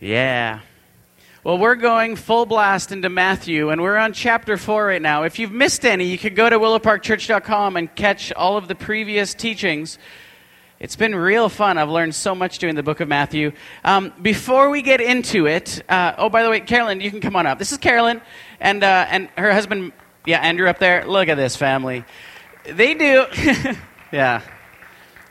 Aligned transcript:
Yeah. 0.00 0.60
Well, 1.42 1.58
we're 1.58 1.74
going 1.74 2.14
full 2.14 2.46
blast 2.46 2.92
into 2.92 3.08
Matthew, 3.08 3.70
and 3.70 3.82
we're 3.82 3.96
on 3.96 4.12
chapter 4.12 4.56
4 4.56 4.86
right 4.86 5.02
now. 5.02 5.24
If 5.24 5.40
you've 5.40 5.50
missed 5.50 5.84
any, 5.84 6.04
you 6.04 6.16
could 6.16 6.36
go 6.36 6.48
to 6.48 6.56
willowparkchurch.com 6.56 7.76
and 7.76 7.92
catch 7.96 8.32
all 8.32 8.56
of 8.56 8.68
the 8.68 8.76
previous 8.76 9.34
teachings. 9.34 9.98
It's 10.78 10.94
been 10.94 11.16
real 11.16 11.48
fun. 11.48 11.78
I've 11.78 11.88
learned 11.88 12.14
so 12.14 12.36
much 12.36 12.60
doing 12.60 12.76
the 12.76 12.82
book 12.84 13.00
of 13.00 13.08
Matthew. 13.08 13.50
Um, 13.84 14.12
before 14.22 14.70
we 14.70 14.82
get 14.82 15.00
into 15.00 15.46
it, 15.46 15.82
uh, 15.88 16.14
oh, 16.16 16.28
by 16.28 16.44
the 16.44 16.50
way, 16.50 16.60
Carolyn, 16.60 17.00
you 17.00 17.10
can 17.10 17.20
come 17.20 17.34
on 17.34 17.46
up. 17.46 17.58
This 17.58 17.72
is 17.72 17.78
Carolyn, 17.78 18.20
and, 18.60 18.84
uh, 18.84 19.06
and 19.08 19.28
her 19.36 19.52
husband, 19.52 19.90
yeah, 20.26 20.38
Andrew 20.38 20.68
up 20.68 20.78
there. 20.78 21.08
Look 21.08 21.28
at 21.28 21.36
this 21.36 21.56
family. 21.56 22.04
They 22.64 22.94
do, 22.94 23.26
yeah, 24.12 24.42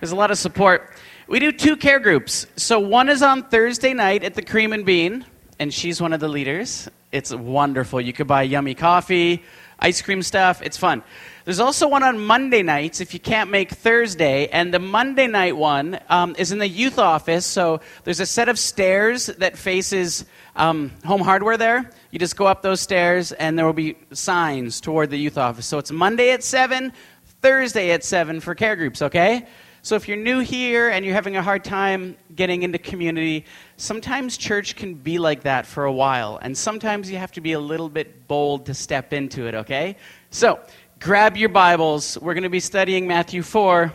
there's 0.02 0.12
a 0.12 0.16
lot 0.18 0.30
of 0.30 0.38
support. 0.38 0.92
We 1.28 1.40
do 1.40 1.52
two 1.52 1.76
care 1.76 2.00
groups. 2.00 2.48
So 2.56 2.80
one 2.80 3.10
is 3.10 3.22
on 3.22 3.44
Thursday 3.44 3.94
night 3.94 4.24
at 4.24 4.36
the 4.36 4.42
Cream 4.42 4.72
and 4.72 4.86
Bean, 4.86 5.26
and 5.60 5.74
she's 5.74 6.02
one 6.02 6.14
of 6.14 6.22
the 6.22 6.30
leaders. 6.30 6.88
It's 7.12 7.34
wonderful. 7.34 8.00
You 8.00 8.14
could 8.14 8.28
buy 8.28 8.44
yummy 8.44 8.76
coffee, 8.76 9.44
ice 9.78 10.02
cream 10.02 10.24
stuff. 10.24 10.62
It's 10.62 10.78
fun. 10.78 11.04
There's 11.44 11.60
also 11.60 11.90
one 11.90 12.02
on 12.02 12.18
Monday 12.18 12.64
nights 12.64 13.02
if 13.02 13.14
you 13.14 13.20
can't 13.20 13.52
make 13.52 13.72
Thursday, 13.72 14.48
and 14.48 14.74
the 14.74 14.80
Monday 14.80 15.28
night 15.28 15.58
one 15.58 16.00
um, 16.08 16.34
is 16.40 16.54
in 16.54 16.60
the 16.60 16.68
youth 16.68 16.98
office. 16.98 17.46
So 17.46 17.82
there's 18.06 18.22
a 18.22 18.26
set 18.26 18.48
of 18.48 18.58
stairs 18.58 19.26
that 19.26 19.58
faces 19.58 20.24
um, 20.56 20.94
Home 21.04 21.22
Hardware 21.22 21.58
there. 21.58 21.90
You 22.10 22.20
just 22.20 22.38
go 22.38 22.46
up 22.46 22.62
those 22.62 22.80
stairs, 22.80 23.34
and 23.34 23.60
there 23.60 23.66
will 23.66 23.74
be 23.74 23.98
signs 24.14 24.80
toward 24.80 25.10
the 25.10 25.18
youth 25.18 25.38
office. 25.38 25.66
So 25.66 25.78
it's 25.78 25.92
Monday 25.92 26.32
at 26.32 26.42
7, 26.42 26.94
Thursday 27.42 27.92
at 27.92 28.06
7 28.06 28.40
for 28.40 28.56
care 28.56 28.78
groups, 28.78 29.02
okay? 29.02 29.46
So 29.88 29.96
if 29.96 30.06
you're 30.06 30.18
new 30.18 30.40
here 30.40 30.90
and 30.90 31.06
you're 31.06 31.14
having 31.14 31.38
a 31.38 31.42
hard 31.42 31.64
time 31.64 32.18
getting 32.36 32.64
into 32.64 32.78
community, 32.78 33.46
sometimes 33.78 34.36
church 34.36 34.76
can 34.76 34.96
be 34.96 35.18
like 35.18 35.44
that 35.44 35.66
for 35.66 35.86
a 35.86 35.94
while. 35.94 36.40
And 36.42 36.58
sometimes 36.58 37.10
you 37.10 37.18
have 37.18 37.32
to 37.32 37.40
be 37.40 37.54
a 37.54 37.60
little 37.62 37.88
bit 37.88 38.28
bold 38.28 38.66
to 38.66 38.74
step 38.74 39.14
into 39.14 39.48
it, 39.48 39.56
okay? 39.56 39.96
So 40.30 40.60
grab 41.00 41.38
your 41.38 41.48
Bibles. 41.48 42.18
We're 42.20 42.34
going 42.34 42.44
to 42.44 42.50
be 42.50 42.60
studying 42.60 43.08
Matthew 43.08 43.42
4. 43.42 43.94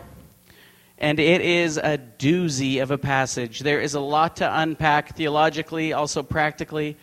And 0.97 1.19
it 1.19 1.41
is 1.41 1.77
a 1.77 1.99
doozy 2.17 2.81
of 2.81 2.89
a 2.89 2.97
passage. 2.97 3.59
There 3.59 3.79
is 3.79 3.93
a 3.93 3.99
lot 3.99 4.37
to 4.37 4.61
unpack 4.61 5.15
theologically, 5.15 5.93
also 5.93 6.23
practically. 6.23 6.97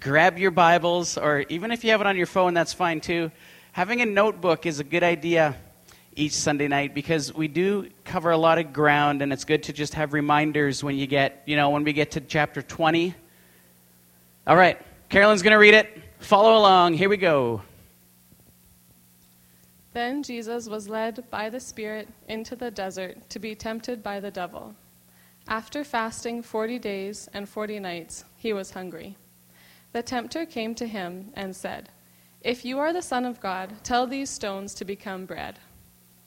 Grab 0.00 0.38
your 0.38 0.50
Bibles, 0.50 1.16
or 1.16 1.46
even 1.48 1.70
if 1.70 1.82
you 1.82 1.92
have 1.92 2.02
it 2.02 2.06
on 2.06 2.18
your 2.18 2.26
phone, 2.26 2.52
that's 2.52 2.74
fine 2.74 3.00
too. 3.00 3.30
Having 3.72 4.02
a 4.02 4.06
notebook 4.06 4.66
is 4.66 4.80
a 4.80 4.84
good 4.84 5.02
idea 5.02 5.56
each 6.16 6.32
Sunday 6.32 6.68
night 6.68 6.94
because 6.94 7.34
we 7.34 7.48
do 7.48 7.88
cover 8.04 8.30
a 8.30 8.36
lot 8.36 8.58
of 8.58 8.72
ground 8.72 9.22
and 9.22 9.32
it's 9.32 9.44
good 9.44 9.62
to 9.64 9.72
just 9.72 9.94
have 9.94 10.12
reminders 10.12 10.82
when 10.84 10.96
you 10.96 11.06
get, 11.06 11.42
you 11.46 11.56
know, 11.56 11.70
when 11.70 11.84
we 11.84 11.92
get 11.92 12.12
to 12.12 12.20
chapter 12.20 12.62
20. 12.62 13.14
All 14.46 14.56
right, 14.56 14.80
Carolyn's 15.08 15.42
going 15.42 15.52
to 15.52 15.58
read 15.58 15.74
it. 15.74 16.02
Follow 16.18 16.56
along. 16.56 16.94
Here 16.94 17.08
we 17.08 17.16
go. 17.16 17.62
Then 19.92 20.22
Jesus 20.22 20.68
was 20.68 20.88
led 20.88 21.24
by 21.30 21.48
the 21.48 21.60
Spirit 21.60 22.08
into 22.28 22.56
the 22.56 22.70
desert 22.70 23.16
to 23.30 23.38
be 23.38 23.54
tempted 23.54 24.02
by 24.02 24.18
the 24.18 24.30
devil. 24.30 24.74
After 25.46 25.84
fasting 25.84 26.42
40 26.42 26.78
days 26.78 27.28
and 27.32 27.48
40 27.48 27.78
nights, 27.78 28.24
he 28.36 28.52
was 28.52 28.72
hungry. 28.72 29.16
The 29.92 30.02
tempter 30.02 30.46
came 30.46 30.74
to 30.74 30.86
him 30.86 31.30
and 31.34 31.54
said, 31.54 31.90
If 32.40 32.64
you 32.64 32.78
are 32.80 32.92
the 32.92 33.02
Son 33.02 33.24
of 33.24 33.40
God, 33.40 33.72
tell 33.84 34.06
these 34.06 34.30
stones 34.30 34.74
to 34.74 34.84
become 34.84 35.26
bread. 35.26 35.58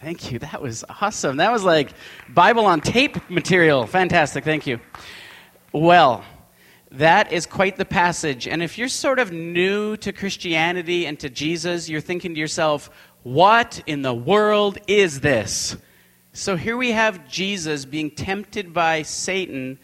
Thank 0.00 0.30
you. 0.30 0.38
That 0.38 0.62
was 0.62 0.84
awesome. 1.00 1.38
That 1.38 1.50
was 1.50 1.64
like 1.64 1.92
Bible 2.28 2.66
on 2.66 2.80
tape 2.80 3.28
material. 3.28 3.84
Fantastic. 3.84 4.44
Thank 4.44 4.64
you. 4.64 4.78
Well, 5.72 6.22
that 6.92 7.32
is 7.32 7.46
quite 7.46 7.76
the 7.76 7.84
passage. 7.84 8.46
And 8.46 8.62
if 8.62 8.78
you're 8.78 8.86
sort 8.86 9.18
of 9.18 9.32
new 9.32 9.96
to 9.96 10.12
Christianity 10.12 11.06
and 11.06 11.18
to 11.18 11.28
Jesus, 11.28 11.88
you're 11.88 12.00
thinking 12.00 12.34
to 12.34 12.40
yourself, 12.40 12.90
what 13.24 13.82
in 13.86 14.02
the 14.02 14.14
world 14.14 14.78
is 14.86 15.18
this? 15.18 15.76
So 16.32 16.54
here 16.54 16.76
we 16.76 16.92
have 16.92 17.28
Jesus 17.28 17.84
being 17.84 18.12
tempted 18.12 18.72
by 18.72 19.02
Satan 19.02 19.80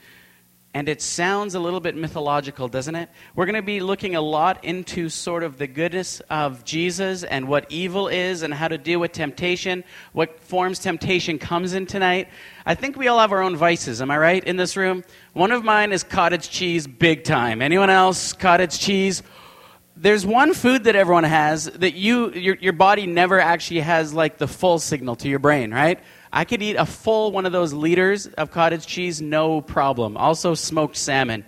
and 0.75 0.89
it 0.89 1.01
sounds 1.01 1.55
a 1.55 1.61
little 1.61 1.79
bit 1.79 1.95
mythological, 1.95 2.67
doesn't 2.67 2.97
it? 2.97 3.09
We're 3.37 3.47
going 3.47 3.55
to 3.55 3.63
be 3.63 3.79
looking 3.79 4.17
a 4.17 4.21
lot 4.21 4.65
into 4.65 5.09
sort 5.09 5.45
of 5.45 5.57
the 5.57 5.69
goodness 5.69 6.21
of 6.29 6.65
Jesus 6.65 7.23
and 7.23 7.47
what 7.47 7.71
evil 7.71 8.09
is 8.09 8.43
and 8.43 8.53
how 8.53 8.67
to 8.67 8.77
deal 8.77 8.99
with 8.99 9.13
temptation, 9.13 9.85
what 10.13 10.41
forms 10.41 10.81
temptation 10.81 11.39
comes 11.39 11.75
in 11.75 11.87
tonight. 11.87 12.29
I 12.67 12.75
think 12.75 12.97
we 12.97 13.07
all 13.07 13.21
have 13.21 13.31
our 13.31 13.41
own 13.41 13.55
vices, 13.55 14.03
am 14.03 14.11
I 14.11 14.19
right, 14.19 14.43
in 14.43 14.57
this 14.57 14.77
room? 14.77 15.05
One 15.33 15.53
of 15.53 15.63
mine 15.63 15.93
is 15.93 16.03
cottage 16.03 16.51
cheese, 16.51 16.89
big 16.89 17.23
time. 17.23 17.63
Anyone 17.63 17.89
else? 17.89 18.33
Cottage 18.33 18.81
cheese? 18.81 19.23
There's 19.97 20.27
one 20.27 20.55
food 20.55 20.85
that 20.85 20.97
everyone 20.97 21.23
has 21.23 21.67
that 21.67 21.95
you, 21.95 22.33
your, 22.33 22.57
your 22.57 22.73
body 22.73 23.07
never 23.07 23.39
actually 23.39 23.81
has 23.81 24.13
like 24.13 24.39
the 24.39 24.49
full 24.49 24.81
signal 24.81 25.15
to 25.17 25.29
your 25.29 25.39
brain, 25.39 25.73
right? 25.73 26.01
I 26.37 26.45
could 26.45 26.63
eat 26.63 26.75
a 26.75 26.85
full 26.85 27.31
one 27.31 27.47
of 27.47 27.53
those 27.53 27.73
liters 27.73 28.27
of 28.27 28.51
cottage 28.51 28.89
cheese, 28.89 29.23
no 29.23 29.61
problem. 29.61 30.17
Also, 30.17 30.55
smoked 30.55 30.97
salmon. 30.97 31.45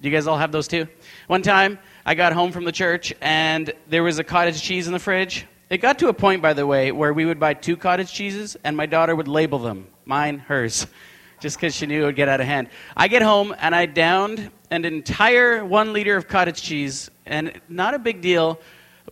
Do 0.00 0.08
you 0.08 0.14
guys 0.14 0.28
all 0.28 0.38
have 0.38 0.52
those 0.52 0.68
too? 0.68 0.86
One 1.26 1.42
time, 1.42 1.80
I 2.06 2.14
got 2.14 2.32
home 2.32 2.52
from 2.52 2.64
the 2.64 2.70
church 2.70 3.12
and 3.20 3.72
there 3.88 4.04
was 4.04 4.20
a 4.20 4.24
cottage 4.24 4.62
cheese 4.62 4.86
in 4.86 4.92
the 4.92 5.00
fridge. 5.00 5.46
It 5.68 5.78
got 5.78 5.98
to 5.98 6.06
a 6.06 6.14
point, 6.14 6.42
by 6.42 6.52
the 6.52 6.64
way, 6.64 6.92
where 6.92 7.12
we 7.12 7.24
would 7.24 7.40
buy 7.40 7.54
two 7.54 7.76
cottage 7.76 8.12
cheeses 8.12 8.56
and 8.62 8.76
my 8.76 8.86
daughter 8.86 9.16
would 9.16 9.26
label 9.26 9.58
them 9.58 9.88
mine, 10.04 10.38
hers, 10.38 10.86
just 11.40 11.56
because 11.56 11.74
she 11.74 11.86
knew 11.86 12.04
it 12.04 12.06
would 12.06 12.16
get 12.16 12.28
out 12.28 12.40
of 12.40 12.46
hand. 12.46 12.68
I 12.96 13.08
get 13.08 13.22
home 13.22 13.52
and 13.58 13.74
I 13.74 13.86
downed 13.86 14.52
an 14.70 14.84
entire 14.84 15.64
one 15.64 15.92
liter 15.92 16.16
of 16.16 16.28
cottage 16.28 16.62
cheese, 16.62 17.10
and 17.26 17.60
not 17.68 17.94
a 17.94 17.98
big 17.98 18.20
deal, 18.20 18.60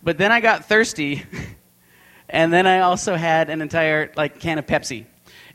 but 0.00 0.16
then 0.16 0.30
I 0.30 0.38
got 0.40 0.66
thirsty. 0.66 1.24
And 2.30 2.52
then 2.52 2.66
I 2.66 2.80
also 2.80 3.16
had 3.16 3.50
an 3.50 3.60
entire 3.60 4.12
like 4.16 4.40
can 4.40 4.58
of 4.58 4.66
Pepsi. 4.66 5.04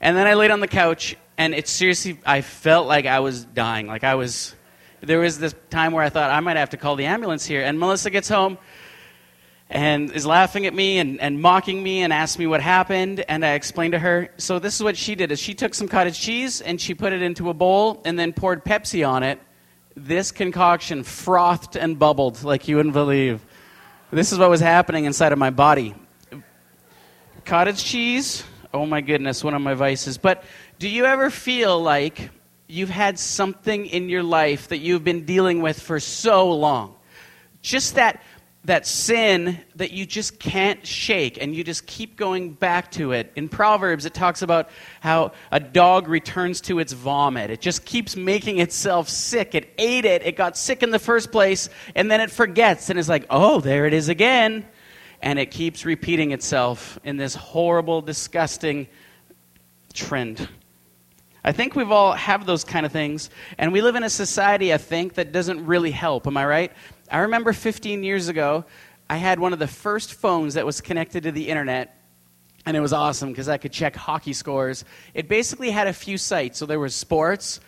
And 0.02 0.16
then 0.16 0.28
I 0.28 0.34
laid 0.36 0.52
on 0.52 0.60
the 0.60 0.68
couch 0.68 1.16
and 1.38 1.56
it 1.56 1.68
seriously 1.68 2.20
I 2.26 2.42
felt 2.42 2.86
like 2.86 3.06
I 3.06 3.22
was 3.22 3.46
dying. 3.46 3.88
Like 3.88 4.04
I 4.04 4.16
was 4.16 4.54
there 5.02 5.20
was 5.20 5.40
this 5.40 5.56
time 5.70 5.94
where 5.94 6.04
I 6.04 6.10
thought 6.10 6.32
I 6.32 6.40
might 6.42 6.58
have 6.58 6.72
to 6.72 6.78
call 6.78 6.96
the 6.96 7.06
ambulance 7.06 7.46
here. 7.46 7.64
And 7.64 7.80
Melissa 7.80 8.10
gets 8.10 8.28
home 8.28 8.58
and 9.70 10.12
is 10.12 10.26
laughing 10.26 10.66
at 10.66 10.74
me 10.74 11.00
and, 11.00 11.20
and 11.20 11.42
mocking 11.42 11.82
me 11.82 12.04
and 12.04 12.14
asks 12.14 12.38
me 12.38 12.46
what 12.46 12.62
happened 12.62 13.26
and 13.28 13.44
i 13.44 13.54
explained 13.54 13.94
to 13.94 14.00
her 14.00 14.30
so 14.38 14.60
this 14.60 14.76
is 14.76 14.84
what 14.84 14.96
she 14.96 15.16
did 15.16 15.32
is 15.32 15.40
she 15.40 15.56
took 15.56 15.74
some 15.74 15.88
cottage 15.88 16.20
cheese 16.20 16.62
and 16.62 16.80
she 16.80 16.94
put 16.94 17.12
it 17.12 17.22
into 17.22 17.50
a 17.50 17.54
bowl 17.54 18.00
and 18.06 18.18
then 18.18 18.32
poured 18.32 18.64
pepsi 18.64 19.08
on 19.08 19.24
it 19.24 19.40
this 19.96 20.32
concoction 20.32 21.04
frothed 21.04 21.76
and 21.76 21.98
bubbled 21.98 22.44
like 22.44 22.68
you 22.68 22.76
wouldn't 22.76 22.94
believe 22.94 23.44
this 24.12 24.32
is 24.32 24.38
what 24.38 24.52
was 24.52 24.62
happening 24.62 25.06
inside 25.06 25.32
of 25.32 25.40
my 25.40 25.50
body 25.50 25.96
Cottage 27.46 27.84
cheese, 27.84 28.44
oh 28.74 28.88
my 28.88 29.02
goodness, 29.02 29.44
one 29.44 29.54
of 29.54 29.62
my 29.62 29.76
vices. 29.76 30.18
But 30.18 30.44
do 30.80 30.90
you 30.90 31.06
ever 31.06 31.30
feel 31.30 31.80
like 31.80 32.32
you've 32.66 32.90
had 32.90 33.20
something 33.20 33.86
in 33.86 34.10
your 34.10 34.24
life 34.24 34.70
that 34.70 34.80
you've 34.80 35.04
been 35.04 35.26
dealing 35.26 35.62
with 35.62 35.80
for 35.80 36.00
so 36.00 36.52
long? 36.52 36.96
Just 37.62 37.96
that 37.96 38.24
that 38.64 38.88
sin 38.88 39.60
that 39.76 39.92
you 39.92 40.08
just 40.08 40.40
can't 40.40 40.88
shake 40.88 41.40
and 41.40 41.56
you 41.56 41.64
just 41.64 41.86
keep 41.86 42.18
going 42.18 42.52
back 42.52 42.90
to 42.90 43.12
it. 43.12 43.32
In 43.36 43.48
Proverbs, 43.48 44.08
it 44.08 44.16
talks 44.16 44.42
about 44.42 44.72
how 45.02 45.34
a 45.52 45.60
dog 45.60 46.08
returns 46.08 46.62
to 46.62 46.80
its 46.80 46.92
vomit. 46.92 47.52
It 47.52 47.62
just 47.62 47.86
keeps 47.86 48.16
making 48.16 48.58
itself 48.58 49.08
sick. 49.08 49.54
It 49.54 49.72
ate 49.78 50.06
it, 50.06 50.26
it 50.26 50.36
got 50.36 50.58
sick 50.58 50.82
in 50.82 50.90
the 50.90 50.98
first 50.98 51.32
place, 51.32 51.70
and 51.94 52.10
then 52.10 52.22
it 52.22 52.32
forgets 52.32 52.90
and 52.90 52.98
is 52.98 53.08
like, 53.08 53.28
oh, 53.30 53.60
there 53.60 53.86
it 53.86 53.94
is 53.94 54.10
again. 54.10 54.66
And 55.26 55.38
it 55.38 55.52
keeps 55.52 55.84
repeating 55.84 56.32
itself 56.32 56.98
in 57.04 57.18
this 57.18 57.36
horrible, 57.36 58.02
disgusting 58.02 58.88
trend. 59.94 60.48
I 61.44 61.52
think 61.52 61.76
we've 61.76 61.92
all 61.92 62.14
have 62.14 62.46
those 62.46 62.64
kind 62.64 62.86
of 62.86 62.92
things, 62.92 63.30
and 63.58 63.74
we 63.74 63.82
live 63.82 63.96
in 63.96 64.04
a 64.04 64.10
society, 64.10 64.74
I 64.74 64.78
think, 64.78 65.16
that 65.16 65.32
doesn't 65.32 65.66
really 65.66 65.92
help. 65.92 66.26
Am 66.26 66.38
I 66.38 66.46
right? 66.46 66.72
I 67.12 67.20
remember 67.20 67.54
15 67.54 68.04
years 68.04 68.30
ago, 68.30 68.66
I 69.10 69.18
had 69.18 69.40
one 69.40 69.54
of 69.54 69.60
the 69.60 69.68
first 69.68 70.16
phones 70.16 70.56
that 70.56 70.66
was 70.66 70.82
connected 70.82 71.24
to 71.24 71.32
the 71.32 71.50
internet, 71.50 72.02
and 72.66 72.76
it 72.76 72.80
was 72.80 72.94
awesome 72.94 73.30
because 73.30 73.48
I 73.48 73.58
could 73.58 73.72
check 73.72 73.96
hockey 73.96 74.34
scores. 74.34 74.86
It 75.14 75.28
basically 75.28 75.70
had 75.70 75.86
a 75.86 75.94
few 75.94 76.18
sites. 76.18 76.58
So 76.58 76.66
there 76.66 76.80
was 76.80 76.96
sports, 76.96 77.60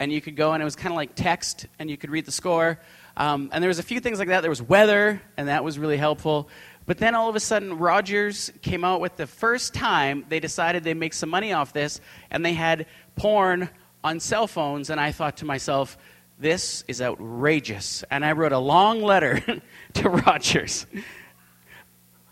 and 0.00 0.12
you 0.12 0.20
could 0.20 0.34
go, 0.34 0.52
and 0.52 0.60
it 0.60 0.64
was 0.64 0.74
kind 0.74 0.92
of 0.92 0.96
like 0.96 1.14
text, 1.14 1.66
and 1.78 1.88
you 1.88 1.96
could 1.96 2.10
read 2.10 2.26
the 2.26 2.32
score. 2.32 2.80
Um, 3.16 3.50
and 3.52 3.62
there 3.62 3.68
was 3.68 3.78
a 3.78 3.84
few 3.84 4.00
things 4.00 4.18
like 4.18 4.28
that. 4.28 4.40
There 4.40 4.50
was 4.50 4.62
weather, 4.62 5.22
and 5.36 5.46
that 5.46 5.62
was 5.62 5.78
really 5.78 5.98
helpful. 5.98 6.48
But 6.90 6.98
then 6.98 7.14
all 7.14 7.28
of 7.28 7.36
a 7.36 7.40
sudden, 7.40 7.78
Rogers 7.78 8.50
came 8.62 8.82
out 8.82 9.00
with 9.00 9.14
the 9.14 9.28
first 9.28 9.74
time 9.74 10.26
they 10.28 10.40
decided 10.40 10.82
they'd 10.82 10.94
make 10.94 11.14
some 11.14 11.28
money 11.28 11.52
off 11.52 11.72
this, 11.72 12.00
and 12.32 12.44
they 12.44 12.54
had 12.54 12.86
porn 13.14 13.70
on 14.02 14.18
cell 14.18 14.48
phones. 14.48 14.90
And 14.90 15.00
I 15.00 15.12
thought 15.12 15.36
to 15.36 15.44
myself, 15.44 15.96
this 16.40 16.82
is 16.88 17.00
outrageous. 17.00 18.02
And 18.10 18.24
I 18.24 18.32
wrote 18.32 18.50
a 18.50 18.58
long 18.58 19.02
letter 19.02 19.40
to 19.92 20.08
Rogers. 20.08 20.84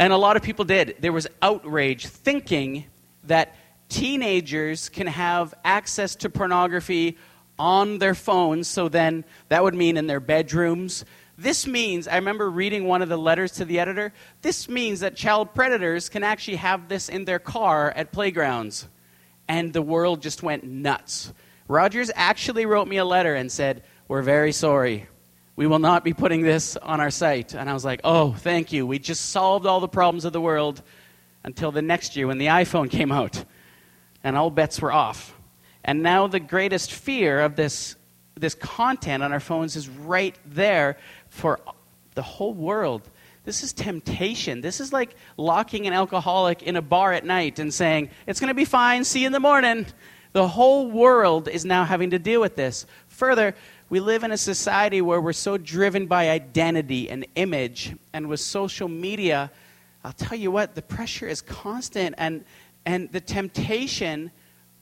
And 0.01 0.13
a 0.13 0.17
lot 0.17 0.37
of 0.37 0.43
people 0.43 0.65
did. 0.65 0.97
There 0.99 1.13
was 1.13 1.29
outrage 1.41 2.09
thinking 2.09 2.87
that 3.29 3.55
teenagers 3.89 4.89
can 4.89 5.07
have 5.07 5.55
access 5.65 6.17
to 6.17 6.31
pornography 6.31 7.17
on 7.61 7.99
their 7.99 8.17
phones, 8.17 8.67
so 8.67 8.89
then 8.89 9.25
that 9.51 9.63
would 9.63 9.77
mean 9.77 9.97
in 9.97 10.09
their 10.09 10.19
bedrooms. 10.19 11.05
This 11.39 11.67
means, 11.67 12.09
I 12.09 12.17
remember 12.17 12.51
reading 12.51 12.85
one 12.85 13.01
of 13.01 13.09
the 13.09 13.17
letters 13.17 13.53
to 13.53 13.65
the 13.65 13.79
editor, 13.79 14.13
this 14.43 14.69
means 14.69 15.01
that 15.01 15.17
child 15.17 15.55
predators 15.55 16.11
can 16.11 16.25
actually 16.25 16.57
have 16.57 16.89
this 16.89 17.09
in 17.09 17.25
their 17.25 17.39
car 17.39 17.93
at 17.93 18.13
playgrounds. 18.13 18.89
And 19.47 19.73
the 19.73 19.81
world 19.81 20.21
just 20.21 20.43
went 20.43 20.65
nuts. 20.65 21.33
Rogers 21.69 22.11
actually 22.15 22.67
wrote 22.67 22.89
me 22.89 22.97
a 22.97 23.05
letter 23.05 23.35
and 23.35 23.51
said, 23.51 23.85
we're 24.09 24.23
very 24.23 24.53
sorry. 24.53 25.07
We 25.55 25.67
will 25.67 25.79
not 25.79 26.03
be 26.03 26.15
putting 26.15 26.43
this 26.43 26.77
on 26.79 27.01
our 27.01 27.11
site. 27.11 27.55
And 27.55 27.69
I 27.69 27.75
was 27.75 27.85
like, 27.85 28.01
Oh, 28.05 28.33
thank 28.33 28.73
you. 28.73 28.87
We 28.87 28.99
just 28.99 29.27
solved 29.31 29.67
all 29.67 29.81
the 29.81 29.89
problems 29.89 30.25
of 30.25 30.33
the 30.33 30.41
world 30.41 30.83
until 31.45 31.71
the 31.71 31.83
next 31.83 32.17
year 32.17 32.27
when 32.27 32.39
the 32.39 32.47
iPhone 32.47 32.91
came 32.91 33.13
out. 33.13 33.45
And 34.25 34.37
all 34.37 34.51
bets 34.51 34.81
were 34.81 34.93
off. 34.93 35.35
And 35.85 36.03
now 36.03 36.27
the 36.27 36.41
greatest 36.41 36.93
fear 36.93 37.41
of 37.41 37.55
this, 37.55 37.97
this 38.35 38.55
content 38.55 39.23
on 39.23 39.33
our 39.33 39.41
phones 39.41 39.77
is 39.77 39.89
right 39.89 40.37
there 40.47 40.97
for 41.29 41.61
the 42.15 42.23
whole 42.23 42.55
world. 42.55 43.09
This 43.45 43.63
is 43.63 43.73
temptation. 43.73 44.61
This 44.61 44.81
is 44.81 44.93
like 44.93 45.15
locking 45.37 45.87
an 45.87 45.93
alcoholic 45.93 46.63
in 46.63 46.77
a 46.77 46.83
bar 46.83 47.13
at 47.13 47.25
night 47.25 47.59
and 47.59 47.73
saying, 47.73 48.11
It's 48.27 48.41
going 48.41 48.49
to 48.49 48.55
be 48.55 48.65
fine, 48.65 49.05
see 49.05 49.21
you 49.21 49.27
in 49.27 49.33
the 49.33 49.41
morning. 49.41 49.87
The 50.33 50.47
whole 50.47 50.91
world 50.91 51.49
is 51.49 51.65
now 51.65 51.85
having 51.85 52.11
to 52.11 52.19
deal 52.19 52.41
with 52.41 52.57
this. 52.57 52.87
Further, 53.09 53.55
we 53.89 54.01
live 54.01 54.23
in 54.23 54.33
a 54.33 54.37
society 54.37 55.01
where 55.01 55.21
we're 55.21 55.33
so 55.33 55.57
driven 55.57 56.07
by 56.07 56.29
identity 56.29 57.09
and 57.09 57.27
image, 57.37 57.97
and 58.13 58.29
with 58.29 58.41
social 58.41 58.89
media, 58.89 59.51
I'll 60.05 60.13
tell 60.13 60.37
you 60.37 60.51
what, 60.51 60.75
the 60.75 60.83
pressure 60.83 61.27
is 61.27 61.41
constant, 61.41 62.15
and, 62.19 62.45
and 62.85 63.11
the 63.11 63.21
temptation 63.21 64.31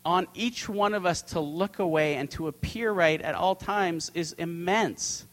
on 0.05 0.27
each 0.35 0.69
one 0.69 0.95
of 0.95 1.07
us 1.07 1.23
to 1.23 1.41
look 1.41 1.79
away 1.79 2.17
and 2.17 2.31
to 2.33 2.49
appear 2.49 2.93
right 2.93 3.21
at 3.23 3.35
all 3.35 3.55
times 3.55 4.11
is 4.15 4.33
immense. 4.35 5.27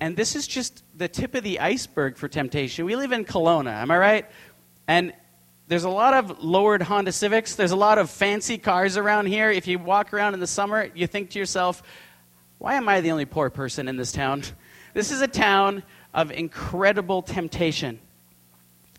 And 0.00 0.16
this 0.16 0.36
is 0.36 0.46
just 0.46 0.84
the 0.94 1.08
tip 1.08 1.34
of 1.34 1.42
the 1.42 1.60
iceberg 1.60 2.16
for 2.16 2.28
temptation. 2.28 2.84
We 2.84 2.96
live 2.96 3.12
in 3.12 3.24
Kelowna, 3.24 3.72
am 3.72 3.90
I 3.90 3.98
right? 3.98 4.26
And 4.86 5.14
there's 5.68 5.84
a 5.84 5.90
lot 5.90 6.14
of 6.14 6.44
lowered 6.44 6.82
Honda 6.82 7.12
Civics. 7.12 7.56
There's 7.56 7.72
a 7.72 7.76
lot 7.76 7.98
of 7.98 8.10
fancy 8.10 8.58
cars 8.58 8.96
around 8.96 9.26
here. 9.26 9.50
If 9.50 9.66
you 9.66 9.78
walk 9.78 10.12
around 10.12 10.34
in 10.34 10.40
the 10.40 10.46
summer, 10.46 10.90
you 10.94 11.06
think 11.06 11.30
to 11.30 11.38
yourself, 11.38 11.82
why 12.58 12.74
am 12.74 12.88
I 12.88 13.00
the 13.00 13.10
only 13.10 13.24
poor 13.24 13.50
person 13.50 13.88
in 13.88 13.96
this 13.96 14.12
town? 14.12 14.42
This 14.94 15.10
is 15.10 15.20
a 15.20 15.28
town 15.28 15.82
of 16.14 16.30
incredible 16.30 17.20
temptation. 17.20 18.00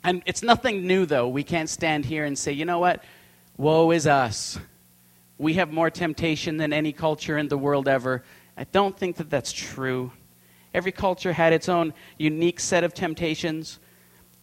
And 0.03 0.21
it's 0.27 0.43
nothing 0.43 0.85
new, 0.85 1.07
though. 1.07 1.27
We 1.27 1.41
can't 1.43 1.67
stand 1.67 2.05
here 2.05 2.23
and 2.23 2.37
say, 2.37 2.51
you 2.51 2.65
know 2.65 2.77
what? 2.77 3.03
Woe 3.57 3.89
is 3.89 4.05
us. 4.05 4.59
We 5.39 5.55
have 5.55 5.71
more 5.71 5.89
temptation 5.89 6.57
than 6.57 6.71
any 6.71 6.93
culture 6.93 7.35
in 7.35 7.47
the 7.47 7.57
world 7.57 7.87
ever. 7.87 8.23
I 8.55 8.65
don't 8.65 8.95
think 8.95 9.15
that 9.15 9.31
that's 9.31 9.51
true. 9.51 10.11
Every 10.77 10.91
culture 10.91 11.33
had 11.33 11.53
its 11.53 11.69
own 11.69 11.91
unique 12.19 12.59
set 12.59 12.83
of 12.83 12.93
temptations, 12.93 13.79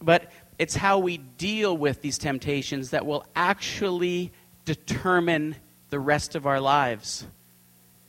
but 0.01 0.29
it's 0.59 0.75
how 0.75 0.99
we 0.99 1.15
deal 1.15 1.77
with 1.77 2.01
these 2.01 2.17
temptations 2.17 2.89
that 2.89 3.05
will 3.05 3.25
actually 3.37 4.33
determine 4.65 5.55
the 5.91 5.97
rest 5.97 6.35
of 6.35 6.45
our 6.45 6.59
lives. 6.59 7.25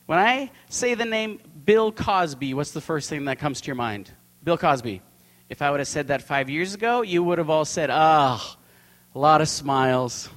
When 0.06 0.18
I 0.18 0.50
say 0.68 0.94
the 0.94 1.04
name 1.04 1.38
Bill 1.64 1.92
Cosby, 1.92 2.52
what's 2.52 2.72
the 2.72 2.80
first 2.80 3.08
thing 3.08 3.26
that 3.26 3.38
comes 3.38 3.60
to 3.60 3.68
your 3.68 3.76
mind? 3.76 4.10
Bill 4.42 4.58
Cosby. 4.58 5.02
If 5.48 5.62
I 5.62 5.70
would 5.70 5.78
have 5.78 5.86
said 5.86 6.08
that 6.08 6.20
five 6.20 6.50
years 6.50 6.74
ago, 6.74 7.02
you 7.02 7.22
would 7.22 7.38
have 7.38 7.48
all 7.48 7.64
said, 7.64 7.90
ah, 7.92 8.42
oh, 8.42 8.60
a 9.14 9.18
lot 9.20 9.40
of 9.40 9.48
smiles, 9.48 10.28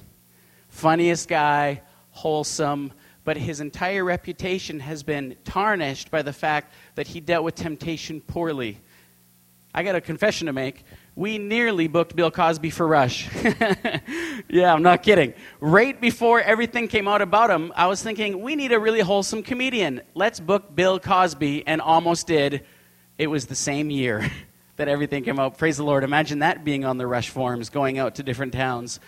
funniest 0.68 1.28
guy, 1.28 1.82
wholesome, 2.10 2.92
but 3.24 3.36
his 3.36 3.60
entire 3.60 4.04
reputation 4.04 4.80
has 4.80 5.02
been 5.02 5.36
tarnished 5.44 6.10
by 6.10 6.22
the 6.22 6.32
fact 6.32 6.72
that 7.00 7.08
he 7.08 7.18
dealt 7.18 7.42
with 7.42 7.54
temptation 7.54 8.20
poorly. 8.20 8.78
I 9.72 9.82
got 9.82 9.94
a 9.94 10.02
confession 10.02 10.48
to 10.48 10.52
make 10.52 10.84
we 11.16 11.38
nearly 11.38 11.88
booked 11.88 12.14
Bill 12.14 12.30
Cosby 12.30 12.68
for 12.68 12.86
Rush. 12.86 13.26
yeah, 14.50 14.74
I'm 14.74 14.82
not 14.82 15.02
kidding. 15.02 15.32
Right 15.60 15.98
before 15.98 16.42
everything 16.42 16.88
came 16.88 17.08
out 17.08 17.22
about 17.22 17.48
him, 17.48 17.72
I 17.74 17.86
was 17.86 18.02
thinking, 18.02 18.42
we 18.42 18.54
need 18.54 18.72
a 18.72 18.78
really 18.78 19.00
wholesome 19.00 19.42
comedian. 19.42 20.02
Let's 20.14 20.40
book 20.40 20.76
Bill 20.76 21.00
Cosby, 21.00 21.66
and 21.66 21.80
almost 21.80 22.26
did. 22.26 22.66
It 23.16 23.28
was 23.28 23.46
the 23.46 23.54
same 23.54 23.88
year 23.88 24.30
that 24.76 24.88
everything 24.88 25.24
came 25.24 25.40
out. 25.40 25.56
Praise 25.56 25.78
the 25.78 25.84
Lord. 25.84 26.04
Imagine 26.04 26.40
that 26.40 26.66
being 26.66 26.84
on 26.84 26.98
the 26.98 27.06
Rush 27.06 27.30
forums, 27.30 27.70
going 27.70 27.98
out 27.98 28.16
to 28.16 28.22
different 28.22 28.52
towns. 28.52 29.00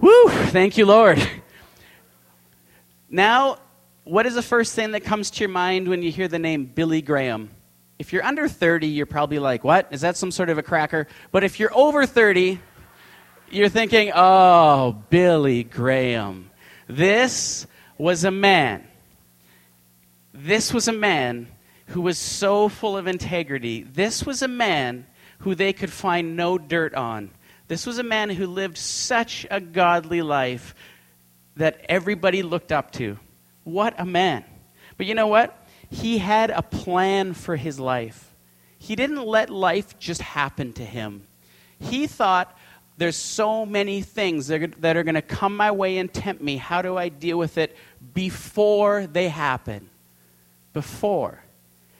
Woo! 0.00 0.28
Thank 0.28 0.76
you, 0.76 0.84
Lord. 0.84 1.24
Now, 3.08 3.58
what 4.08 4.24
is 4.24 4.34
the 4.34 4.42
first 4.42 4.74
thing 4.74 4.92
that 4.92 5.04
comes 5.04 5.30
to 5.30 5.40
your 5.40 5.50
mind 5.50 5.86
when 5.86 6.02
you 6.02 6.10
hear 6.10 6.28
the 6.28 6.38
name 6.38 6.64
Billy 6.64 7.02
Graham? 7.02 7.50
If 7.98 8.12
you're 8.12 8.24
under 8.24 8.48
30, 8.48 8.86
you're 8.86 9.04
probably 9.04 9.38
like, 9.38 9.64
what? 9.64 9.88
Is 9.90 10.00
that 10.00 10.16
some 10.16 10.30
sort 10.30 10.48
of 10.48 10.56
a 10.56 10.62
cracker? 10.62 11.06
But 11.30 11.44
if 11.44 11.60
you're 11.60 11.76
over 11.76 12.06
30, 12.06 12.58
you're 13.50 13.68
thinking, 13.68 14.12
oh, 14.14 15.02
Billy 15.10 15.62
Graham. 15.62 16.50
This 16.86 17.66
was 17.98 18.24
a 18.24 18.30
man. 18.30 18.88
This 20.32 20.72
was 20.72 20.88
a 20.88 20.92
man 20.92 21.48
who 21.88 22.00
was 22.00 22.16
so 22.16 22.70
full 22.70 22.96
of 22.96 23.06
integrity. 23.06 23.82
This 23.82 24.24
was 24.24 24.40
a 24.40 24.48
man 24.48 25.06
who 25.40 25.54
they 25.54 25.74
could 25.74 25.92
find 25.92 26.34
no 26.34 26.56
dirt 26.56 26.94
on. 26.94 27.30
This 27.66 27.84
was 27.84 27.98
a 27.98 28.02
man 28.02 28.30
who 28.30 28.46
lived 28.46 28.78
such 28.78 29.46
a 29.50 29.60
godly 29.60 30.22
life 30.22 30.74
that 31.56 31.84
everybody 31.90 32.42
looked 32.42 32.72
up 32.72 32.92
to. 32.92 33.18
What 33.68 33.94
a 33.98 34.04
man. 34.04 34.44
But 34.96 35.06
you 35.06 35.14
know 35.14 35.26
what? 35.26 35.54
he 35.90 36.18
had 36.18 36.50
a 36.50 36.62
plan 36.62 37.34
for 37.34 37.56
his 37.56 37.80
life. 37.80 38.34
He 38.78 38.94
didn't 38.94 39.24
let 39.24 39.50
life 39.50 39.98
just 39.98 40.20
happen 40.20 40.72
to 40.74 40.84
him. 40.84 41.26
He 41.80 42.06
thought, 42.06 42.56
there's 42.96 43.16
so 43.16 43.64
many 43.64 44.02
things 44.02 44.48
that 44.48 44.96
are 44.96 45.02
going 45.02 45.14
to 45.14 45.22
come 45.22 45.56
my 45.56 45.70
way 45.70 45.98
and 45.98 46.12
tempt 46.12 46.42
me. 46.42 46.56
How 46.56 46.82
do 46.82 46.96
I 46.96 47.08
deal 47.08 47.38
with 47.38 47.58
it 47.58 47.76
before 48.12 49.06
they 49.06 49.28
happen? 49.28 49.88
Before. 50.72 51.42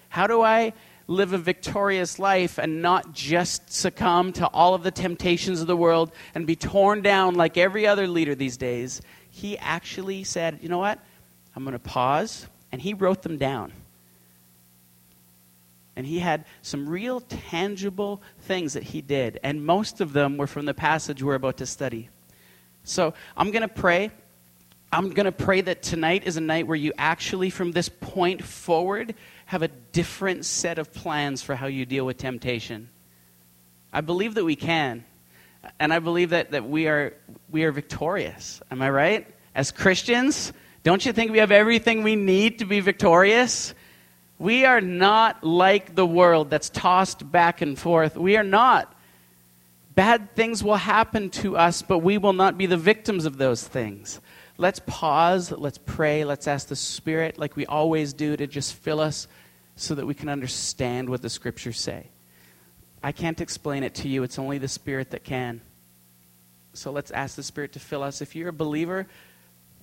How 0.09 0.27
do 0.27 0.43
I 0.43 0.73
live 1.07 1.33
a 1.33 1.39
victorious 1.39 2.19
life 2.19 2.59
and 2.59 2.83
not 2.83 3.13
just 3.13 3.73
succumb 3.73 4.33
to 4.35 4.47
all 4.49 4.75
of 4.75 4.83
the 4.83 4.91
temptations 4.91 5.61
of 5.61 5.67
the 5.67 5.77
world 5.77 6.13
and 6.35 6.47
be 6.47 6.57
torn 6.57 7.01
down 7.01 7.35
like 7.35 7.57
every 7.57 7.87
other 7.87 8.07
leader 8.07 8.35
these 8.35 8.57
days? 8.57 9.01
He 9.31 9.57
actually 9.59 10.25
said, 10.25 10.59
you 10.63 10.69
know 10.69 10.79
what? 10.79 10.99
I'm 11.59 11.65
going 11.65 11.73
to 11.73 11.81
pause 11.81 12.47
and 12.71 12.81
he 12.81 12.95
wrote 12.95 13.23
them 13.23 13.37
down. 13.37 13.73
And 15.97 16.07
he 16.07 16.21
had 16.21 16.45
some 16.63 16.89
real 16.89 17.19
tangible 17.19 18.23
things 18.43 18.75
that 18.75 18.85
he 18.85 19.01
did, 19.01 19.41
and 19.43 19.67
most 19.67 20.01
of 20.01 20.13
them 20.13 20.37
were 20.37 20.47
from 20.47 20.67
the 20.67 20.73
passage 20.73 21.21
we're 21.21 21.35
about 21.35 21.57
to 21.57 21.67
study. 21.67 22.11
So 22.85 23.13
I'm 23.37 23.51
going 23.51 23.63
to 23.63 23.69
pray. 23.69 24.13
I'm 24.93 25.11
going 25.11 25.25
to 25.25 25.33
pray 25.33 25.61
that 25.63 25.83
tonight 25.83 26.29
is 26.29 26.37
a 26.37 26.41
night 26.41 26.69
where 26.69 26.77
you 26.77 26.93
actually, 26.97 27.51
from 27.51 27.73
this 27.73 27.89
point 27.89 28.45
forward, 28.45 29.17
have 29.47 29.63
a 29.63 29.69
different 29.69 30.45
set 30.45 30.79
of 30.79 30.95
plans 30.95 31.43
for 31.43 31.57
how 31.57 31.67
you 31.67 31.85
deal 31.85 32.07
with 32.07 32.19
temptation. 32.19 32.89
I 33.93 34.03
believe 34.03 34.35
that 34.37 34.45
we 34.45 34.55
can. 34.55 35.05
And 35.81 35.93
I 35.93 35.99
believe 35.99 36.31
that, 36.31 36.53
that 36.53 36.69
we, 36.69 36.87
are, 36.87 37.15
we 37.51 37.65
are 37.65 37.73
victorious. 37.73 38.63
Am 38.71 38.81
I 38.81 38.91
right? 38.91 39.27
As 39.57 39.73
Christians, 39.73 40.53
don't 40.89 41.05
you 41.05 41.13
think 41.13 41.31
we 41.31 41.37
have 41.37 41.51
everything 41.51 42.03
we 42.03 42.17
need 42.17 42.61
to 42.61 42.65
be 42.65 42.81
victorious? 42.81 43.75
We 44.39 44.65
are 44.65 44.81
not 44.81 45.45
like 45.45 45.95
the 45.95 46.07
world 46.07 46.49
that's 46.49 46.71
tossed 46.71 47.31
back 47.31 47.61
and 47.61 47.79
forth. 47.79 48.17
We 48.17 48.39
are 48.39 48.43
not. 48.43 48.91
Bad 49.95 50.35
things 50.35 50.65
will 50.65 50.77
happen 50.77 51.29
to 51.29 51.59
us, 51.59 51.83
but 51.83 51.99
we 51.99 52.17
will 52.17 52.33
not 52.33 52.57
be 52.57 52.65
the 52.65 52.79
victims 52.79 53.27
of 53.27 53.37
those 53.37 53.63
things. 53.69 54.19
Let's 54.57 54.81
pause, 54.87 55.53
let's 55.53 55.77
pray, 55.77 56.25
let's 56.25 56.49
ask 56.49 56.69
the 56.69 56.77
Spirit, 56.77 57.37
like 57.37 57.55
we 57.55 57.67
always 57.67 58.15
do, 58.15 58.35
to 58.39 58.47
just 58.47 58.73
fill 58.73 58.99
us 58.99 59.29
so 59.77 59.95
that 59.95 60.07
we 60.07 60.15
can 60.15 60.31
understand 60.31 61.11
what 61.11 61.21
the 61.21 61.29
Scriptures 61.29 61.79
say. 61.79 62.07
I 63.03 63.13
can't 63.13 63.43
explain 63.43 63.83
it 63.83 63.95
to 63.97 64.09
you, 64.09 64.23
it's 64.23 64.39
only 64.39 64.57
the 64.57 64.69
Spirit 64.69 65.11
that 65.11 65.23
can. 65.23 65.61
So 66.73 66.93
let's 66.93 67.11
ask 67.11 67.37
the 67.37 67.43
Spirit 67.43 67.75
to 67.75 67.79
fill 67.79 68.03
us. 68.03 68.23
If 68.23 68.35
you're 68.35 68.49
a 68.49 68.55
believer, 68.55 69.07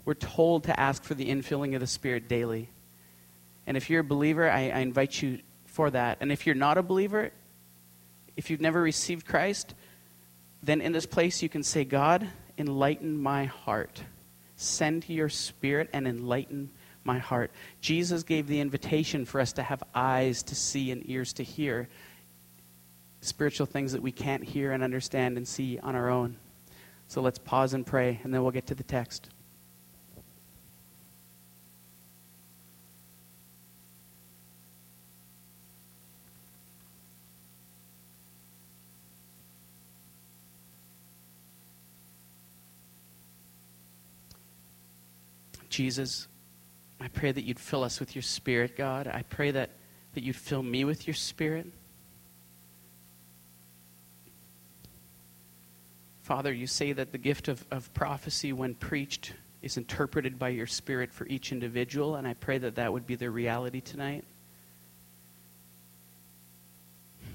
we're 0.06 0.14
told 0.14 0.66
to 0.66 0.80
ask 0.80 1.04
for 1.04 1.16
the 1.16 1.30
infilling 1.30 1.74
of 1.74 1.82
the 1.82 1.88
Spirit 1.88 2.30
daily. 2.30 2.70
And 3.68 3.76
if 3.76 3.90
you're 3.90 4.02
a 4.02 4.04
believer, 4.04 4.50
I, 4.50 4.70
I 4.70 4.80
invite 4.80 5.22
you 5.22 5.40
for 5.66 5.90
that. 5.90 6.20
And 6.22 6.32
if 6.32 6.46
you're 6.46 6.56
not 6.56 6.78
a 6.78 6.84
believer, 6.84 7.32
if 8.38 8.50
you've 8.50 8.62
never 8.62 8.82
received 8.82 9.26
Christ, 9.26 9.74
then 10.62 10.82
in 10.82 10.92
this 10.92 11.06
place 11.06 11.42
you 11.42 11.50
can 11.50 11.64
say, 11.64 11.84
God, 11.84 12.28
enlighten 12.58 13.18
my 13.18 13.46
heart. 13.46 14.04
Send 14.56 15.10
your 15.10 15.30
spirit 15.30 15.90
and 15.92 16.08
enlighten 16.08 16.70
my 17.04 17.18
heart. 17.18 17.52
Jesus 17.82 18.24
gave 18.24 18.48
the 18.48 18.60
invitation 18.60 19.26
for 19.26 19.42
us 19.42 19.54
to 19.54 19.64
have 19.64 19.84
eyes 19.94 20.44
to 20.44 20.56
see 20.56 20.92
and 20.92 21.08
ears 21.10 21.34
to 21.34 21.44
hear 21.44 21.90
spiritual 23.22 23.66
things 23.66 23.92
that 23.92 24.02
we 24.02 24.12
can't 24.12 24.44
hear 24.44 24.72
and 24.72 24.84
understand 24.84 25.38
and 25.38 25.48
see 25.48 25.80
on 25.80 25.96
our 25.96 26.10
own. 26.10 26.38
So 27.08 27.22
let's 27.22 27.40
pause 27.40 27.74
and 27.74 27.86
pray, 27.86 28.20
and 28.24 28.34
then 28.34 28.42
we'll 28.42 28.52
get 28.52 28.68
to 28.68 28.76
the 28.76 28.84
text. 28.84 29.30
Jesus, 45.76 46.30
I 47.02 47.10
pray 47.10 47.34
that 47.34 47.44
you'd 47.44 47.60
fill 47.60 47.84
us 47.84 48.00
with 48.00 48.16
your 48.16 48.22
spirit, 48.22 48.78
God. 48.78 49.08
I 49.08 49.24
pray 49.24 49.52
that, 49.52 49.72
that 50.14 50.24
you'd 50.24 50.38
fill 50.38 50.64
me 50.64 50.86
with 50.86 51.06
your 51.06 51.14
spirit. 51.14 51.68
Father, 56.22 56.54
you 56.54 56.66
say 56.66 56.94
that 56.94 57.12
the 57.12 57.18
gift 57.18 57.50
of, 57.50 57.66
of 57.72 57.94
prophecy, 57.94 58.54
when 58.54 58.74
preached, 58.74 59.34
is 59.62 59.76
interpreted 59.76 60.40
by 60.40 60.48
your 60.48 60.66
spirit 60.66 61.12
for 61.12 61.28
each 61.28 61.52
individual, 61.52 62.16
and 62.16 62.26
I 62.26 62.36
pray 62.36 62.58
that 62.58 62.76
that 62.76 62.94
would 62.94 63.06
be 63.06 63.16
the 63.16 63.30
reality 63.30 63.82
tonight. 63.82 64.24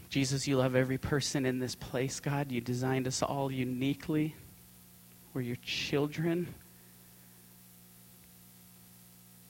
Jesus, 0.08 0.48
you 0.48 0.56
love 0.56 0.74
every 0.74 0.96
person 0.96 1.44
in 1.44 1.58
this 1.58 1.74
place, 1.74 2.20
God. 2.20 2.50
You 2.50 2.62
designed 2.62 3.06
us 3.06 3.22
all 3.22 3.52
uniquely. 3.52 4.34
We're 5.34 5.42
your 5.42 5.56
children. 5.56 6.54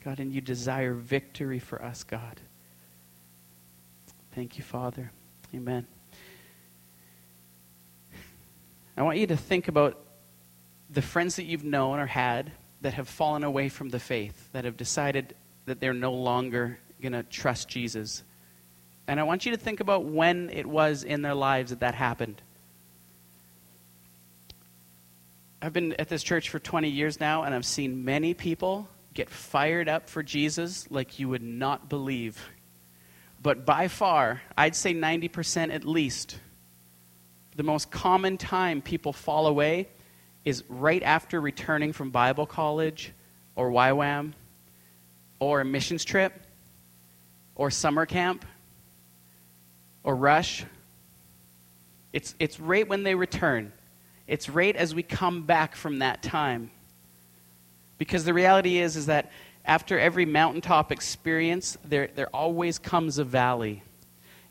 God, 0.04 0.19
and 0.19 0.33
you 0.33 0.40
desire 0.40 0.95
victory 0.95 1.59
for 1.59 1.83
us, 1.83 2.04
God. 2.04 2.40
Thank 4.35 4.57
you, 4.57 4.64
Father. 4.64 5.11
Amen. 5.54 5.87
I 8.97 9.02
want 9.02 9.19
you 9.19 9.26
to 9.28 9.37
think 9.37 9.69
about 9.69 9.99
the 10.88 11.02
friends 11.02 11.37
that 11.37 11.45
you've 11.45 11.64
known 11.64 11.99
or 11.99 12.07
had 12.07 12.52
that 12.80 12.95
have 12.95 13.09
fallen 13.09 13.45
away 13.45 13.69
from 13.69 13.90
the 13.90 13.99
faith, 13.99 14.49
that 14.52 14.64
have 14.64 14.76
decided 14.76 15.35
that 15.66 15.80
they're 15.80 15.92
no 15.92 16.12
longer 16.12 16.78
going 17.00 17.12
to 17.12 17.23
trust 17.23 17.69
Jesus. 17.69 18.23
And 19.07 19.21
I 19.21 19.25
want 19.25 19.45
you 19.45 19.52
to 19.52 19.59
think 19.59 19.80
about 19.80 20.04
when 20.04 20.50
it 20.50 20.66
was 20.66 21.04
in 21.04 21.23
their 21.23 21.35
lives 21.35 21.71
that 21.71 21.80
that 21.80 21.95
happened. 21.95 22.40
I've 25.62 25.73
been 25.73 25.95
at 25.99 26.09
this 26.09 26.23
church 26.23 26.49
for 26.49 26.59
20 26.59 26.88
years 26.88 27.21
now, 27.21 27.42
and 27.42 27.54
I've 27.54 27.66
seen 27.66 28.04
many 28.04 28.33
people 28.33 28.88
get 29.14 29.29
fired 29.29 29.88
up 29.88 30.09
for 30.09 30.23
Jesus 30.23 30.90
like 30.90 31.19
you 31.19 31.29
would 31.29 31.43
not 31.43 31.88
believe. 31.88 32.40
But 33.43 33.64
by 33.64 33.88
far, 33.88 34.43
I'd 34.57 34.76
say 34.76 34.95
90% 34.95 35.73
at 35.75 35.85
least, 35.85 36.38
the 37.57 37.62
most 37.62 37.90
common 37.90 38.37
time 38.37 38.83
people 38.83 39.12
fall 39.12 39.47
away 39.47 39.88
is 40.45 40.64
right 40.69 41.02
after 41.02 41.40
returning 41.40 41.93
from 41.93 42.11
Bible 42.11 42.47
college 42.47 43.12
or 43.57 43.71
YWAM 43.71 44.33
or 45.38 45.61
a 45.61 45.64
missions 45.64 46.05
trip 46.05 46.33
or 47.55 47.71
summer 47.71 48.07
camp 48.07 48.45
or 50.02 50.14
rush. 50.14 50.64
It's, 52.12 52.35
it's 52.38 52.59
right 52.61 52.88
when 52.88 53.02
they 53.02 53.14
return. 53.14 53.73
It's 54.26 54.49
right 54.49 54.75
as 54.75 54.95
we 54.95 55.02
come 55.02 55.43
back 55.43 55.75
from 55.75 55.99
that 55.99 56.23
time. 56.23 56.71
Because 58.00 58.25
the 58.25 58.33
reality 58.33 58.78
is, 58.78 58.97
is 58.97 59.07
that 59.07 59.30
after 59.66 59.99
every 59.99 60.25
mountaintop 60.25 60.90
experience, 60.90 61.76
there, 61.85 62.09
there 62.14 62.35
always 62.35 62.78
comes 62.78 63.19
a 63.19 63.25
valley. 63.25 63.83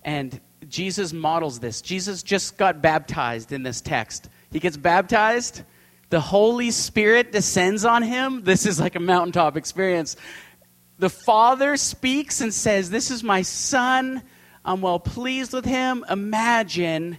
And 0.04 0.40
Jesus 0.68 1.14
models 1.14 1.60
this. 1.60 1.82
Jesus 1.82 2.22
just 2.22 2.60
got 2.60 2.84
baptized 2.84 3.52
in 3.52 3.64
this 3.64 3.82
text. 3.82 4.30
He 4.52 4.60
gets 4.60 4.78
baptized, 4.78 5.64
the 6.12 6.20
Holy 6.20 6.70
Spirit 6.70 7.32
descends 7.32 7.86
on 7.86 8.04
him. 8.04 8.44
This 8.44 8.68
is 8.68 8.80
like 8.80 8.94
a 8.94 9.00
mountaintop 9.00 9.58
experience. 9.58 10.16
The 11.00 11.10
Father 11.10 11.76
speaks 11.76 12.42
and 12.42 12.54
says, 12.54 12.92
This 12.92 13.10
is 13.10 13.24
my 13.24 13.42
Son. 13.42 14.22
I'm 14.64 14.82
well 14.82 15.00
pleased 15.00 15.54
with 15.54 15.66
him. 15.66 16.06
Imagine. 16.08 17.18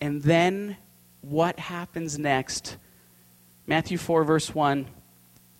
And 0.00 0.22
then 0.22 0.76
what 1.20 1.58
happens 1.58 2.16
next? 2.16 2.76
Matthew 3.66 3.98
4, 3.98 4.22
verse 4.22 4.54
1. 4.54 4.86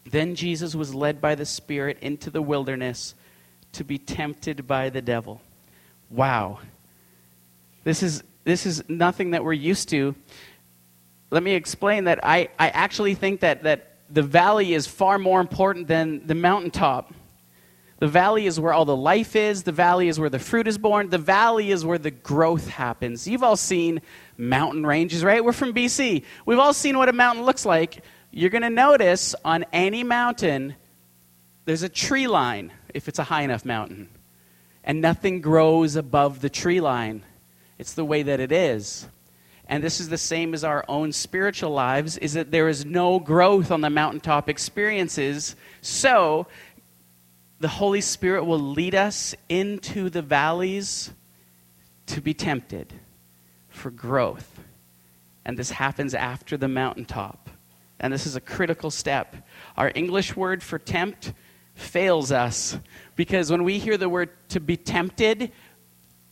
Then 0.04 0.34
Jesus 0.34 0.74
was 0.74 0.94
led 0.94 1.20
by 1.20 1.34
the 1.34 1.46
Spirit 1.46 1.98
into 2.00 2.30
the 2.30 2.42
wilderness 2.42 3.14
to 3.72 3.84
be 3.84 3.98
tempted 3.98 4.66
by 4.66 4.90
the 4.90 5.02
devil. 5.02 5.40
Wow. 6.10 6.60
This 7.84 8.02
is, 8.02 8.22
this 8.44 8.66
is 8.66 8.84
nothing 8.88 9.32
that 9.32 9.44
we're 9.44 9.52
used 9.52 9.88
to. 9.90 10.14
Let 11.30 11.42
me 11.42 11.52
explain 11.52 12.04
that 12.04 12.20
I, 12.22 12.48
I 12.58 12.68
actually 12.70 13.14
think 13.14 13.40
that, 13.40 13.64
that 13.64 13.98
the 14.10 14.22
valley 14.22 14.74
is 14.74 14.86
far 14.86 15.18
more 15.18 15.40
important 15.40 15.88
than 15.88 16.26
the 16.26 16.34
mountaintop. 16.34 17.12
The 17.98 18.08
valley 18.08 18.46
is 18.46 18.60
where 18.60 18.72
all 18.72 18.84
the 18.84 18.96
life 18.96 19.34
is. 19.34 19.62
The 19.62 19.72
valley 19.72 20.08
is 20.08 20.20
where 20.20 20.28
the 20.28 20.38
fruit 20.38 20.68
is 20.68 20.78
born. 20.78 21.08
The 21.08 21.18
valley 21.18 21.70
is 21.70 21.84
where 21.84 21.98
the 21.98 22.10
growth 22.10 22.68
happens. 22.68 23.26
You've 23.26 23.42
all 23.42 23.56
seen 23.56 24.02
mountain 24.36 24.84
ranges, 24.84 25.24
right? 25.24 25.44
We're 25.44 25.52
from 25.52 25.72
BC. 25.72 26.24
We've 26.44 26.58
all 26.58 26.74
seen 26.74 26.98
what 26.98 27.08
a 27.08 27.12
mountain 27.12 27.44
looks 27.44 27.64
like 27.64 28.04
you're 28.34 28.50
going 28.50 28.62
to 28.62 28.70
notice 28.70 29.36
on 29.44 29.64
any 29.72 30.02
mountain, 30.02 30.74
there's 31.66 31.84
a 31.84 31.88
tree 31.88 32.26
line 32.26 32.72
if 32.92 33.06
it's 33.08 33.20
a 33.20 33.24
high 33.24 33.42
enough 33.42 33.64
mountain. 33.64 34.08
And 34.82 35.00
nothing 35.00 35.40
grows 35.40 35.94
above 35.94 36.40
the 36.40 36.50
tree 36.50 36.80
line. 36.80 37.22
It's 37.78 37.94
the 37.94 38.04
way 38.04 38.24
that 38.24 38.40
it 38.40 38.50
is. 38.50 39.06
And 39.68 39.84
this 39.84 40.00
is 40.00 40.08
the 40.08 40.18
same 40.18 40.52
as 40.52 40.64
our 40.64 40.84
own 40.88 41.12
spiritual 41.12 41.70
lives 41.70 42.18
is 42.18 42.32
that 42.32 42.50
there 42.50 42.68
is 42.68 42.84
no 42.84 43.20
growth 43.20 43.70
on 43.70 43.82
the 43.82 43.88
mountaintop 43.88 44.48
experiences. 44.48 45.54
So 45.80 46.48
the 47.60 47.68
Holy 47.68 48.00
Spirit 48.00 48.44
will 48.44 48.58
lead 48.58 48.96
us 48.96 49.36
into 49.48 50.10
the 50.10 50.22
valleys 50.22 51.12
to 52.06 52.20
be 52.20 52.34
tempted 52.34 52.92
for 53.68 53.92
growth. 53.92 54.60
And 55.44 55.56
this 55.56 55.70
happens 55.70 56.14
after 56.14 56.56
the 56.56 56.68
mountaintop 56.68 57.48
and 58.00 58.12
this 58.12 58.26
is 58.26 58.36
a 58.36 58.40
critical 58.40 58.90
step. 58.90 59.36
Our 59.76 59.90
English 59.94 60.36
word 60.36 60.62
for 60.62 60.78
tempt 60.78 61.32
fails 61.74 62.32
us 62.32 62.78
because 63.16 63.50
when 63.50 63.64
we 63.64 63.78
hear 63.78 63.96
the 63.96 64.08
word 64.08 64.30
to 64.50 64.60
be 64.60 64.76
tempted, 64.76 65.52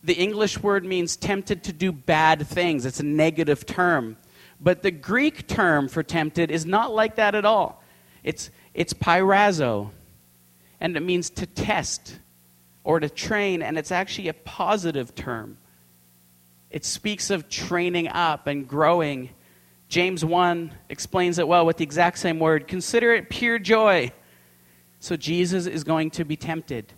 the 0.03 0.13
English 0.13 0.61
word 0.61 0.85
means 0.85 1.15
tempted 1.15 1.63
to 1.63 1.73
do 1.73 1.91
bad 1.91 2.45
things. 2.45 2.85
It's 2.85 2.99
a 2.99 3.05
negative 3.05 3.65
term. 3.65 4.17
But 4.59 4.81
the 4.81 4.91
Greek 4.91 5.47
term 5.47 5.87
for 5.87 6.03
tempted 6.03 6.51
is 6.51 6.65
not 6.65 6.93
like 6.93 7.15
that 7.15 7.35
at 7.35 7.45
all. 7.45 7.83
It's, 8.23 8.49
it's 8.73 8.93
peirazo, 8.93 9.91
and 10.79 10.95
it 10.95 11.01
means 11.01 11.29
to 11.31 11.45
test 11.45 12.19
or 12.83 12.99
to 12.99 13.09
train, 13.09 13.61
and 13.61 13.77
it's 13.77 13.91
actually 13.91 14.29
a 14.29 14.33
positive 14.33 15.15
term. 15.15 15.57
It 16.69 16.85
speaks 16.85 17.29
of 17.29 17.49
training 17.49 18.07
up 18.09 18.47
and 18.47 18.67
growing 18.67 19.29
James 19.93 20.25
1 20.25 20.73
explains 20.89 21.37
it 21.37 21.47
well 21.47 21.67
with 21.67 21.77
the 21.77 21.83
exact 21.83 22.17
same 22.17 22.39
word 22.39 22.67
consider 22.67 23.13
it 23.13 23.29
pure 23.29 23.59
joy. 23.59 24.11
So 24.99 25.15
Jesus 25.15 25.67
is 25.67 25.83
going 25.83 26.09
to 26.11 26.25
be 26.25 26.35
tempted. 26.35 26.91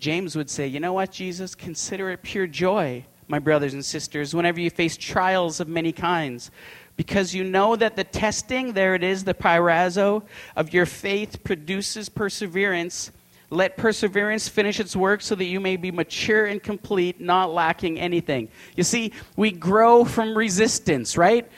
James 0.00 0.34
would 0.34 0.50
say, 0.50 0.66
You 0.66 0.80
know 0.80 0.92
what, 0.92 1.12
Jesus? 1.12 1.54
Consider 1.54 2.10
it 2.10 2.24
pure 2.24 2.48
joy. 2.48 3.04
my 3.28 3.38
brothers 3.38 3.72
and 3.72 3.84
sisters, 3.84 4.34
whenever 4.34 4.58
you 4.58 4.68
face 4.68 4.96
trials 4.96 5.60
of 5.60 5.68
many 5.68 5.92
kinds, 5.92 6.50
because 6.96 7.32
you 7.32 7.44
know 7.44 7.76
that 7.76 7.94
the 7.94 8.02
testing, 8.02 8.72
there 8.72 8.96
it 8.96 9.04
is, 9.04 9.22
the 9.22 9.32
peirazo 9.32 10.24
of 10.56 10.74
your 10.74 10.86
faith 10.86 11.44
produces 11.44 12.08
perseverance. 12.08 13.12
Let 13.50 13.76
perseverance 13.76 14.48
finish 14.48 14.80
its 14.80 14.96
work 14.96 15.20
so 15.22 15.36
that 15.36 15.44
you 15.44 15.60
may 15.60 15.76
be 15.76 15.92
mature 15.92 16.46
and 16.46 16.60
complete, 16.60 17.20
not 17.20 17.54
lacking 17.54 18.00
anything. 18.00 18.48
You 18.74 18.82
see, 18.82 19.12
we 19.36 19.52
grow 19.52 20.04
from 20.04 20.36
resistance, 20.36 21.16
right? 21.16 21.48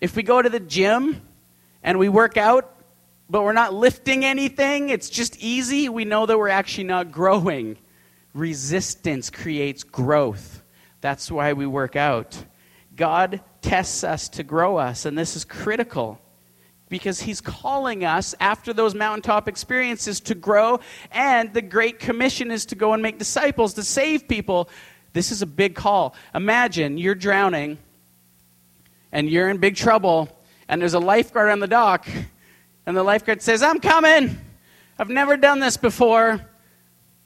If 0.00 0.14
we 0.14 0.22
go 0.22 0.42
to 0.42 0.48
the 0.48 0.60
gym 0.60 1.22
and 1.82 1.98
we 1.98 2.08
work 2.08 2.36
out, 2.36 2.72
but 3.28 3.42
we're 3.42 3.52
not 3.52 3.74
lifting 3.74 4.24
anything, 4.24 4.90
it's 4.90 5.10
just 5.10 5.38
easy, 5.38 5.88
we 5.88 6.04
know 6.04 6.26
that 6.26 6.38
we're 6.38 6.48
actually 6.48 6.84
not 6.84 7.10
growing. 7.10 7.78
Resistance 8.34 9.30
creates 9.30 9.82
growth. 9.82 10.62
That's 11.00 11.30
why 11.30 11.54
we 11.54 11.66
work 11.66 11.96
out. 11.96 12.44
God 12.94 13.40
tests 13.62 14.04
us 14.04 14.28
to 14.30 14.42
grow 14.42 14.76
us, 14.76 15.06
and 15.06 15.18
this 15.18 15.34
is 15.36 15.44
critical 15.44 16.20
because 16.88 17.20
He's 17.20 17.40
calling 17.40 18.04
us 18.04 18.34
after 18.38 18.72
those 18.72 18.94
mountaintop 18.94 19.48
experiences 19.48 20.20
to 20.20 20.34
grow, 20.34 20.80
and 21.10 21.52
the 21.52 21.62
Great 21.62 21.98
Commission 21.98 22.50
is 22.50 22.66
to 22.66 22.74
go 22.74 22.92
and 22.92 23.02
make 23.02 23.18
disciples, 23.18 23.74
to 23.74 23.82
save 23.82 24.28
people. 24.28 24.68
This 25.12 25.32
is 25.32 25.42
a 25.42 25.46
big 25.46 25.74
call. 25.74 26.14
Imagine 26.34 26.98
you're 26.98 27.14
drowning 27.14 27.78
and 29.16 29.30
you're 29.30 29.48
in 29.48 29.56
big 29.56 29.76
trouble, 29.76 30.28
and 30.68 30.78
there's 30.78 30.92
a 30.92 30.98
lifeguard 30.98 31.48
on 31.48 31.58
the 31.58 31.66
dock, 31.66 32.06
and 32.84 32.94
the 32.94 33.02
lifeguard 33.02 33.40
says, 33.40 33.62
I'm 33.62 33.80
coming. 33.80 34.38
I've 34.98 35.08
never 35.08 35.38
done 35.38 35.58
this 35.58 35.78
before. 35.78 36.46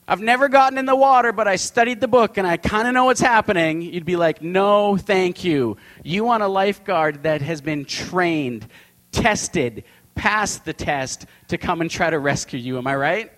I've 0.07 0.21
never 0.21 0.49
gotten 0.49 0.79
in 0.79 0.87
the 0.87 0.95
water, 0.95 1.33
but 1.33 1.49
I 1.49 1.57
studied 1.57 2.01
the 2.01 2.07
book 2.07 2.39
and 2.39 2.47
I 2.47 2.59
kind 2.59 2.87
of 2.87 2.95
know 2.95 3.07
what's 3.07 3.21
happening, 3.21 3.83
you'd 3.83 4.05
be 4.05 4.15
like, 4.15 4.41
no, 4.41 4.97
thank 4.97 5.43
you. 5.43 5.79
You 6.05 6.23
want 6.23 6.45
a 6.45 6.47
lifeguard 6.47 7.25
that 7.25 7.43
has 7.43 7.61
been 7.61 7.85
trained, 7.85 8.69
tested, 9.11 9.83
passed 10.15 10.65
the 10.65 10.73
test 10.73 11.27
to 11.49 11.59
come 11.59 11.81
and 11.81 11.91
try 11.91 12.09
to 12.09 12.21
rescue 12.21 12.61
you. 12.61 12.79
Am 12.79 12.87
I 12.87 12.95
right? 12.95 13.33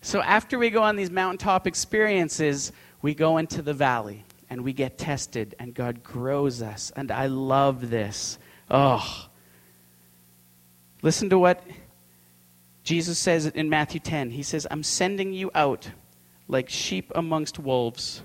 So 0.00 0.20
after 0.20 0.58
we 0.58 0.68
go 0.70 0.82
on 0.82 0.96
these 0.96 1.12
mountaintop 1.12 1.68
experiences, 1.68 2.72
we 3.02 3.14
go 3.14 3.38
into 3.38 3.62
the 3.62 3.74
valley 3.74 4.24
and 4.50 4.62
we 4.62 4.72
get 4.72 4.98
tested, 4.98 5.54
and 5.58 5.74
God 5.74 6.02
grows 6.02 6.62
us. 6.62 6.92
And 6.96 7.10
I 7.10 7.26
love 7.26 7.90
this. 7.90 8.38
Oh. 8.70 9.28
Listen 11.02 11.28
to 11.30 11.38
what 11.38 11.62
Jesus 12.82 13.18
says 13.18 13.46
in 13.46 13.68
Matthew 13.68 14.00
10, 14.00 14.30
he 14.30 14.42
says, 14.42 14.66
I'm 14.70 14.82
sending 14.82 15.32
you 15.32 15.50
out 15.54 15.90
like 16.48 16.68
sheep 16.68 17.10
amongst 17.14 17.58
wolves. 17.58 18.22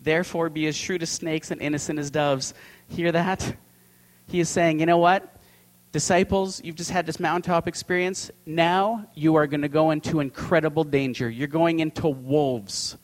Therefore, 0.00 0.48
be 0.48 0.66
as 0.66 0.76
shrewd 0.76 1.02
as 1.02 1.10
snakes 1.10 1.50
and 1.50 1.60
innocent 1.60 1.98
as 1.98 2.10
doves. 2.10 2.54
Hear 2.88 3.12
that? 3.12 3.56
He 4.26 4.40
is 4.40 4.48
saying, 4.48 4.80
you 4.80 4.86
know 4.86 4.98
what? 4.98 5.36
Disciples, 5.92 6.62
you've 6.62 6.76
just 6.76 6.90
had 6.90 7.06
this 7.06 7.18
mountaintop 7.18 7.66
experience. 7.66 8.30
Now 8.44 9.06
you 9.14 9.36
are 9.36 9.46
going 9.46 9.62
to 9.62 9.68
go 9.68 9.90
into 9.90 10.20
incredible 10.20 10.84
danger. 10.84 11.28
You're 11.28 11.48
going 11.48 11.80
into 11.80 12.08
wolves. 12.08 12.96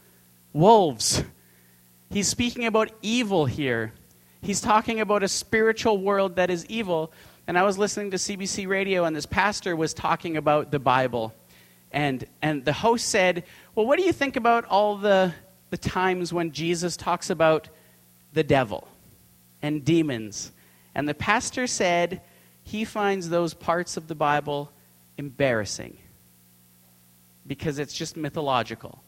Wolves. 0.52 1.24
He's 2.14 2.28
speaking 2.28 2.66
about 2.66 2.92
evil 3.02 3.44
here. 3.44 3.92
He's 4.40 4.60
talking 4.60 5.00
about 5.00 5.24
a 5.24 5.28
spiritual 5.28 5.98
world 5.98 6.36
that 6.36 6.48
is 6.48 6.64
evil. 6.66 7.12
And 7.48 7.58
I 7.58 7.64
was 7.64 7.76
listening 7.76 8.12
to 8.12 8.18
CBC 8.18 8.68
radio, 8.68 9.04
and 9.04 9.16
this 9.16 9.26
pastor 9.26 9.74
was 9.74 9.92
talking 9.92 10.36
about 10.36 10.70
the 10.70 10.78
Bible. 10.78 11.34
And, 11.90 12.24
and 12.40 12.64
the 12.64 12.72
host 12.72 13.08
said, 13.08 13.42
Well, 13.74 13.84
what 13.86 13.98
do 13.98 14.04
you 14.04 14.12
think 14.12 14.36
about 14.36 14.64
all 14.66 14.96
the, 14.96 15.34
the 15.70 15.76
times 15.76 16.32
when 16.32 16.52
Jesus 16.52 16.96
talks 16.96 17.30
about 17.30 17.68
the 18.32 18.44
devil 18.44 18.86
and 19.60 19.84
demons? 19.84 20.52
And 20.94 21.08
the 21.08 21.14
pastor 21.14 21.66
said 21.66 22.20
he 22.62 22.84
finds 22.84 23.28
those 23.28 23.54
parts 23.54 23.96
of 23.96 24.06
the 24.06 24.14
Bible 24.14 24.70
embarrassing 25.18 25.98
because 27.44 27.80
it's 27.80 27.92
just 27.92 28.16
mythological. 28.16 29.02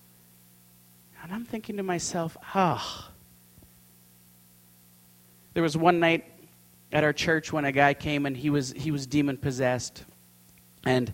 And 1.26 1.34
I'm 1.34 1.44
thinking 1.44 1.78
to 1.78 1.82
myself, 1.82 2.36
ah. 2.54 3.08
Oh. 3.10 3.12
There 5.54 5.62
was 5.64 5.76
one 5.76 5.98
night 5.98 6.24
at 6.92 7.02
our 7.02 7.12
church 7.12 7.52
when 7.52 7.64
a 7.64 7.72
guy 7.72 7.94
came 7.94 8.26
and 8.26 8.36
he 8.36 8.48
was 8.48 8.70
he 8.70 8.92
was 8.92 9.08
demon 9.08 9.36
possessed 9.36 10.04
and 10.84 11.12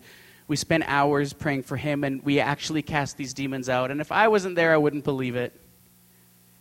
we 0.49 0.57
spent 0.57 0.85
hours 0.87 1.33
praying 1.33 1.63
for 1.63 1.79
him 1.79 2.05
and 2.05 2.23
we 2.23 2.41
actually 2.41 2.83
cast 2.83 3.17
these 3.17 3.33
demons 3.33 3.71
out 3.71 3.91
and 3.91 4.03
if 4.03 4.13
i 4.13 4.29
wasn't 4.29 4.55
there 4.55 4.75
i 4.75 4.77
wouldn't 4.77 5.03
believe 5.03 5.35
it 5.35 5.59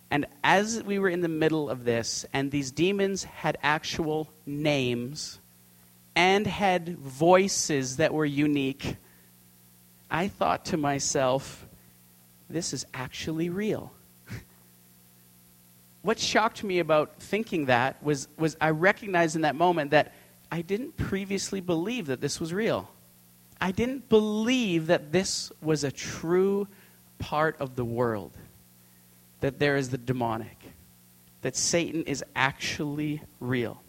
and 0.09 0.25
as 0.45 0.81
we 0.83 0.97
were 0.97 1.09
in 1.09 1.19
the 1.19 1.27
middle 1.27 1.69
of 1.69 1.83
this 1.83 2.25
and 2.31 2.51
these 2.51 2.71
demons 2.71 3.25
had 3.25 3.57
actual 3.61 4.31
names 4.45 5.39
and 6.15 6.47
had 6.47 6.97
voices 6.97 7.97
that 7.97 8.13
were 8.13 8.25
unique 8.25 8.95
i 10.09 10.29
thought 10.29 10.63
to 10.63 10.77
myself 10.77 11.67
this 12.51 12.73
is 12.73 12.85
actually 12.93 13.49
real 13.49 13.91
what 16.01 16.19
shocked 16.19 16.63
me 16.63 16.79
about 16.79 17.19
thinking 17.19 17.65
that 17.65 18.01
was, 18.03 18.27
was 18.37 18.55
I 18.59 18.69
recognized 18.71 19.35
in 19.35 19.41
that 19.41 19.55
moment 19.55 19.91
that 19.91 20.13
I 20.51 20.61
didn't 20.61 20.97
previously 20.97 21.61
believe 21.61 22.07
that 22.07 22.19
this 22.19 22.39
was 22.39 22.53
real. 22.53 22.89
I 23.59 23.71
didn't 23.71 24.09
believe 24.09 24.87
that 24.87 25.11
this 25.11 25.51
was 25.61 25.83
a 25.83 25.91
true 25.91 26.67
part 27.19 27.55
of 27.59 27.75
the 27.75 27.85
world, 27.85 28.35
that 29.39 29.59
there 29.59 29.77
is 29.77 29.89
the 29.89 29.97
demonic, 29.97 30.57
that 31.41 31.55
Satan 31.55 32.03
is 32.03 32.23
actually 32.35 33.21
real. 33.39 33.81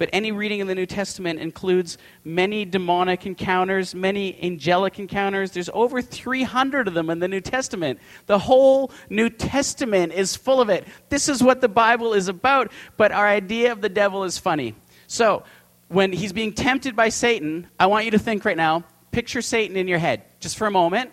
But 0.00 0.08
any 0.14 0.32
reading 0.32 0.60
in 0.60 0.66
the 0.66 0.74
New 0.74 0.86
Testament 0.86 1.40
includes 1.40 1.98
many 2.24 2.64
demonic 2.64 3.26
encounters, 3.26 3.94
many 3.94 4.42
angelic 4.42 4.98
encounters. 4.98 5.50
There's 5.50 5.68
over 5.74 6.00
300 6.00 6.88
of 6.88 6.94
them 6.94 7.10
in 7.10 7.18
the 7.18 7.28
New 7.28 7.42
Testament. 7.42 8.00
The 8.24 8.38
whole 8.38 8.92
New 9.10 9.28
Testament 9.28 10.14
is 10.14 10.34
full 10.36 10.58
of 10.58 10.70
it. 10.70 10.86
This 11.10 11.28
is 11.28 11.42
what 11.42 11.60
the 11.60 11.68
Bible 11.68 12.14
is 12.14 12.28
about, 12.28 12.72
but 12.96 13.12
our 13.12 13.28
idea 13.28 13.72
of 13.72 13.82
the 13.82 13.90
devil 13.90 14.24
is 14.24 14.38
funny. 14.38 14.74
So, 15.06 15.42
when 15.88 16.14
he's 16.14 16.32
being 16.32 16.54
tempted 16.54 16.96
by 16.96 17.10
Satan, 17.10 17.66
I 17.78 17.84
want 17.84 18.06
you 18.06 18.10
to 18.12 18.18
think 18.18 18.46
right 18.46 18.56
now, 18.56 18.84
picture 19.10 19.42
Satan 19.42 19.76
in 19.76 19.86
your 19.86 19.98
head, 19.98 20.22
just 20.40 20.56
for 20.56 20.66
a 20.66 20.70
moment. 20.70 21.10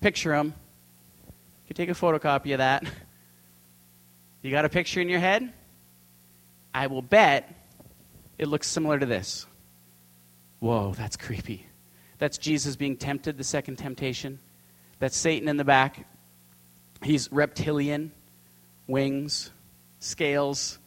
Picture 0.00 0.34
him. 0.34 0.54
You 1.26 1.66
can 1.66 1.76
take 1.76 1.90
a 1.90 1.92
photocopy 1.92 2.52
of 2.52 2.58
that. 2.58 2.82
You 4.40 4.50
got 4.50 4.64
a 4.64 4.70
picture 4.70 5.02
in 5.02 5.10
your 5.10 5.20
head? 5.20 5.52
I 6.72 6.86
will 6.86 7.02
bet 7.02 7.61
it 8.38 8.48
looks 8.48 8.66
similar 8.66 8.98
to 8.98 9.06
this. 9.06 9.46
Whoa, 10.60 10.94
that's 10.94 11.16
creepy. 11.16 11.66
That's 12.18 12.38
Jesus 12.38 12.76
being 12.76 12.96
tempted, 12.96 13.36
the 13.36 13.44
second 13.44 13.76
temptation. 13.76 14.38
That's 14.98 15.16
Satan 15.16 15.48
in 15.48 15.56
the 15.56 15.64
back. 15.64 16.06
He's 17.02 17.30
reptilian, 17.32 18.12
wings, 18.86 19.50
scales, 19.98 20.78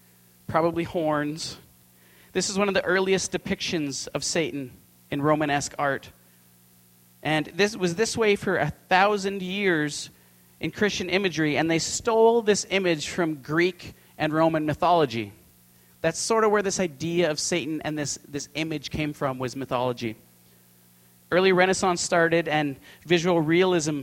probably 0.48 0.84
horns. 0.84 1.58
This 2.32 2.50
is 2.50 2.58
one 2.58 2.68
of 2.68 2.74
the 2.74 2.86
earliest 2.86 3.32
depictions 3.32 4.08
of 4.14 4.24
Satan 4.24 4.72
in 5.12 5.22
Romanesque 5.22 5.74
art. 5.78 6.12
And 7.22 7.48
this 7.56 7.76
was 7.76 7.96
this 7.96 8.16
way 8.16 8.36
for 8.36 8.58
a 8.58 8.72
thousand 8.88 9.42
years 9.42 10.10
in 10.60 10.72
Christian 10.72 11.10
imagery, 11.10 11.58
and 11.58 11.70
they 11.70 11.80
stole 11.80 12.42
this 12.42 12.66
image 12.70 13.10
from 13.10 13.36
Greek 13.36 13.94
and 14.18 14.32
Roman 14.32 14.66
mythology. 14.66 15.34
That's 16.02 16.20
sort 16.20 16.44
of 16.44 16.52
where 16.52 16.62
this 16.62 16.80
idea 16.80 17.32
of 17.32 17.40
Satan 17.40 17.82
and 17.82 17.98
this, 17.98 18.20
this 18.28 18.50
image 18.56 18.90
came 18.90 19.14
from 19.14 19.40
was 19.40 19.56
mythology. 19.56 20.16
Early 21.32 21.52
Renaissance 21.52 22.02
started 22.02 22.48
and 22.48 22.76
visual 23.06 23.42
realism 23.42 24.02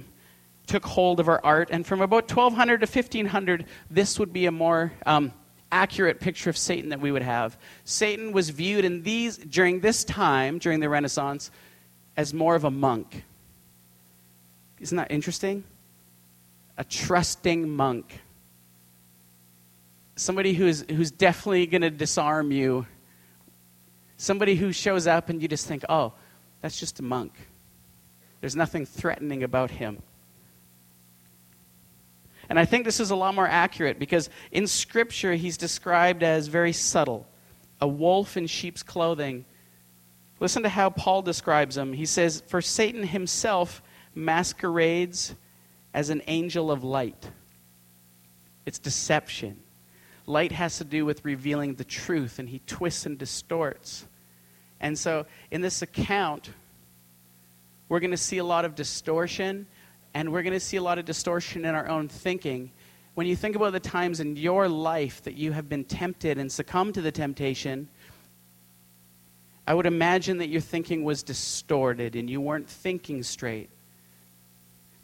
took 0.66 0.84
hold 0.84 1.20
of 1.20 1.28
our 1.28 1.40
art. 1.44 1.68
And 1.70 1.86
from 1.86 2.00
about 2.00 2.30
1200 2.30 2.80
to 2.80 2.86
1500, 2.86 3.66
this 3.90 4.18
would 4.18 4.32
be 4.32 4.46
a 4.46 4.52
more 4.52 4.92
um, 5.06 5.32
accurate 5.70 6.20
picture 6.20 6.50
of 6.50 6.56
Satan 6.56 6.90
that 6.90 7.00
we 7.00 7.12
would 7.12 7.22
have. 7.22 7.56
Satan 7.84 8.32
was 8.32 8.50
viewed 8.50 8.84
in 8.84 9.02
these, 9.02 9.36
during 9.38 9.80
this 9.80 10.04
time, 10.04 10.58
during 10.58 10.80
the 10.80 10.88
Renaissance, 10.88 11.50
as 12.16 12.34
more 12.34 12.54
of 12.54 12.64
a 12.64 12.70
monk. 12.70 13.24
Isn't 14.80 14.96
that 14.96 15.10
interesting? 15.10 15.64
A 16.76 16.84
trusting 16.84 17.68
monk 17.68 18.20
somebody 20.16 20.54
who's, 20.54 20.84
who's 20.90 21.10
definitely 21.10 21.66
going 21.66 21.82
to 21.82 21.90
disarm 21.90 22.52
you, 22.52 22.86
somebody 24.16 24.54
who 24.54 24.72
shows 24.72 25.06
up 25.06 25.28
and 25.28 25.42
you 25.42 25.48
just 25.48 25.66
think, 25.66 25.84
oh, 25.88 26.12
that's 26.60 26.78
just 26.78 27.00
a 27.00 27.02
monk. 27.02 27.32
There's 28.40 28.56
nothing 28.56 28.86
threatening 28.86 29.42
about 29.42 29.70
him. 29.70 30.02
And 32.48 32.58
I 32.58 32.64
think 32.64 32.84
this 32.84 33.00
is 33.00 33.10
a 33.10 33.16
lot 33.16 33.34
more 33.34 33.46
accurate 33.46 33.98
because 33.98 34.28
in 34.50 34.66
Scripture 34.66 35.34
he's 35.34 35.56
described 35.56 36.22
as 36.22 36.48
very 36.48 36.72
subtle, 36.72 37.26
a 37.80 37.88
wolf 37.88 38.36
in 38.36 38.46
sheep's 38.46 38.82
clothing. 38.82 39.44
Listen 40.38 40.62
to 40.64 40.68
how 40.68 40.90
Paul 40.90 41.22
describes 41.22 41.76
him. 41.76 41.92
He 41.92 42.04
says, 42.04 42.42
For 42.46 42.60
Satan 42.60 43.04
himself 43.04 43.82
masquerades 44.14 45.34
as 45.94 46.10
an 46.10 46.22
angel 46.26 46.70
of 46.70 46.84
light. 46.84 47.30
it's 48.66 48.78
deception. 48.78 49.60
Light 50.32 50.52
has 50.52 50.78
to 50.78 50.84
do 50.84 51.04
with 51.04 51.26
revealing 51.26 51.74
the 51.74 51.84
truth, 51.84 52.38
and 52.38 52.48
he 52.48 52.62
twists 52.66 53.04
and 53.04 53.18
distorts. 53.18 54.06
And 54.80 54.98
so, 54.98 55.26
in 55.50 55.60
this 55.60 55.82
account, 55.82 56.48
we're 57.90 58.00
going 58.00 58.12
to 58.12 58.16
see 58.16 58.38
a 58.38 58.44
lot 58.44 58.64
of 58.64 58.74
distortion, 58.74 59.66
and 60.14 60.32
we're 60.32 60.42
going 60.42 60.54
to 60.54 60.60
see 60.60 60.78
a 60.78 60.82
lot 60.82 60.98
of 60.98 61.04
distortion 61.04 61.66
in 61.66 61.74
our 61.74 61.86
own 61.86 62.08
thinking. 62.08 62.70
When 63.14 63.26
you 63.26 63.36
think 63.36 63.56
about 63.56 63.72
the 63.72 63.80
times 63.80 64.20
in 64.20 64.36
your 64.36 64.68
life 64.68 65.22
that 65.24 65.34
you 65.34 65.52
have 65.52 65.68
been 65.68 65.84
tempted 65.84 66.38
and 66.38 66.50
succumbed 66.50 66.94
to 66.94 67.02
the 67.02 67.12
temptation, 67.12 67.90
I 69.66 69.74
would 69.74 69.84
imagine 69.84 70.38
that 70.38 70.48
your 70.48 70.62
thinking 70.62 71.04
was 71.04 71.22
distorted 71.22 72.16
and 72.16 72.30
you 72.30 72.40
weren't 72.40 72.70
thinking 72.70 73.22
straight. 73.22 73.68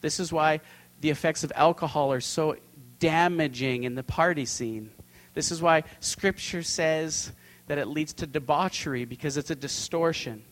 This 0.01 0.21
is 0.21 0.33
why 0.33 0.63
the 1.03 1.11
effects 1.11 1.45
of 1.45 1.53
alcohol 1.55 2.15
are 2.15 2.23
so 2.23 2.57
damaging 2.99 3.85
in 3.85 3.95
the 3.95 4.03
party 4.03 4.47
scene. 4.47 4.91
This 5.39 5.53
is 5.53 5.63
why 5.63 5.85
Scripture 6.01 6.65
says 6.65 7.31
that 7.69 7.79
it 7.79 7.87
leads 7.87 8.13
to 8.15 8.27
debauchery 8.27 9.05
because 9.05 9.37
it's 9.37 9.53
a 9.53 9.55
distortion. 9.55 10.43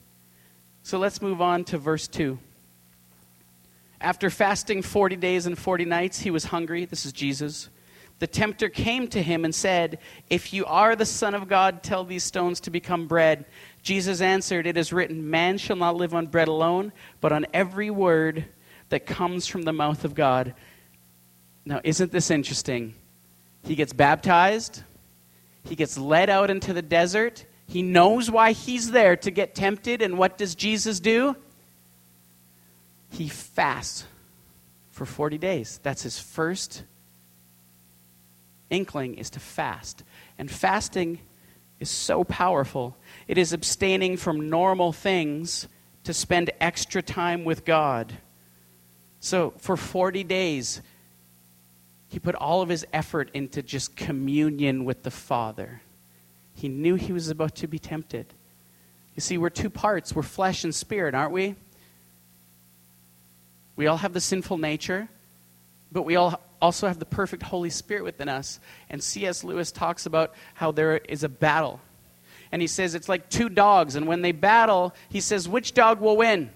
So 0.85 1.01
let's 1.01 1.21
move 1.21 1.43
on 1.43 1.65
to 1.65 1.79
verse 1.79 2.07
2. 2.07 2.39
After 4.01 4.31
fasting 4.31 4.83
40 4.83 5.17
days 5.17 5.45
and 5.45 5.59
40 5.59 5.87
nights, 5.87 6.21
he 6.21 6.31
was 6.31 6.45
hungry. 6.45 6.85
This 6.85 7.05
is 7.05 7.13
Jesus. 7.13 7.69
The 8.21 8.29
tempter 8.29 8.69
came 8.69 9.09
to 9.09 9.21
him 9.21 9.45
and 9.45 9.53
said, 9.53 9.99
If 10.31 10.53
you 10.53 10.65
are 10.67 10.95
the 10.95 11.05
Son 11.05 11.35
of 11.35 11.49
God, 11.49 11.83
tell 11.83 12.05
these 12.05 12.23
stones 12.23 12.61
to 12.61 12.71
become 12.71 13.09
bread. 13.09 13.45
Jesus 13.83 14.21
answered, 14.21 14.69
It 14.69 14.77
is 14.77 14.93
written, 14.93 15.29
Man 15.29 15.59
shall 15.59 15.75
not 15.75 15.97
live 15.97 16.15
on 16.15 16.29
bread 16.29 16.47
alone, 16.47 16.93
but 17.21 17.33
on 17.33 17.45
every 17.53 17.91
word 17.91 18.45
that 18.91 19.05
comes 19.05 19.49
from 19.49 19.63
the 19.63 19.73
mouth 19.73 20.05
of 20.05 20.15
God. 20.15 20.55
Now, 21.65 21.81
isn't 21.83 22.13
this 22.13 22.31
interesting? 22.31 22.95
He 23.67 23.75
gets 23.75 23.93
baptized, 23.93 24.83
he 25.65 25.75
gets 25.75 25.99
led 25.99 26.31
out 26.31 26.51
into 26.51 26.73
the 26.73 26.83
desert. 26.83 27.45
He 27.69 27.83
knows 27.83 28.31
why 28.31 28.53
he's 28.53 28.93
there 28.93 29.17
to 29.17 29.31
get 29.33 29.57
tempted, 29.57 30.01
and 30.01 30.17
what 30.17 30.39
does 30.39 30.55
Jesus 30.55 31.01
do? 31.01 31.35
He 33.11 33.29
fasts 33.29 34.05
for 34.93 35.05
40 35.05 35.37
days. 35.39 35.81
That's 35.83 36.03
his 36.03 36.19
first 36.19 36.85
inkling 38.71 39.15
is 39.15 39.31
to 39.31 39.41
fast. 39.41 40.05
And 40.39 40.51
fasting 40.51 41.21
is 41.81 41.91
so 41.91 42.25
powerful. 42.25 42.97
It 43.29 43.39
is 43.39 43.53
abstaining 43.53 44.17
from 44.17 44.49
normal 44.49 44.93
things 44.93 45.69
to 46.05 46.15
spend 46.15 46.51
extra 46.61 47.03
time 47.03 47.45
with 47.45 47.65
God. 47.65 48.13
So 49.21 49.55
for 49.59 49.77
40 49.77 50.25
days, 50.25 50.83
he 52.09 52.19
put 52.19 52.35
all 52.35 52.63
of 52.63 52.69
his 52.69 52.87
effort 52.93 53.31
into 53.35 53.63
just 53.63 53.97
communion 53.97 54.85
with 54.85 55.03
the 55.03 55.11
Father. 55.11 55.83
He 56.55 56.69
knew 56.69 56.95
he 56.95 57.13
was 57.13 57.29
about 57.29 57.57
to 57.57 57.67
be 57.67 57.79
tempted. 57.79 58.33
You 59.15 59.21
see, 59.21 59.39
we're 59.39 59.51
two 59.51 59.71
parts. 59.71 60.15
We're 60.15 60.23
flesh 60.23 60.65
and 60.65 60.75
spirit, 60.75 61.15
aren't 61.15 61.33
we? 61.33 61.57
We 63.75 63.87
all 63.87 63.99
have 63.99 64.13
the 64.13 64.21
sinful 64.21 64.59
nature, 64.59 65.09
but 65.93 66.03
we 66.03 66.17
all 66.17 66.41
also 66.63 66.87
have 66.87 66.99
the 66.99 67.05
perfect 67.05 67.43
Holy 67.43 67.71
Spirit 67.71 68.05
within 68.05 68.29
us. 68.29 68.61
And 68.89 69.03
C.S. 69.03 69.45
Lewis 69.45 69.71
talks 69.71 70.07
about 70.07 70.35
how 70.55 70.73
there 70.73 70.97
is 70.97 71.25
a 71.25 71.29
battle. 71.29 71.81
And 72.53 72.63
he 72.63 72.69
says 72.69 72.95
it's 72.95 73.09
like 73.09 73.29
two 73.29 73.49
dogs, 73.49 73.97
and 73.97 74.07
when 74.07 74.23
they 74.23 74.33
battle, 74.33 74.95
he 75.09 75.21
says, 75.21 75.49
which 75.49 75.75
dog 75.75 76.01
will 76.01 76.17
win? 76.17 76.51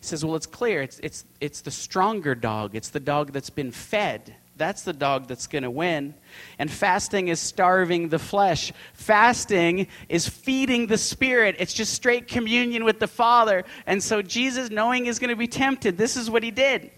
He 0.00 0.06
says, 0.06 0.24
Well, 0.24 0.36
it's 0.36 0.46
clear. 0.46 0.82
It's, 0.82 0.98
it's, 1.00 1.24
it's 1.40 1.60
the 1.60 1.70
stronger 1.70 2.34
dog. 2.34 2.74
It's 2.74 2.90
the 2.90 3.00
dog 3.00 3.32
that's 3.32 3.50
been 3.50 3.70
fed. 3.70 4.34
That's 4.56 4.82
the 4.82 4.92
dog 4.92 5.28
that's 5.28 5.46
going 5.46 5.62
to 5.62 5.70
win. 5.70 6.14
And 6.58 6.70
fasting 6.70 7.28
is 7.28 7.38
starving 7.38 8.08
the 8.08 8.18
flesh. 8.18 8.72
Fasting 8.92 9.86
is 10.08 10.28
feeding 10.28 10.88
the 10.88 10.98
spirit. 10.98 11.56
It's 11.60 11.72
just 11.72 11.94
straight 11.94 12.26
communion 12.26 12.84
with 12.84 12.98
the 12.98 13.06
Father. 13.06 13.64
And 13.86 14.02
so 14.02 14.20
Jesus, 14.20 14.68
knowing 14.68 15.04
he's 15.04 15.20
going 15.20 15.30
to 15.30 15.36
be 15.36 15.46
tempted, 15.46 15.96
this 15.96 16.16
is 16.16 16.28
what 16.28 16.42
he 16.42 16.50
did. 16.50 16.90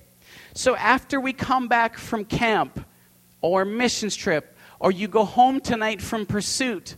So 0.54 0.74
after 0.74 1.20
we 1.20 1.34
come 1.34 1.68
back 1.68 1.98
from 1.98 2.24
camp 2.24 2.84
or 3.42 3.66
missions 3.66 4.16
trip, 4.16 4.56
or 4.80 4.90
you 4.90 5.06
go 5.06 5.24
home 5.24 5.60
tonight 5.60 6.00
from 6.00 6.24
pursuit, 6.24 6.96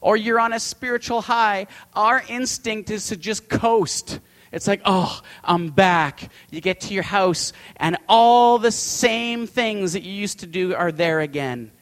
or 0.00 0.16
you're 0.16 0.40
on 0.40 0.54
a 0.54 0.60
spiritual 0.60 1.20
high, 1.20 1.66
our 1.94 2.22
instinct 2.28 2.90
is 2.90 3.08
to 3.08 3.16
just 3.16 3.48
coast 3.48 4.20
it's 4.52 4.68
like, 4.68 4.82
oh, 4.84 5.20
I'm 5.42 5.70
back. 5.70 6.30
You 6.50 6.60
get 6.60 6.80
to 6.82 6.94
your 6.94 7.02
house, 7.02 7.52
and 7.76 7.96
all 8.08 8.58
the 8.58 8.70
same 8.70 9.46
things 9.46 9.94
that 9.94 10.02
you 10.02 10.12
used 10.12 10.40
to 10.40 10.46
do 10.46 10.74
are 10.74 10.92
there 10.92 11.20
again. 11.20 11.72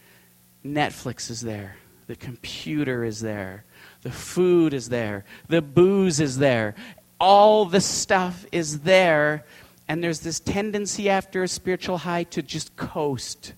Netflix 0.65 1.31
is 1.31 1.41
there, 1.41 1.77
the 2.07 2.17
computer 2.17 3.05
is 3.05 3.21
there, 3.21 3.65
the 4.03 4.11
food 4.11 4.73
is 4.73 4.89
there, 4.89 5.25
the 5.49 5.63
booze 5.63 6.21
is 6.21 6.39
there. 6.39 6.75
All 7.19 7.67
the 7.67 7.81
stuff 7.81 8.47
is 8.53 8.81
there, 8.81 9.45
and 9.89 10.03
there's 10.03 10.21
this 10.21 10.41
tendency 10.41 11.11
after 11.11 11.43
a 11.43 11.49
spiritual 11.49 11.99
high 11.99 12.23
to 12.25 12.43
just 12.43 12.77
coast. 12.77 13.53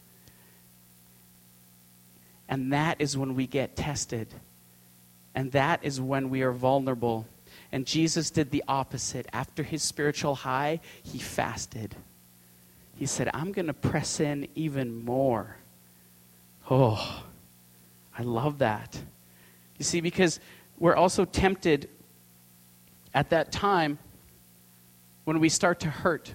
And 2.49 2.73
that 2.73 3.01
is 3.01 3.17
when 3.17 3.35
we 3.35 3.47
get 3.47 3.77
tested. 3.77 4.29
And 5.35 5.53
that 5.53 5.81
is 5.85 6.01
when 6.01 6.29
we 6.29 6.43
are 6.43 6.53
vulnerable 6.53 7.27
and 7.73 7.87
Jesus 7.87 8.31
did 8.31 8.51
the 8.51 8.63
opposite. 8.69 9.27
After 9.33 9.63
his 9.63 9.83
spiritual 9.83 10.35
high, 10.35 10.81
he 11.03 11.19
fasted. 11.19 11.97
He 12.97 13.07
said, 13.07 13.31
I'm 13.33 13.51
going 13.51 13.67
to 13.67 13.75
press 13.75 14.21
in 14.21 14.47
even 14.55 15.05
more. 15.05 15.57
Oh, 16.71 17.25
I 18.17 18.23
love 18.23 18.59
that. 18.59 19.01
You 19.79 19.85
see, 19.85 20.01
because 20.01 20.39
we're 20.79 20.95
also 20.95 21.25
tempted 21.25 21.89
at 23.15 23.31
that 23.31 23.51
time 23.51 23.99
when 25.25 25.41
we 25.41 25.49
start 25.49 25.81
to 25.81 25.89
hurt, 25.89 26.35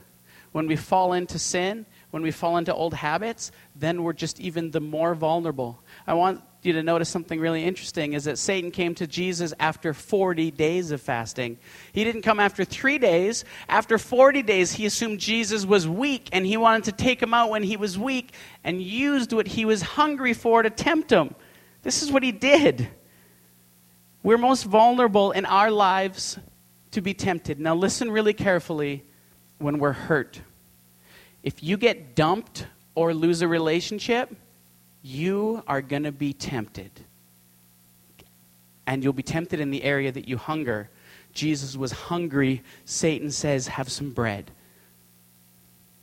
when 0.52 0.68
we 0.68 0.76
fall 0.76 1.14
into 1.14 1.38
sin, 1.38 1.86
when 2.12 2.24
we 2.24 2.32
fall 2.32 2.58
into 2.58 2.74
old 2.74 2.94
habits, 2.94 3.52
then 3.76 4.04
we're 4.04 4.14
just 4.14 4.40
even 4.40 4.72
the 4.72 4.80
more 4.80 5.14
vulnerable. 5.14 5.80
I 6.08 6.16
want 6.16 6.42
you 6.68 6.74
to 6.74 6.84
notice 6.84 7.10
something 7.10 7.40
really 7.40 7.64
interesting 7.64 8.14
is 8.14 8.26
that 8.26 8.38
Satan 8.38 8.70
came 8.70 8.94
to 8.96 9.08
Jesus 9.08 9.54
after 9.60 9.94
40 9.94 10.52
days 10.52 10.92
of 10.92 11.02
fasting. 11.02 11.58
He 11.94 12.04
didn't 12.04 12.22
come 12.22 12.40
after 12.40 12.64
three 12.64 13.00
days. 13.00 13.46
After 13.68 13.98
40 13.98 14.44
days, 14.44 14.74
he 14.74 14.86
assumed 14.86 15.20
Jesus 15.20 15.66
was 15.66 15.88
weak 15.88 16.30
and 16.32 16.46
he 16.46 16.58
wanted 16.58 16.84
to 16.84 16.92
take 16.92 17.24
him 17.24 17.34
out 17.34 17.50
when 17.50 17.64
he 17.64 17.78
was 17.78 17.98
weak 17.98 18.34
and 18.64 18.82
used 18.82 19.34
what 19.34 19.48
he 19.48 19.66
was 19.66 19.82
hungry 19.82 20.34
for 20.34 20.62
to 20.62 20.70
tempt 20.70 21.12
him. 21.12 21.34
This 21.82 22.04
is 22.04 22.12
what 22.12 22.22
he 22.22 22.32
did. 22.32 22.90
We're 24.22 24.38
most 24.38 24.64
vulnerable 24.64 25.32
in 25.32 25.46
our 25.46 25.72
lives 25.72 26.38
to 26.92 27.02
be 27.02 27.14
tempted. 27.14 27.60
Now, 27.60 27.76
listen 27.76 28.12
really 28.12 28.34
carefully 28.34 29.06
when 29.58 29.80
we're 29.80 29.94
hurt. 29.94 30.42
If 31.44 31.64
you 31.64 31.78
get 31.78 32.16
dumped 32.16 32.68
or 32.94 33.14
lose 33.14 33.42
a 33.42 33.48
relationship, 33.48 34.36
you 35.02 35.64
are 35.68 35.82
going 35.82 36.04
to 36.04 36.12
be 36.12 36.34
tempted. 36.34 36.92
And 38.86 39.04
you'll 39.04 39.14
be 39.14 39.24
tempted 39.24 39.60
in 39.60 39.70
the 39.70 39.84
area 39.84 40.12
that 40.12 40.28
you 40.28 40.38
hunger. 40.38 40.90
Jesus 41.34 41.76
was 41.76 41.92
hungry. 41.92 42.64
Satan 42.86 43.32
says, 43.32 43.68
Have 43.68 43.92
some 43.92 44.12
bread. 44.12 44.52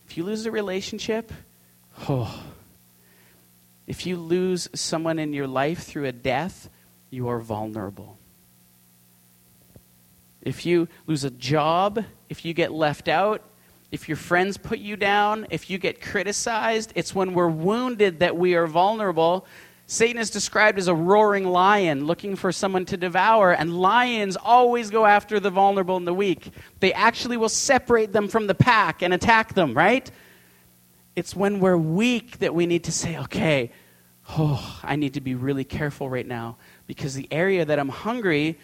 If 0.07 0.17
you 0.17 0.25
lose 0.25 0.47
a 0.47 0.51
relationship, 0.51 1.33
oh. 2.09 2.43
If 3.87 4.07
you 4.07 4.17
lose 4.17 4.69
someone 4.75 5.19
in 5.19 5.33
your 5.33 5.47
life 5.47 5.83
through 5.83 6.07
a 6.07 6.13
death, 6.13 6.71
you 7.11 7.29
are 7.29 7.41
vulnerable. 7.41 8.19
If 10.41 10.67
you 10.67 10.89
lose 11.07 11.25
a 11.25 11.31
job, 11.31 12.05
if 12.29 12.45
you 12.45 12.55
get 12.55 12.73
left 12.73 13.09
out, 13.09 13.43
if 13.95 14.09
your 14.09 14.17
friends 14.17 14.57
put 14.59 14.81
you 14.81 14.97
down, 14.97 15.47
if 15.51 15.71
you 15.71 15.79
get 15.79 16.03
criticized, 16.03 16.93
it's 16.97 17.15
when 17.15 17.33
we're 17.33 17.49
wounded 17.49 18.19
that 18.19 18.37
we 18.37 18.57
are 18.57 18.67
vulnerable. 18.67 19.47
Satan 19.87 20.21
is 20.21 20.31
described 20.31 20.81
as 20.81 20.89
a 20.89 20.95
roaring 20.95 21.45
lion 21.45 22.05
looking 22.05 22.35
for 22.35 22.51
someone 22.51 22.87
to 22.87 22.97
devour, 22.97 23.53
and 23.53 23.79
lions 23.79 24.37
always 24.37 24.91
go 24.91 25.07
after 25.07 25.39
the 25.39 25.49
vulnerable 25.49 25.97
and 25.97 26.09
the 26.09 26.13
weak. 26.13 26.51
They 26.81 26.93
actually 26.93 27.37
will 27.37 27.49
separate 27.49 28.13
them 28.13 28.27
from 28.27 28.49
the 28.49 28.55
pack 28.57 29.01
and 29.01 29.15
attack 29.15 29.55
them, 29.55 29.75
right? 29.75 30.11
It's 31.15 31.37
when 31.37 31.61
we're 31.61 31.77
weak 31.77 32.41
that 32.41 32.53
we 32.53 32.67
need 32.67 32.83
to 32.85 32.93
say, 32.93 33.17
okay, 33.19 33.71
oh, 34.31 34.81
I 34.83 34.97
need 34.97 35.15
to 35.15 35.21
be 35.21 35.37
really 35.37 35.63
careful 35.63 36.11
right 36.11 36.27
now 36.27 36.57
because 36.89 37.15
the 37.15 37.29
area 37.31 37.65
that 37.65 37.79
I'm 37.79 37.91
hungry, 37.91 38.59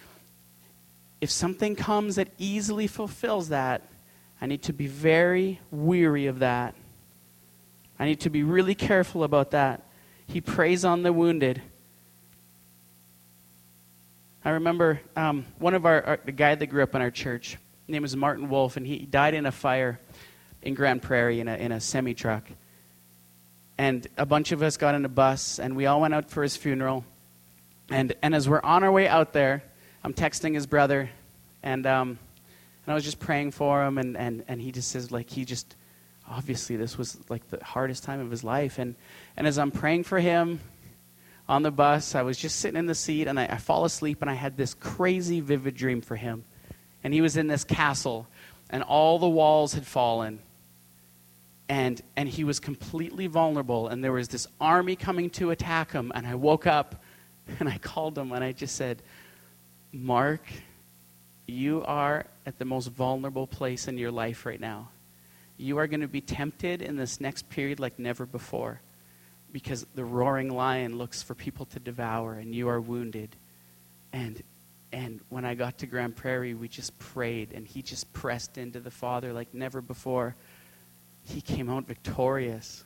if 1.21 1.31
something 1.31 1.77
comes 1.77 2.17
that 2.17 2.31
easily 2.37 2.89
fulfills 2.89 3.51
that, 3.51 3.90
I 4.41 4.47
need 4.47 4.63
to 4.63 4.73
be 4.73 4.87
very 4.87 5.61
weary 5.71 6.27
of 6.27 6.39
that. 6.39 6.75
I 7.99 8.07
need 8.07 8.21
to 8.21 8.31
be 8.31 8.43
really 8.43 8.75
careful 8.75 9.25
about 9.25 9.51
that. 9.51 9.83
He 10.27 10.41
preys 10.41 10.85
on 10.85 11.03
the 11.03 11.13
wounded. 11.13 11.61
I 14.43 14.51
remember 14.51 15.01
um, 15.17 15.45
one 15.59 15.75
of 15.75 15.85
our, 15.85 16.03
our, 16.03 16.21
the 16.25 16.33
guy 16.33 16.55
that 16.55 16.67
grew 16.69 16.83
up 16.83 16.95
in 16.95 17.03
our 17.03 17.11
church. 17.11 17.59
His 17.87 17.93
name 17.93 18.01
was 18.01 18.17
Martin 18.17 18.49
Wolf, 18.49 18.79
and 18.79 18.87
he 18.87 19.01
died 19.01 19.35
in 19.35 19.45
a 19.45 19.53
fire 19.53 20.01
in 20.63 20.73
Grande 20.73 21.03
Prairie 21.03 21.41
in 21.41 21.49
a, 21.49 21.57
in 21.57 21.73
a 21.73 21.81
semi 21.81 22.15
truck. 22.15 22.49
and 23.77 24.07
a 24.17 24.25
bunch 24.25 24.53
of 24.53 24.63
us 24.63 24.77
got 24.79 24.95
in 24.95 25.05
a 25.05 25.09
bus, 25.09 25.59
and 25.59 25.77
we 25.77 25.85
all 25.87 26.01
went 26.01 26.15
out 26.15 26.31
for 26.31 26.43
his 26.43 26.57
funeral. 26.57 27.05
And, 27.91 28.15
and 28.23 28.35
as 28.35 28.49
we're 28.49 28.63
on 28.63 28.85
our 28.85 28.93
way 28.93 29.09
out 29.09 29.33
there, 29.33 29.63
I'm 30.05 30.15
texting 30.15 30.55
his 30.55 30.67
brother, 30.67 31.11
and, 31.63 31.87
um, 31.87 32.19
I 32.91 32.95
was 32.95 33.05
just 33.05 33.19
praying 33.19 33.53
for 33.53 33.85
him, 33.85 33.99
and, 33.99 34.17
and, 34.17 34.45
and 34.49 34.61
he 34.61 34.73
just 34.73 34.91
says, 34.91 35.11
like, 35.11 35.31
he 35.31 35.45
just, 35.45 35.77
obviously, 36.29 36.77
this 36.77 36.97
was 36.97 37.19
like 37.29 37.49
the 37.49 37.63
hardest 37.65 38.05
time 38.05 38.21
of 38.21 38.31
his 38.31 38.45
life. 38.45 38.79
And, 38.79 38.95
and 39.37 39.47
as 39.47 39.59
I'm 39.59 39.71
praying 39.71 40.05
for 40.05 40.19
him 40.19 40.61
on 41.49 41.63
the 41.63 41.71
bus, 41.71 42.15
I 42.15 42.23
was 42.23 42.39
just 42.39 42.61
sitting 42.61 42.79
in 42.79 42.87
the 42.87 42.95
seat, 42.95 43.29
and 43.29 43.39
I, 43.39 43.47
I 43.47 43.57
fall 43.57 43.85
asleep, 43.85 44.23
and 44.23 44.31
I 44.31 44.35
had 44.35 44.57
this 44.57 44.75
crazy, 44.75 45.41
vivid 45.41 45.75
dream 45.75 46.01
for 46.01 46.17
him. 46.17 46.45
And 47.03 47.15
he 47.15 47.21
was 47.21 47.37
in 47.37 47.47
this 47.47 47.65
castle, 47.65 48.27
and 48.71 48.83
all 48.83 49.19
the 49.19 49.29
walls 49.29 49.75
had 49.75 49.87
fallen 49.87 50.41
and 51.71 52.03
and 52.17 52.29
he 52.29 52.43
was 52.43 52.59
completely 52.59 53.29
vulnerable 53.29 53.87
and 53.87 54.03
there 54.03 54.13
was 54.13 54.29
this 54.29 54.47
army 54.61 54.97
coming 54.97 55.31
to 55.31 55.51
attack 55.51 55.93
him 55.93 56.11
and 56.17 56.27
i 56.27 56.35
woke 56.35 56.67
up 56.67 57.03
and 57.61 57.69
i 57.69 57.79
called 57.79 58.19
him 58.19 58.33
and 58.33 58.45
i 58.45 58.51
just 58.53 58.75
said 58.75 59.03
mark 59.93 60.43
you 61.51 61.83
are 61.85 62.27
at 62.47 62.59
the 62.59 62.65
most 62.65 62.89
vulnerable 62.89 63.47
place 63.47 63.89
in 63.89 63.99
your 63.99 64.11
life 64.11 64.47
right 64.47 64.61
now 64.61 64.89
you 65.57 65.77
are 65.79 65.87
going 65.87 66.01
to 66.01 66.09
be 66.09 66.21
tempted 66.21 66.81
in 66.81 66.97
this 66.97 67.21
next 67.21 67.49
period 67.51 67.79
like 67.79 67.99
never 67.99 68.25
before 68.25 68.81
because 69.53 69.87
the 69.95 70.05
roaring 70.05 70.49
lion 70.49 70.97
looks 70.97 71.23
for 71.23 71.35
people 71.35 71.67
to 71.67 71.79
devour 71.79 72.35
and 72.35 72.55
you 72.55 72.69
are 72.69 72.81
wounded 72.81 73.37
and 74.13 74.43
and 74.93 75.21
when 75.29 75.45
i 75.45 75.55
got 75.55 75.79
to 75.79 75.87
grande 75.87 76.17
prairie 76.17 76.55
we 76.55 76.69
just 76.69 76.99
prayed 76.99 77.53
and 77.53 77.67
he 77.67 77.83
just 77.83 78.13
pressed 78.13 78.59
into 78.59 78.81
the 78.81 78.91
father 78.91 79.33
like 79.33 79.53
never 79.53 79.81
before 79.81 80.35
he 81.25 81.41
came 81.41 81.69
out 81.69 81.87
victorious. 81.87 82.85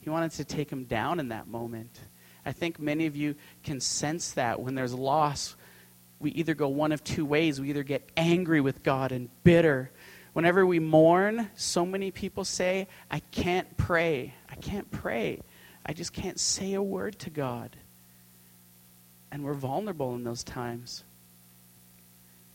He 0.00 0.10
wanted 0.10 0.32
to 0.32 0.44
take 0.44 0.70
him 0.70 0.84
down 0.84 1.20
in 1.20 1.28
that 1.28 1.46
moment. 1.46 2.00
I 2.44 2.52
think 2.52 2.78
many 2.78 3.06
of 3.06 3.16
you 3.16 3.34
can 3.62 3.80
sense 3.80 4.32
that 4.32 4.60
when 4.60 4.74
there's 4.74 4.94
loss, 4.94 5.56
we 6.20 6.30
either 6.32 6.54
go 6.54 6.68
one 6.68 6.92
of 6.92 7.02
two 7.02 7.24
ways. 7.24 7.60
We 7.60 7.70
either 7.70 7.82
get 7.82 8.08
angry 8.16 8.60
with 8.60 8.82
God 8.82 9.10
and 9.10 9.30
bitter. 9.42 9.90
Whenever 10.34 10.64
we 10.64 10.78
mourn, 10.78 11.50
so 11.56 11.84
many 11.84 12.10
people 12.10 12.44
say, 12.44 12.86
I 13.10 13.20
can't 13.20 13.76
pray. 13.76 14.34
I 14.48 14.54
can't 14.56 14.88
pray. 14.90 15.40
I 15.84 15.94
just 15.94 16.12
can't 16.12 16.38
say 16.38 16.74
a 16.74 16.82
word 16.82 17.18
to 17.20 17.30
God. 17.30 17.74
And 19.32 19.42
we're 19.44 19.54
vulnerable 19.54 20.14
in 20.14 20.22
those 20.22 20.44
times. 20.44 21.04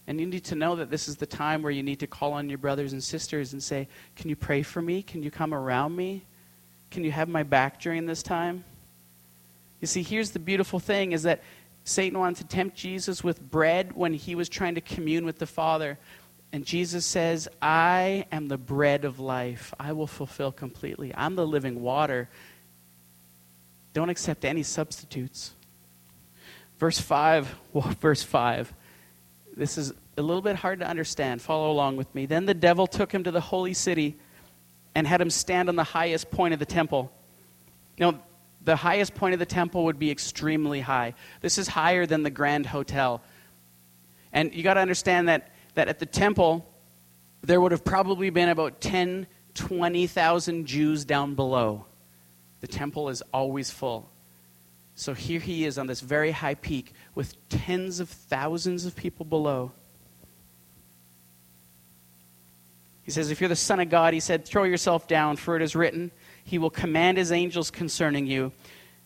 And 0.08 0.20
you 0.20 0.28
need 0.28 0.44
to 0.46 0.56
know 0.56 0.76
that 0.76 0.92
this 0.92 1.08
is 1.08 1.16
the 1.18 1.26
time 1.26 1.64
where 1.64 1.72
you 1.72 1.82
need 1.82 2.02
to 2.02 2.08
call 2.08 2.34
on 2.34 2.50
your 2.50 2.60
brothers 2.60 2.94
and 2.94 3.04
sisters 3.04 3.54
and 3.54 3.64
say, 3.64 3.88
Can 4.16 4.30
you 4.30 4.36
pray 4.36 4.62
for 4.62 4.82
me? 4.82 5.02
Can 5.02 5.24
you 5.24 5.32
come 5.32 5.54
around 5.54 5.96
me? 5.96 6.26
Can 6.92 7.04
you 7.04 7.12
have 7.12 7.28
my 7.28 7.42
back 7.42 7.82
during 7.82 8.06
this 8.06 8.22
time? 8.22 8.64
You 9.82 9.88
see, 9.88 10.04
here's 10.04 10.32
the 10.32 10.40
beautiful 10.40 10.80
thing 10.80 11.12
is 11.12 11.24
that 11.24 11.42
Satan 11.86 12.20
wanted 12.20 12.38
to 12.38 12.48
tempt 12.54 12.76
Jesus 12.76 13.24
with 13.24 13.40
bread 13.40 13.96
when 13.96 14.14
he 14.14 14.36
was 14.36 14.50
trying 14.50 14.76
to 14.76 14.82
commune 14.82 15.24
with 15.24 15.40
the 15.40 15.48
Father. 15.48 15.98
And 16.52 16.66
Jesus 16.66 17.06
says, 17.06 17.48
I 17.62 18.26
am 18.32 18.50
the 18.50 18.58
bread 18.58 19.06
of 19.06 19.20
life. 19.20 19.74
I 19.80 19.94
will 19.94 20.08
fulfill 20.08 20.52
completely. 20.52 21.14
I'm 21.16 21.36
the 21.36 21.48
living 21.48 21.82
water. 21.82 22.28
Don't 23.94 24.10
accept 24.10 24.44
any 24.44 24.64
substitutes. 24.64 25.54
Verse 26.78 27.00
5, 27.00 27.56
well, 27.74 27.96
verse 28.02 28.24
5 28.24 28.74
this 29.56 29.78
is 29.78 29.94
a 30.18 30.22
little 30.22 30.42
bit 30.42 30.56
hard 30.56 30.80
to 30.80 30.88
understand. 30.88 31.42
Follow 31.42 31.72
along 31.72 31.98
with 31.98 32.14
me. 32.14 32.26
Then 32.26 32.46
the 32.46 32.54
devil 32.54 32.88
took 32.88 33.12
him 33.12 33.24
to 33.24 33.32
the 33.32 33.42
holy 33.42 33.74
city 33.74 34.18
and 34.94 35.08
had 35.08 35.22
him 35.22 35.30
stand 35.30 35.70
on 35.70 35.76
the 35.76 35.84
highest 35.84 36.30
point 36.30 36.54
of 36.54 36.60
the 36.60 36.66
temple. 36.66 37.12
Now, 37.98 38.20
the 38.66 38.76
highest 38.76 39.14
point 39.14 39.34
of 39.34 39.40
the 39.40 39.46
temple 39.46 39.86
would 39.86 40.00
be 40.00 40.12
extremely 40.12 40.82
high. 40.82 41.14
This 41.42 41.58
is 41.58 41.68
higher 41.68 42.06
than 42.06 42.24
the 42.24 42.32
Grand 42.32 42.66
Hotel. 42.66 43.22
And 44.34 44.54
you 44.54 44.64
got 44.64 44.74
to 44.74 44.80
understand 44.82 45.30
that, 45.30 45.52
that 45.76 45.88
at 45.88 46.00
the 46.00 46.06
temple, 46.06 46.68
there 47.42 47.62
would 47.62 47.72
have 47.72 47.86
probably 47.86 48.32
been 48.32 48.50
about 48.50 48.82
10, 48.82 49.28
20,000 49.54 50.66
Jews 50.66 51.06
down 51.06 51.36
below. 51.36 51.86
The 52.62 52.68
temple 52.68 53.10
is 53.10 53.22
always 53.32 53.70
full. 53.70 54.10
So 54.96 55.14
here 55.14 55.40
he 55.40 55.66
is 55.66 55.78
on 55.78 55.88
this 55.88 56.02
very 56.02 56.32
high 56.32 56.56
peak 56.56 56.94
with 57.14 57.36
tens 57.50 58.00
of 58.00 58.10
thousands 58.10 58.86
of 58.86 58.96
people 58.96 59.26
below. 59.26 59.74
He 63.04 63.12
says, 63.12 63.30
If 63.30 63.40
you're 63.40 63.50
the 63.50 63.56
Son 63.56 63.80
of 63.80 63.90
God, 63.90 64.16
he 64.16 64.20
said, 64.20 64.46
throw 64.46 64.64
yourself 64.64 65.08
down, 65.08 65.36
for 65.36 65.56
it 65.56 65.62
is 65.62 65.76
written, 65.76 66.12
He 66.46 66.58
will 66.58 66.70
command 66.70 67.18
His 67.18 67.34
angels 67.34 67.72
concerning 67.72 68.28
you, 68.28 68.54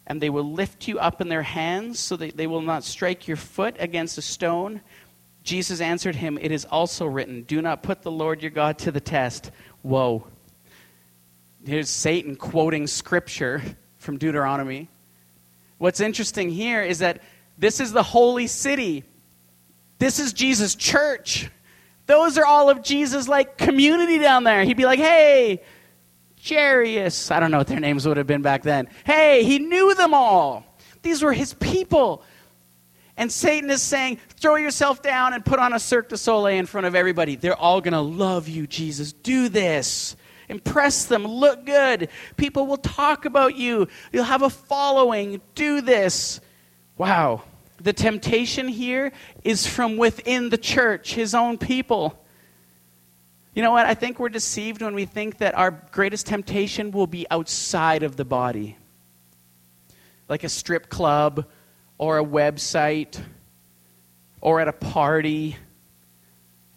and 0.06 0.21
they 0.21 0.30
will 0.30 0.43
lift 0.43 0.88
you 0.88 0.99
up 0.99 1.21
in 1.21 1.30
their 1.30 1.41
hands 1.41 1.99
so 1.99 2.15
that 2.17 2.38
they 2.38 2.45
will 2.45 2.62
not 2.62 2.84
strike 2.84 3.28
your 3.28 3.38
foot 3.38 3.75
against 3.80 4.17
a 4.17 4.21
stone. 4.21 4.82
Jesus 5.43 5.82
answered 5.82 6.15
him, 6.15 6.38
It 6.39 6.52
is 6.52 6.65
also 6.65 7.06
written, 7.06 7.43
Do 7.43 7.62
not 7.62 7.82
put 7.82 8.02
the 8.02 8.12
Lord 8.12 8.41
your 8.41 8.52
God 8.52 8.78
to 8.80 8.91
the 8.91 8.99
test. 8.99 9.52
Whoa. 9.82 10.28
Here's 11.65 11.89
Satan 11.89 12.36
quoting 12.36 12.88
scripture 12.88 13.62
from 13.97 14.17
Deuteronomy. 14.17 14.89
What's 15.78 16.02
interesting 16.02 16.49
here 16.49 16.84
is 16.84 16.99
that 16.99 17.21
this 17.58 17.80
is 17.80 17.93
the 17.93 18.04
holy 18.04 18.47
city. 18.47 19.06
This 19.97 20.19
is 20.19 20.34
Jesus' 20.34 20.75
church. 20.75 21.49
Those 22.06 22.38
are 22.38 22.45
all 22.45 22.69
of 22.69 22.84
Jesus' 22.84 23.28
like 23.28 23.58
community 23.58 24.19
down 24.19 24.43
there. 24.43 24.63
He'd 24.63 24.78
be 24.78 24.86
like, 24.86 24.99
hey, 24.99 25.62
Jairus. 26.47 27.32
I 27.32 27.39
don't 27.39 27.52
know 27.52 27.58
what 27.58 27.67
their 27.67 27.80
names 27.80 28.08
would 28.08 28.17
have 28.17 28.28
been 28.28 28.41
back 28.41 28.63
then. 28.63 28.88
Hey, 29.06 29.43
he 29.43 29.60
knew 29.60 29.93
them 29.95 30.13
all. 30.13 30.65
These 31.02 31.21
were 31.21 31.34
his 31.34 31.54
people. 31.54 32.23
And 33.17 33.30
Satan 33.32 33.69
is 33.69 33.82
saying, 33.82 34.19
throw 34.30 34.56
yourself 34.56 35.02
down 35.02 35.34
and 35.34 35.43
put 35.43 35.60
on 35.60 35.73
a 35.73 35.80
Cirque 35.80 36.10
du 36.10 36.17
Soleil 36.17 36.58
in 36.58 36.65
front 36.65 36.88
of 36.88 36.95
everybody. 36.95 37.36
They're 37.36 37.56
all 37.56 37.82
going 37.82 37.93
to 37.93 37.99
love 37.99 38.47
you, 38.47 38.65
Jesus. 38.65 39.12
Do 39.12 39.49
this. 39.49 40.15
Impress 40.47 41.06
them. 41.06 41.28
Look 41.28 41.65
good. 41.65 42.10
People 42.38 42.65
will 42.65 42.78
talk 42.78 43.25
about 43.25 43.56
you. 43.56 43.88
You'll 44.13 44.23
have 44.23 44.41
a 44.41 44.49
following. 44.49 45.41
Do 45.54 45.82
this. 45.82 46.39
Wow. 46.97 47.43
The 47.82 47.93
temptation 47.93 48.67
here 48.67 49.12
is 49.43 49.67
from 49.67 49.97
within 49.97 50.49
the 50.49 50.58
church, 50.58 51.13
his 51.13 51.36
own 51.36 51.58
people. 51.58 52.25
You 53.53 53.63
know 53.63 53.71
what? 53.71 53.85
I 53.85 53.95
think 53.95 54.19
we're 54.19 54.29
deceived 54.29 54.81
when 54.81 54.93
we 54.93 55.05
think 55.05 55.39
that 55.39 55.55
our 55.55 55.71
greatest 55.91 56.27
temptation 56.27 56.91
will 56.91 57.07
be 57.07 57.25
outside 57.31 58.03
of 58.03 58.15
the 58.15 58.25
body, 58.25 58.77
like 60.27 60.43
a 60.43 60.49
strip 60.49 60.89
club 60.89 61.45
or 61.97 62.19
a 62.19 62.23
website 62.23 63.19
or 64.39 64.59
at 64.59 64.67
a 64.67 64.73
party 64.73 65.57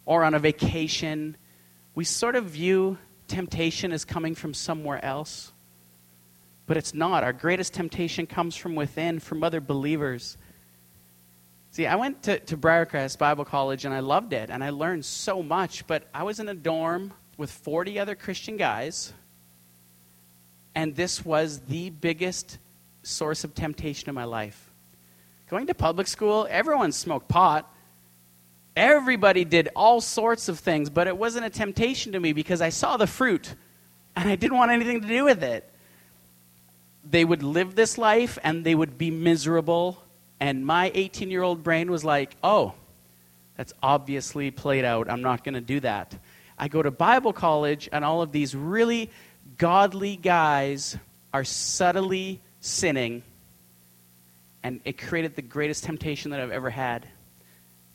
or 0.05 0.23
on 0.23 0.33
a 0.33 0.39
vacation. 0.39 1.37
We 1.95 2.05
sort 2.05 2.35
of 2.35 2.45
view 2.45 2.97
temptation 3.27 3.91
is 3.91 4.03
coming 4.03 4.35
from 4.35 4.53
somewhere 4.53 5.03
else. 5.03 5.53
But 6.65 6.77
it's 6.77 6.93
not. 6.93 7.23
Our 7.23 7.33
greatest 7.33 7.73
temptation 7.73 8.25
comes 8.25 8.55
from 8.55 8.75
within, 8.75 9.19
from 9.19 9.43
other 9.43 9.59
believers. 9.59 10.37
See, 11.73 11.87
I 11.87 11.95
went 11.95 12.21
to, 12.23 12.37
to 12.37 12.55
Briarcrest 12.55 13.17
Bible 13.17 13.45
College 13.45 13.83
and 13.83 13.95
I 13.95 14.01
loved 14.01 14.31
it 14.31 14.51
and 14.51 14.63
I 14.63 14.69
learned 14.69 15.03
so 15.05 15.41
much, 15.41 15.87
but 15.87 16.07
I 16.13 16.21
was 16.21 16.39
in 16.39 16.47
a 16.47 16.53
dorm 16.53 17.13
with 17.35 17.49
40 17.49 17.97
other 17.97 18.13
Christian 18.13 18.57
guys, 18.57 19.11
and 20.75 20.95
this 20.95 21.25
was 21.25 21.61
the 21.61 21.89
biggest 21.89 22.59
source 23.01 23.43
of 23.43 23.55
temptation 23.55 24.07
in 24.07 24.13
my 24.13 24.25
life. 24.25 24.71
Going 25.49 25.65
to 25.65 25.73
public 25.73 26.05
school, 26.05 26.45
everyone 26.47 26.91
smoked 26.91 27.27
pot. 27.27 27.75
Everybody 28.75 29.43
did 29.43 29.69
all 29.75 29.99
sorts 29.99 30.49
of 30.49 30.59
things, 30.59 30.91
but 30.91 31.07
it 31.07 31.17
wasn't 31.17 31.47
a 31.47 31.49
temptation 31.49 32.11
to 32.11 32.19
me 32.19 32.33
because 32.33 32.61
I 32.61 32.69
saw 32.69 32.97
the 32.97 33.07
fruit 33.07 33.55
and 34.15 34.29
I 34.29 34.35
didn't 34.35 34.57
want 34.57 34.69
anything 34.69 35.01
to 35.01 35.07
do 35.07 35.23
with 35.23 35.41
it. 35.41 35.67
They 37.03 37.25
would 37.25 37.41
live 37.41 37.73
this 37.73 37.97
life 37.97 38.37
and 38.43 38.63
they 38.63 38.75
would 38.75 38.99
be 38.99 39.09
miserable. 39.09 40.02
And 40.43 40.65
my 40.65 40.91
18 40.93 41.31
year 41.31 41.41
old 41.41 41.63
brain 41.63 41.89
was 41.89 42.03
like, 42.03 42.35
oh, 42.43 42.73
that's 43.55 43.71
obviously 43.81 44.51
played 44.51 44.83
out. 44.83 45.09
I'm 45.09 45.21
not 45.21 45.41
going 45.45 45.53
to 45.53 45.61
do 45.61 45.79
that. 45.79 46.17
I 46.59 46.67
go 46.67 46.81
to 46.81 46.91
Bible 46.91 47.31
college, 47.31 47.87
and 47.93 48.03
all 48.03 48.21
of 48.21 48.33
these 48.33 48.53
really 48.53 49.09
godly 49.57 50.17
guys 50.17 50.97
are 51.33 51.45
subtly 51.45 52.41
sinning. 52.59 53.23
And 54.63 54.81
it 54.83 54.97
created 54.97 55.33
the 55.37 55.41
greatest 55.41 55.85
temptation 55.85 56.31
that 56.31 56.41
I've 56.41 56.51
ever 56.51 56.69
had 56.69 57.07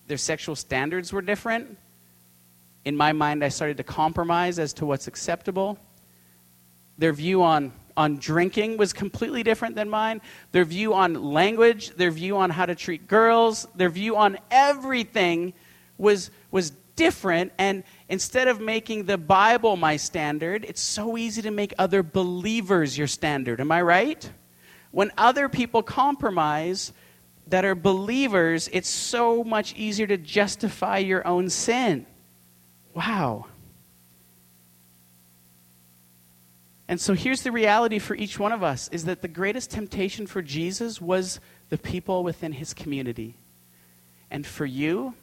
their 0.07 0.17
sexual 0.17 0.57
standards 0.57 1.13
were 1.13 1.21
different. 1.21 1.77
In 2.87 2.97
my 2.97 3.13
mind, 3.13 3.45
I 3.45 3.51
started 3.51 3.77
to 3.77 3.85
compromise 3.85 4.59
as 4.59 4.73
to 4.75 4.87
what's 4.87 5.07
acceptable. 5.07 5.79
Their 6.97 7.13
view 7.13 7.43
on, 7.43 7.75
on 7.99 8.17
drinking 8.17 8.79
was 8.79 8.93
completely 8.93 9.43
different 9.43 9.75
than 9.75 9.91
mine. 9.91 10.23
Their 10.53 10.65
view 10.65 10.95
on 10.95 11.15
language, 11.15 11.91
their 11.91 12.13
view 12.13 12.39
on 12.39 12.49
how 12.49 12.65
to 12.65 12.75
treat 12.75 13.09
girls, 13.09 13.67
their 13.75 13.91
view 13.91 14.17
on 14.17 14.39
everything 14.51 15.53
was, 15.99 16.31
was 16.51 16.71
different. 16.95 17.53
And 17.59 17.83
instead 18.09 18.49
of 18.49 18.61
making 18.61 19.05
the 19.05 19.19
Bible 19.19 19.77
my 19.77 19.97
standard, 19.97 20.65
it's 20.65 20.81
so 20.81 21.19
easy 21.19 21.43
to 21.43 21.51
make 21.51 21.75
other 21.77 22.03
believers 22.03 22.97
your 22.97 23.09
standard. 23.09 23.61
Am 23.61 23.73
I 23.73 23.83
right? 23.83 24.31
When 24.93 25.11
other 25.19 25.49
people 25.49 25.83
compromise 25.83 26.93
that 27.49 27.65
are 27.65 27.75
believers, 27.75 28.69
it's 28.73 28.89
so 28.89 29.43
much 29.43 29.75
easier 29.75 30.07
to 30.07 30.17
justify 30.17 30.99
your 30.99 31.27
own 31.27 31.51
sin. 31.51 32.07
Wow. 32.95 33.47
And 36.89 36.99
so 36.99 37.13
here's 37.13 37.43
the 37.43 37.53
reality 37.53 37.99
for 37.99 38.15
each 38.15 38.39
one 38.39 38.51
of 38.51 38.63
us 38.63 38.89
is 38.89 39.05
that 39.05 39.21
the 39.21 39.29
greatest 39.29 39.71
temptation 39.71 40.27
for 40.27 40.41
Jesus 40.41 41.01
was 41.01 41.39
the 41.69 41.77
people 41.77 42.25
within 42.25 42.53
his 42.53 42.73
community. 42.73 43.37
And 44.31 44.47
for 44.47 44.65
you, 44.65 45.15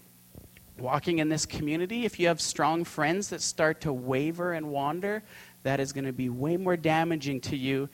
walking 0.78 1.18
in 1.18 1.30
this 1.30 1.48
community, 1.48 2.06
if 2.06 2.20
you 2.20 2.28
have 2.28 2.40
strong 2.40 2.84
friends 2.84 3.30
that 3.30 3.42
start 3.42 3.82
to 3.82 3.92
waver 3.92 4.54
and 4.54 4.70
wander, 4.70 5.24
that 5.64 5.80
is 5.80 5.92
going 5.92 6.06
to 6.06 6.14
be 6.14 6.30
way 6.30 6.56
more 6.58 6.78
damaging 6.78 7.42
to 7.42 7.58
you 7.58 7.90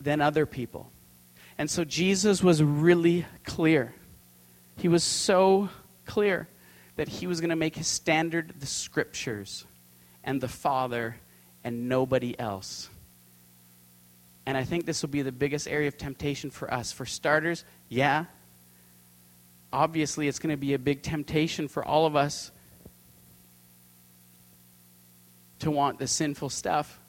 than 0.00 0.20
other 0.20 0.44
people. 0.44 0.90
And 1.56 1.70
so 1.70 1.84
Jesus 1.84 2.42
was 2.42 2.62
really 2.62 3.26
clear. 3.44 3.94
He 4.76 4.88
was 4.88 5.04
so 5.04 5.68
clear 6.04 6.48
that 6.96 7.08
he 7.08 7.28
was 7.28 7.40
going 7.40 7.50
to 7.50 7.56
make 7.56 7.76
his 7.76 7.86
standard 7.86 8.54
the 8.58 8.66
scriptures 8.66 9.66
and 10.24 10.40
the 10.40 10.48
Father 10.48 11.16
and 11.64 11.88
nobody 11.88 12.38
else. 12.38 12.88
And 14.46 14.56
I 14.56 14.64
think 14.64 14.86
this 14.86 15.02
will 15.02 15.10
be 15.10 15.22
the 15.22 15.32
biggest 15.32 15.68
area 15.68 15.88
of 15.88 15.98
temptation 15.98 16.50
for 16.50 16.72
us. 16.72 16.90
For 16.90 17.04
starters, 17.04 17.64
yeah, 17.88 18.24
obviously 19.72 20.28
it's 20.28 20.38
going 20.38 20.52
to 20.52 20.56
be 20.56 20.74
a 20.74 20.78
big 20.78 21.02
temptation 21.02 21.68
for 21.68 21.84
all 21.84 22.06
of 22.06 22.16
us 22.16 22.50
to 25.58 25.70
want 25.70 25.98
the 25.98 26.06
sinful 26.06 26.50
stuff. 26.50 27.00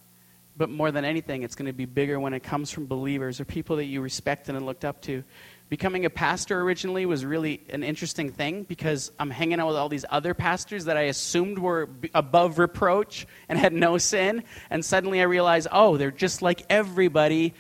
But 0.58 0.70
more 0.70 0.92
than 0.92 1.06
anything, 1.06 1.44
it's 1.44 1.56
going 1.56 1.68
to 1.68 1.74
be 1.74 1.86
bigger 1.86 2.20
when 2.20 2.34
it 2.34 2.44
comes 2.44 2.72
from 2.72 2.88
believers 2.88 3.40
or 3.40 3.46
people 3.46 3.78
that 3.78 3.86
you 3.86 4.02
respected 4.02 4.56
and 4.56 4.66
looked 4.66 4.84
up 4.84 5.02
to 5.04 5.24
becoming 5.70 6.04
a 6.06 6.10
pastor 6.10 6.60
originally 6.62 7.06
was 7.06 7.24
really 7.24 7.62
an 7.70 7.84
interesting 7.84 8.32
thing 8.32 8.64
because 8.64 9.12
I'm 9.20 9.30
hanging 9.30 9.60
out 9.60 9.68
with 9.68 9.76
all 9.76 9.88
these 9.88 10.06
other 10.10 10.34
pastors 10.34 10.86
that 10.86 10.98
I 10.98 11.04
assumed 11.04 11.60
were 11.60 11.90
above 12.14 12.58
reproach 12.58 13.28
and 13.48 13.58
had 13.58 13.72
no 13.72 14.00
sin. 14.00 14.44
And 14.72 14.84
suddenly 14.84 15.22
I 15.22 15.26
realize, 15.26 15.68
oh, 15.72 15.98
they're 15.98 16.12
just 16.12 16.42
like 16.42 16.66
everybody. 16.70 17.54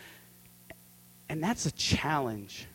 And 1.30 1.43
that's 1.43 1.67
a 1.67 1.72
challenge. 1.72 2.65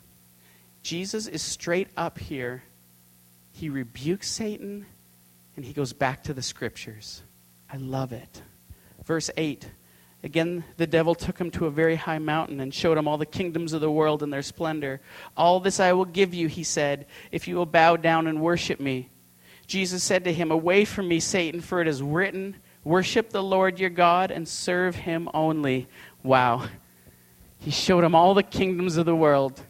Jesus 0.82 1.26
is 1.26 1.42
straight 1.42 1.88
up 1.96 2.18
here. 2.18 2.62
He 3.52 3.68
rebukes 3.68 4.30
Satan 4.30 4.86
and 5.56 5.64
he 5.64 5.72
goes 5.72 5.92
back 5.92 6.24
to 6.24 6.34
the 6.34 6.42
scriptures. 6.42 7.22
I 7.72 7.78
love 7.78 8.12
it. 8.12 8.42
Verse 9.04 9.30
8 9.36 9.68
Again, 10.24 10.64
the 10.78 10.86
devil 10.86 11.14
took 11.14 11.38
him 11.38 11.50
to 11.50 11.66
a 11.66 11.70
very 11.70 11.96
high 11.96 12.18
mountain 12.18 12.60
and 12.60 12.72
showed 12.72 12.96
him 12.96 13.06
all 13.06 13.18
the 13.18 13.26
kingdoms 13.26 13.74
of 13.74 13.82
the 13.82 13.90
world 13.90 14.22
and 14.22 14.32
their 14.32 14.40
splendor. 14.40 15.02
All 15.36 15.60
this 15.60 15.78
I 15.78 15.92
will 15.92 16.06
give 16.06 16.32
you, 16.32 16.48
he 16.48 16.64
said, 16.64 17.06
if 17.30 17.46
you 17.46 17.56
will 17.56 17.66
bow 17.66 17.96
down 17.96 18.26
and 18.26 18.40
worship 18.40 18.80
me. 18.80 19.10
Jesus 19.66 20.02
said 20.02 20.24
to 20.24 20.32
him, 20.32 20.50
Away 20.50 20.86
from 20.86 21.08
me, 21.08 21.20
Satan, 21.20 21.60
for 21.60 21.82
it 21.82 21.86
is 21.86 22.02
written, 22.02 22.56
Worship 22.84 23.30
the 23.30 23.42
Lord 23.42 23.78
your 23.78 23.90
God 23.90 24.30
and 24.30 24.48
serve 24.48 24.96
him 24.96 25.28
only. 25.34 25.88
Wow. 26.22 26.68
He 27.58 27.70
showed 27.70 28.02
him 28.02 28.14
all 28.14 28.32
the 28.32 28.42
kingdoms 28.42 28.96
of 28.96 29.04
the 29.04 29.14
world. 29.14 29.60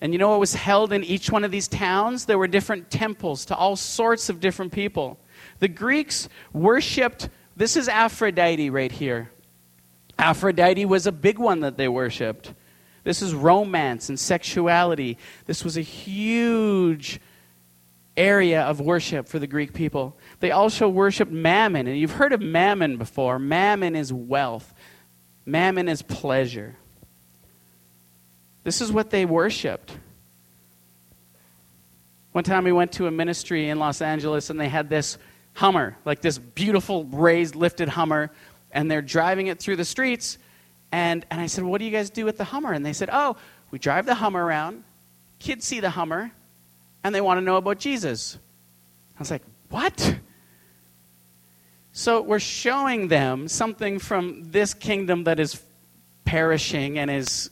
And 0.00 0.14
you 0.14 0.18
know 0.18 0.30
what 0.30 0.40
was 0.40 0.54
held 0.54 0.90
in 0.90 1.04
each 1.04 1.30
one 1.30 1.44
of 1.44 1.50
these 1.50 1.68
towns? 1.68 2.24
There 2.24 2.38
were 2.38 2.48
different 2.48 2.90
temples 2.90 3.44
to 3.46 3.54
all 3.54 3.76
sorts 3.76 4.30
of 4.30 4.40
different 4.40 4.72
people. 4.72 5.18
The 5.58 5.68
Greeks 5.68 6.30
worshiped, 6.54 7.28
this 7.56 7.76
is 7.76 7.88
Aphrodite 7.88 8.70
right 8.70 8.92
here. 8.92 9.30
Aphrodite 10.18 10.84
was 10.84 11.06
a 11.06 11.12
big 11.12 11.38
one 11.38 11.60
that 11.60 11.76
they 11.76 11.88
worshiped. 11.88 12.52
This 13.02 13.20
is 13.20 13.34
romance 13.34 14.08
and 14.08 14.18
sexuality. 14.18 15.18
This 15.46 15.64
was 15.64 15.76
a 15.76 15.82
huge 15.82 17.20
area 18.16 18.62
of 18.62 18.80
worship 18.80 19.28
for 19.28 19.38
the 19.38 19.46
Greek 19.46 19.74
people. 19.74 20.16
They 20.40 20.50
also 20.50 20.88
worshiped 20.88 21.32
mammon, 21.32 21.86
and 21.86 21.98
you've 21.98 22.12
heard 22.12 22.32
of 22.32 22.40
mammon 22.40 22.96
before. 22.96 23.38
Mammon 23.38 23.96
is 23.96 24.12
wealth, 24.12 24.72
mammon 25.44 25.88
is 25.88 26.02
pleasure. 26.02 26.76
This 28.62 28.80
is 28.80 28.90
what 28.90 29.10
they 29.10 29.26
worshiped. 29.26 29.92
One 32.32 32.44
time 32.44 32.64
we 32.64 32.72
went 32.72 32.92
to 32.92 33.06
a 33.06 33.10
ministry 33.10 33.68
in 33.68 33.78
Los 33.78 34.00
Angeles, 34.00 34.48
and 34.48 34.58
they 34.58 34.68
had 34.68 34.88
this 34.88 35.18
Hummer, 35.56 35.96
like 36.04 36.20
this 36.20 36.36
beautiful 36.36 37.04
raised, 37.04 37.54
lifted 37.54 37.88
Hummer 37.88 38.32
and 38.74 38.90
they're 38.90 39.00
driving 39.00 39.46
it 39.46 39.58
through 39.58 39.76
the 39.76 39.84
streets. 39.84 40.36
And, 40.92 41.24
and 41.30 41.40
I 41.40 41.46
said, 41.46 41.64
What 41.64 41.78
do 41.78 41.86
you 41.86 41.90
guys 41.90 42.10
do 42.10 42.24
with 42.24 42.36
the 42.36 42.44
Hummer? 42.44 42.72
And 42.72 42.84
they 42.84 42.92
said, 42.92 43.08
Oh, 43.10 43.36
we 43.70 43.78
drive 43.78 44.04
the 44.04 44.14
Hummer 44.14 44.44
around. 44.44 44.84
Kids 45.38 45.64
see 45.64 45.80
the 45.80 45.90
Hummer, 45.90 46.30
and 47.02 47.14
they 47.14 47.20
want 47.20 47.38
to 47.38 47.44
know 47.44 47.56
about 47.56 47.78
Jesus. 47.78 48.36
I 49.16 49.20
was 49.20 49.30
like, 49.30 49.42
What? 49.70 50.18
So 51.92 52.20
we're 52.20 52.40
showing 52.40 53.08
them 53.08 53.46
something 53.46 54.00
from 54.00 54.50
this 54.50 54.74
kingdom 54.74 55.24
that 55.24 55.38
is 55.38 55.62
perishing 56.24 56.98
and 56.98 57.08
is 57.10 57.50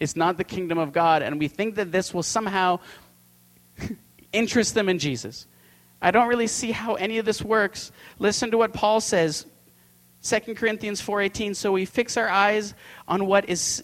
it's 0.00 0.16
not 0.16 0.36
the 0.36 0.44
kingdom 0.44 0.78
of 0.78 0.92
God, 0.92 1.22
and 1.22 1.38
we 1.40 1.48
think 1.48 1.74
that 1.76 1.90
this 1.90 2.14
will 2.14 2.22
somehow 2.22 2.78
interest 4.32 4.74
them 4.74 4.88
in 4.88 4.98
Jesus. 4.98 5.46
I 6.00 6.12
don't 6.12 6.28
really 6.28 6.46
see 6.46 6.70
how 6.70 6.94
any 6.94 7.18
of 7.18 7.24
this 7.24 7.42
works. 7.42 7.90
Listen 8.20 8.52
to 8.52 8.58
what 8.58 8.72
Paul 8.72 9.00
says 9.00 9.46
2 10.28 10.54
Corinthians 10.54 11.00
4:18 11.00 11.56
so 11.56 11.72
we 11.72 11.84
fix 11.84 12.16
our 12.16 12.28
eyes 12.28 12.74
on 13.06 13.26
what 13.26 13.48
is 13.48 13.82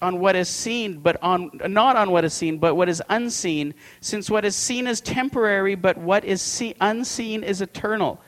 on 0.00 0.18
what 0.18 0.34
is 0.34 0.48
seen 0.48 1.00
but 1.00 1.22
on 1.22 1.50
not 1.68 1.96
on 1.96 2.10
what 2.10 2.24
is 2.24 2.32
seen 2.32 2.58
but 2.58 2.74
what 2.74 2.88
is 2.88 3.02
unseen 3.10 3.74
since 4.00 4.30
what 4.30 4.44
is 4.44 4.56
seen 4.56 4.86
is 4.86 5.00
temporary 5.00 5.74
but 5.74 5.98
what 5.98 6.24
is 6.24 6.40
see, 6.40 6.74
unseen 6.80 7.42
is 7.44 7.60
eternal. 7.60 8.20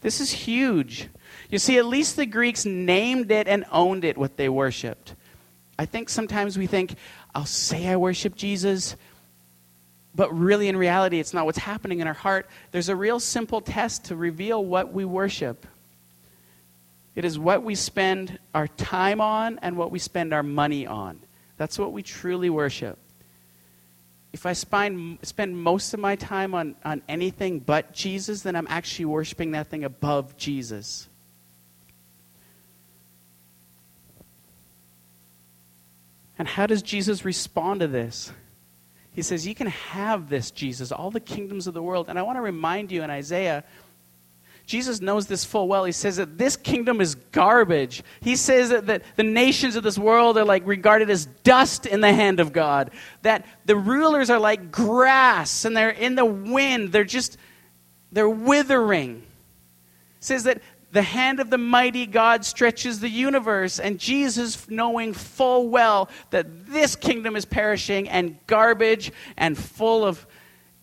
This 0.00 0.20
is 0.20 0.30
huge. 0.30 1.08
You 1.50 1.58
see 1.58 1.76
at 1.76 1.84
least 1.84 2.16
the 2.16 2.24
Greeks 2.24 2.64
named 2.64 3.30
it 3.30 3.48
and 3.48 3.66
owned 3.70 4.04
it 4.04 4.16
what 4.16 4.36
they 4.36 4.48
worshiped. 4.48 5.14
I 5.78 5.84
think 5.84 6.08
sometimes 6.08 6.56
we 6.56 6.66
think 6.66 6.94
I'll 7.34 7.44
say 7.44 7.88
I 7.88 7.96
worship 7.96 8.34
Jesus 8.34 8.96
but 10.14 10.36
really 10.36 10.68
in 10.68 10.76
reality 10.76 11.20
it's 11.20 11.34
not 11.34 11.44
what's 11.44 11.58
happening 11.58 12.00
in 12.00 12.06
our 12.06 12.14
heart. 12.14 12.48
There's 12.70 12.88
a 12.88 12.96
real 12.96 13.20
simple 13.20 13.60
test 13.60 14.06
to 14.06 14.16
reveal 14.16 14.64
what 14.64 14.92
we 14.92 15.04
worship. 15.04 15.66
It 17.18 17.24
is 17.24 17.36
what 17.36 17.64
we 17.64 17.74
spend 17.74 18.38
our 18.54 18.68
time 18.68 19.20
on 19.20 19.58
and 19.60 19.76
what 19.76 19.90
we 19.90 19.98
spend 19.98 20.32
our 20.32 20.44
money 20.44 20.86
on. 20.86 21.18
That's 21.56 21.76
what 21.76 21.92
we 21.92 22.04
truly 22.04 22.48
worship. 22.48 22.96
If 24.32 24.46
I 24.46 24.52
spend, 24.52 25.18
spend 25.22 25.60
most 25.60 25.92
of 25.92 25.98
my 25.98 26.14
time 26.14 26.54
on, 26.54 26.76
on 26.84 27.02
anything 27.08 27.58
but 27.58 27.92
Jesus, 27.92 28.42
then 28.42 28.54
I'm 28.54 28.68
actually 28.70 29.06
worshiping 29.06 29.50
that 29.50 29.66
thing 29.66 29.82
above 29.82 30.36
Jesus. 30.36 31.08
And 36.38 36.46
how 36.46 36.66
does 36.66 36.82
Jesus 36.82 37.24
respond 37.24 37.80
to 37.80 37.88
this? 37.88 38.30
He 39.10 39.22
says, 39.22 39.44
You 39.44 39.56
can 39.56 39.66
have 39.66 40.28
this, 40.28 40.52
Jesus, 40.52 40.92
all 40.92 41.10
the 41.10 41.18
kingdoms 41.18 41.66
of 41.66 41.74
the 41.74 41.82
world. 41.82 42.08
And 42.08 42.16
I 42.16 42.22
want 42.22 42.36
to 42.36 42.42
remind 42.42 42.92
you 42.92 43.02
in 43.02 43.10
Isaiah 43.10 43.64
Jesus 44.68 45.00
knows 45.00 45.26
this 45.26 45.46
full 45.46 45.66
well. 45.66 45.84
He 45.84 45.92
says 45.92 46.16
that 46.16 46.36
this 46.36 46.54
kingdom 46.54 47.00
is 47.00 47.14
garbage. 47.14 48.04
He 48.20 48.36
says 48.36 48.68
that, 48.68 48.86
that 48.88 49.02
the 49.16 49.22
nations 49.22 49.76
of 49.76 49.82
this 49.82 49.96
world 49.96 50.36
are 50.36 50.44
like 50.44 50.66
regarded 50.66 51.08
as 51.08 51.24
dust 51.24 51.86
in 51.86 52.02
the 52.02 52.12
hand 52.12 52.38
of 52.38 52.52
God. 52.52 52.90
That 53.22 53.46
the 53.64 53.76
rulers 53.76 54.28
are 54.28 54.38
like 54.38 54.70
grass 54.70 55.64
and 55.64 55.74
they're 55.74 55.88
in 55.88 56.16
the 56.16 56.26
wind. 56.26 56.92
They're 56.92 57.04
just, 57.04 57.38
they're 58.12 58.28
withering. 58.28 59.20
He 59.20 59.24
says 60.20 60.44
that 60.44 60.60
the 60.92 61.00
hand 61.00 61.40
of 61.40 61.48
the 61.48 61.56
mighty 61.56 62.04
God 62.04 62.44
stretches 62.44 63.00
the 63.00 63.08
universe, 63.08 63.78
and 63.78 63.98
Jesus, 63.98 64.68
knowing 64.68 65.14
full 65.14 65.68
well 65.70 66.10
that 66.28 66.66
this 66.66 66.94
kingdom 66.94 67.36
is 67.36 67.46
perishing 67.46 68.06
and 68.08 68.38
garbage 68.46 69.12
and 69.38 69.56
full 69.56 70.04
of 70.04 70.26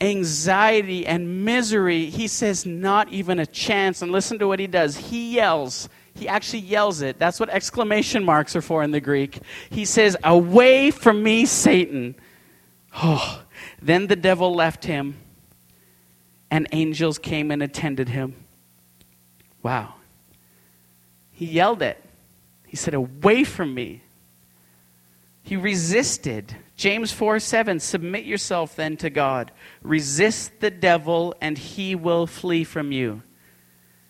anxiety 0.05 1.05
and 1.05 1.43
misery, 1.43 2.05
he 2.05 2.27
says, 2.27 2.65
not 2.65 3.09
even 3.09 3.39
a 3.39 3.45
chance. 3.45 4.01
And 4.01 4.11
listen 4.11 4.39
to 4.39 4.47
what 4.47 4.59
he 4.59 4.67
does. 4.67 4.95
He 4.95 5.35
yells. 5.35 5.89
He 6.13 6.27
actually 6.27 6.59
yells 6.59 7.01
it. 7.01 7.19
That's 7.19 7.39
what 7.39 7.49
exclamation 7.49 8.23
marks 8.23 8.55
are 8.55 8.61
for 8.61 8.83
in 8.83 8.91
the 8.91 9.01
Greek. 9.01 9.39
He 9.69 9.83
says, 9.83 10.15
Away 10.23 10.91
from 10.91 11.21
me, 11.21 11.45
Satan. 11.45 12.15
Oh, 13.03 13.43
then 13.81 14.07
the 14.07 14.15
devil 14.15 14.55
left 14.55 14.85
him, 14.85 15.17
and 16.49 16.67
angels 16.71 17.17
came 17.17 17.51
and 17.51 17.61
attended 17.61 18.07
him. 18.07 18.45
Wow. 19.61 19.95
He 21.31 21.45
yelled 21.45 21.81
it. 21.81 22.01
He 22.65 22.77
said, 22.77 22.93
Away 22.93 23.43
from 23.43 23.73
me. 23.73 24.01
He 25.43 25.57
resisted. 25.57 26.55
James 26.75 27.11
4 27.11 27.39
7, 27.39 27.79
submit 27.79 28.25
yourself 28.25 28.75
then 28.75 28.97
to 28.97 29.09
God. 29.09 29.51
Resist 29.81 30.59
the 30.59 30.71
devil, 30.71 31.33
and 31.39 31.57
he 31.57 31.95
will 31.95 32.27
flee 32.27 32.63
from 32.63 32.91
you. 32.91 33.23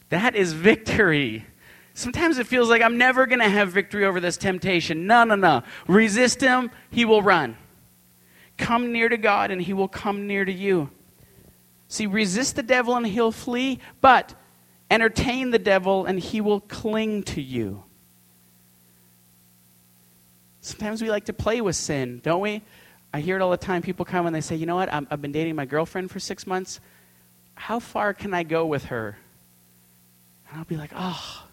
That 0.10 0.36
is 0.36 0.54
victory. 0.54 1.46
Sometimes 1.94 2.40
it 2.40 2.48
feels 2.48 2.70
like 2.70 2.82
I'm 2.82 2.98
never 2.98 3.26
going 3.26 3.40
to 3.40 3.50
have 3.50 3.70
victory 3.70 4.06
over 4.06 4.20
this 4.20 4.36
temptation. 4.36 5.08
No, 5.08 5.24
no, 5.24 5.36
no. 5.36 5.64
Resist 5.88 6.42
him, 6.42 6.72
he 6.90 7.06
will 7.06 7.22
run. 7.22 7.56
Come 8.58 8.92
near 8.92 9.10
to 9.10 9.18
God, 9.18 9.52
and 9.52 9.62
he 9.62 9.74
will 9.74 9.88
come 9.88 10.28
near 10.28 10.44
to 10.44 10.52
you. 10.52 10.90
See, 11.88 12.08
resist 12.08 12.56
the 12.56 12.64
devil, 12.64 12.96
and 12.96 13.06
he'll 13.06 13.32
flee, 13.32 13.80
but 14.02 14.34
entertain 14.90 15.52
the 15.52 15.60
devil, 15.60 16.06
and 16.06 16.20
he 16.20 16.42
will 16.42 16.62
cling 16.62 17.24
to 17.24 17.42
you. 17.42 17.84
Sometimes 20.66 21.00
we 21.00 21.12
like 21.12 21.26
to 21.26 21.34
play 21.34 21.62
with 21.62 21.76
sin, 21.76 22.22
don't 22.24 22.42
we? 22.42 22.64
I 23.14 23.20
hear 23.20 23.36
it 23.36 23.42
all 23.44 23.52
the 23.52 23.56
time. 23.56 23.84
People 23.84 24.04
come 24.04 24.26
and 24.26 24.36
they 24.36 24.42
say, 24.42 24.56
You 24.56 24.66
know 24.66 24.78
what? 24.78 24.92
i 24.92 24.96
have 25.12 25.22
been 25.22 25.32
dating 25.32 25.56
my 25.56 25.66
girlfriend 25.66 26.10
for 26.10 26.20
six 26.20 26.48
months. 26.48 26.80
How 27.54 27.78
far 27.78 28.16
can 28.16 28.34
I 28.34 28.42
go 28.42 28.66
with 28.66 28.86
her? 28.86 29.16
And 30.50 30.58
I'll 30.58 30.66
be 30.66 30.76
like, 30.76 30.90
Oh, 30.96 31.44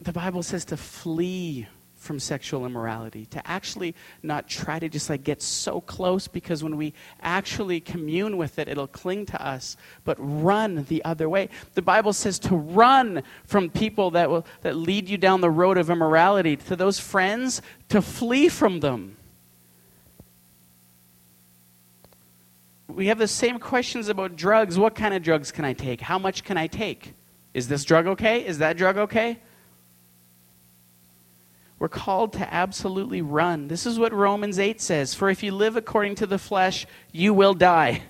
the 0.00 0.12
Bible 0.12 0.42
says 0.42 0.64
to 0.66 0.78
flee 0.78 1.66
from 2.06 2.18
sexual 2.18 2.64
immorality, 2.64 3.26
to 3.26 3.46
actually 3.46 3.94
not 4.22 4.48
try 4.48 4.78
to 4.78 4.88
just 4.88 5.10
like 5.10 5.24
get 5.24 5.42
so 5.42 5.80
close 5.80 6.28
because 6.28 6.62
when 6.64 6.76
we 6.76 6.94
actually 7.20 7.80
commune 7.80 8.36
with 8.36 8.58
it, 8.58 8.68
it'll 8.68 8.86
cling 8.86 9.26
to 9.26 9.44
us, 9.44 9.76
but 10.04 10.16
run 10.18 10.86
the 10.88 11.04
other 11.04 11.28
way. 11.28 11.48
The 11.74 11.82
Bible 11.82 12.12
says 12.12 12.38
to 12.40 12.56
run 12.56 13.22
from 13.44 13.68
people 13.68 14.12
that 14.12 14.30
will 14.30 14.46
that 14.62 14.76
lead 14.76 15.08
you 15.08 15.18
down 15.18 15.40
the 15.40 15.50
road 15.50 15.76
of 15.76 15.90
immorality, 15.90 16.56
to 16.56 16.76
those 16.76 16.98
friends, 16.98 17.60
to 17.88 18.00
flee 18.00 18.48
from 18.48 18.80
them. 18.80 19.16
We 22.88 23.08
have 23.08 23.18
the 23.18 23.28
same 23.28 23.58
questions 23.58 24.08
about 24.08 24.36
drugs. 24.36 24.78
What 24.78 24.94
kind 24.94 25.12
of 25.12 25.22
drugs 25.22 25.50
can 25.50 25.64
I 25.64 25.74
take? 25.74 26.00
How 26.00 26.18
much 26.18 26.44
can 26.44 26.56
I 26.56 26.66
take? 26.66 27.14
Is 27.52 27.68
this 27.68 27.84
drug 27.84 28.06
okay? 28.06 28.46
Is 28.46 28.58
that 28.58 28.76
drug 28.76 28.96
okay? 28.96 29.38
We're 31.78 31.88
called 31.88 32.32
to 32.34 32.54
absolutely 32.54 33.20
run. 33.20 33.68
This 33.68 33.84
is 33.84 33.98
what 33.98 34.12
Romans 34.12 34.58
8 34.58 34.80
says 34.80 35.14
For 35.14 35.28
if 35.28 35.42
you 35.42 35.52
live 35.52 35.76
according 35.76 36.16
to 36.16 36.26
the 36.26 36.38
flesh, 36.38 36.86
you 37.12 37.34
will 37.34 37.54
die. 37.54 38.02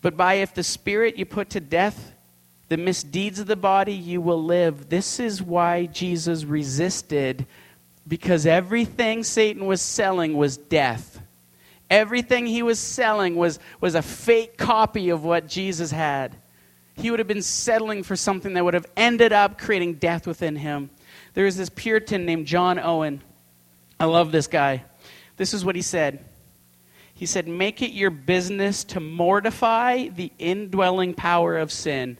But 0.00 0.16
by 0.16 0.34
if 0.34 0.54
the 0.54 0.62
Spirit 0.62 1.16
you 1.16 1.24
put 1.24 1.50
to 1.50 1.60
death 1.60 2.12
the 2.68 2.76
misdeeds 2.76 3.40
of 3.40 3.46
the 3.46 3.56
body, 3.56 3.94
you 3.94 4.20
will 4.20 4.42
live. 4.42 4.90
This 4.90 5.18
is 5.18 5.42
why 5.42 5.86
Jesus 5.86 6.44
resisted, 6.44 7.46
because 8.06 8.46
everything 8.46 9.24
Satan 9.24 9.66
was 9.66 9.80
selling 9.80 10.36
was 10.36 10.56
death. 10.58 11.20
Everything 11.90 12.46
he 12.46 12.62
was 12.62 12.78
selling 12.78 13.36
was, 13.36 13.58
was 13.80 13.94
a 13.94 14.02
fake 14.02 14.58
copy 14.58 15.08
of 15.08 15.24
what 15.24 15.48
Jesus 15.48 15.90
had. 15.90 16.36
He 16.94 17.10
would 17.10 17.20
have 17.20 17.28
been 17.28 17.42
settling 17.42 18.02
for 18.02 18.16
something 18.16 18.52
that 18.54 18.64
would 18.64 18.74
have 18.74 18.86
ended 18.96 19.32
up 19.32 19.56
creating 19.56 19.94
death 19.94 20.26
within 20.26 20.56
him. 20.56 20.90
There 21.38 21.44
was 21.44 21.56
this 21.56 21.70
Puritan 21.70 22.26
named 22.26 22.48
John 22.48 22.80
Owen. 22.80 23.22
I 24.00 24.06
love 24.06 24.32
this 24.32 24.48
guy. 24.48 24.82
This 25.36 25.54
is 25.54 25.64
what 25.64 25.76
he 25.76 25.82
said. 25.82 26.24
He 27.14 27.26
said, 27.26 27.46
Make 27.46 27.80
it 27.80 27.92
your 27.92 28.10
business 28.10 28.82
to 28.86 28.98
mortify 28.98 30.08
the 30.08 30.32
indwelling 30.40 31.14
power 31.14 31.56
of 31.56 31.70
sin. 31.70 32.18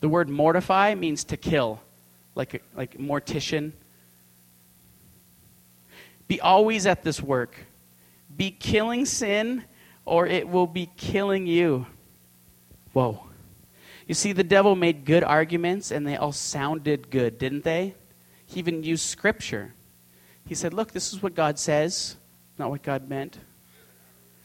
The 0.00 0.08
word 0.08 0.28
mortify 0.28 0.96
means 0.96 1.22
to 1.26 1.36
kill, 1.36 1.80
like, 2.34 2.64
like 2.74 2.98
mortician. 2.98 3.70
Be 6.26 6.40
always 6.40 6.86
at 6.86 7.04
this 7.04 7.22
work. 7.22 7.54
Be 8.36 8.50
killing 8.50 9.06
sin, 9.06 9.62
or 10.04 10.26
it 10.26 10.48
will 10.48 10.66
be 10.66 10.90
killing 10.96 11.46
you. 11.46 11.86
Whoa. 12.94 13.22
You 14.08 14.14
see, 14.14 14.32
the 14.32 14.42
devil 14.42 14.74
made 14.74 15.04
good 15.04 15.22
arguments, 15.22 15.92
and 15.92 16.04
they 16.04 16.16
all 16.16 16.32
sounded 16.32 17.10
good, 17.10 17.38
didn't 17.38 17.62
they? 17.62 17.94
He 18.50 18.58
even 18.58 18.82
used 18.82 19.06
scripture. 19.06 19.74
He 20.44 20.54
said, 20.54 20.74
Look, 20.74 20.92
this 20.92 21.12
is 21.12 21.22
what 21.22 21.34
God 21.34 21.58
says, 21.58 22.16
not 22.58 22.70
what 22.70 22.82
God 22.82 23.08
meant. 23.08 23.38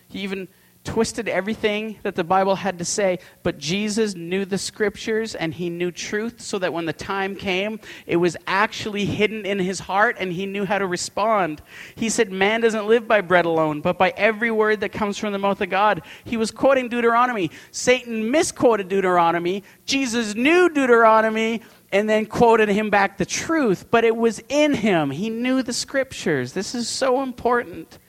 He 0.08 0.20
even 0.20 0.48
twisted 0.84 1.28
everything 1.28 1.98
that 2.04 2.14
the 2.14 2.24
Bible 2.24 2.56
had 2.56 2.78
to 2.78 2.86
say, 2.86 3.18
but 3.42 3.58
Jesus 3.58 4.14
knew 4.14 4.46
the 4.46 4.60
scriptures 4.60 5.34
and 5.34 5.52
he 5.52 5.70
knew 5.70 5.92
truth 5.92 6.40
so 6.40 6.60
that 6.60 6.72
when 6.72 6.86
the 6.86 6.94
time 6.94 7.36
came, 7.36 7.80
it 8.06 8.18
was 8.18 8.38
actually 8.46 9.06
hidden 9.06 9.46
in 9.46 9.58
his 9.58 9.80
heart 9.80 10.18
and 10.20 10.32
he 10.32 10.46
knew 10.46 10.64
how 10.64 10.78
to 10.78 10.86
respond. 10.86 11.64
He 11.96 12.10
said, 12.10 12.32
Man 12.32 12.62
doesn't 12.62 12.86
live 12.86 13.08
by 13.08 13.22
bread 13.22 13.46
alone, 13.46 13.82
but 13.82 13.98
by 13.98 14.14
every 14.16 14.52
word 14.52 14.82
that 14.82 14.92
comes 14.92 15.18
from 15.18 15.34
the 15.34 15.40
mouth 15.40 15.60
of 15.60 15.72
God. 15.72 16.04
He 16.24 16.38
was 16.38 16.52
quoting 16.52 16.88
Deuteronomy. 16.88 17.50
Satan 17.72 18.30
misquoted 18.30 18.88
Deuteronomy. 18.88 19.64
Jesus 19.86 20.36
knew 20.36 20.70
Deuteronomy 20.70 21.64
and 21.92 22.10
then 22.10 22.26
quoted 22.26 22.70
him 22.70 22.90
back 22.90 23.18
the 23.18 23.26
truth, 23.26 23.90
but 23.90 24.04
it 24.04 24.16
was 24.16 24.42
in 24.50 24.74
him. 24.74 25.12
He 25.12 25.30
knew 25.30 25.64
the 25.64 25.74
scriptures. 25.74 26.54
This 26.54 26.76
is 26.76 26.88
so 26.88 27.22
important. 27.22 28.00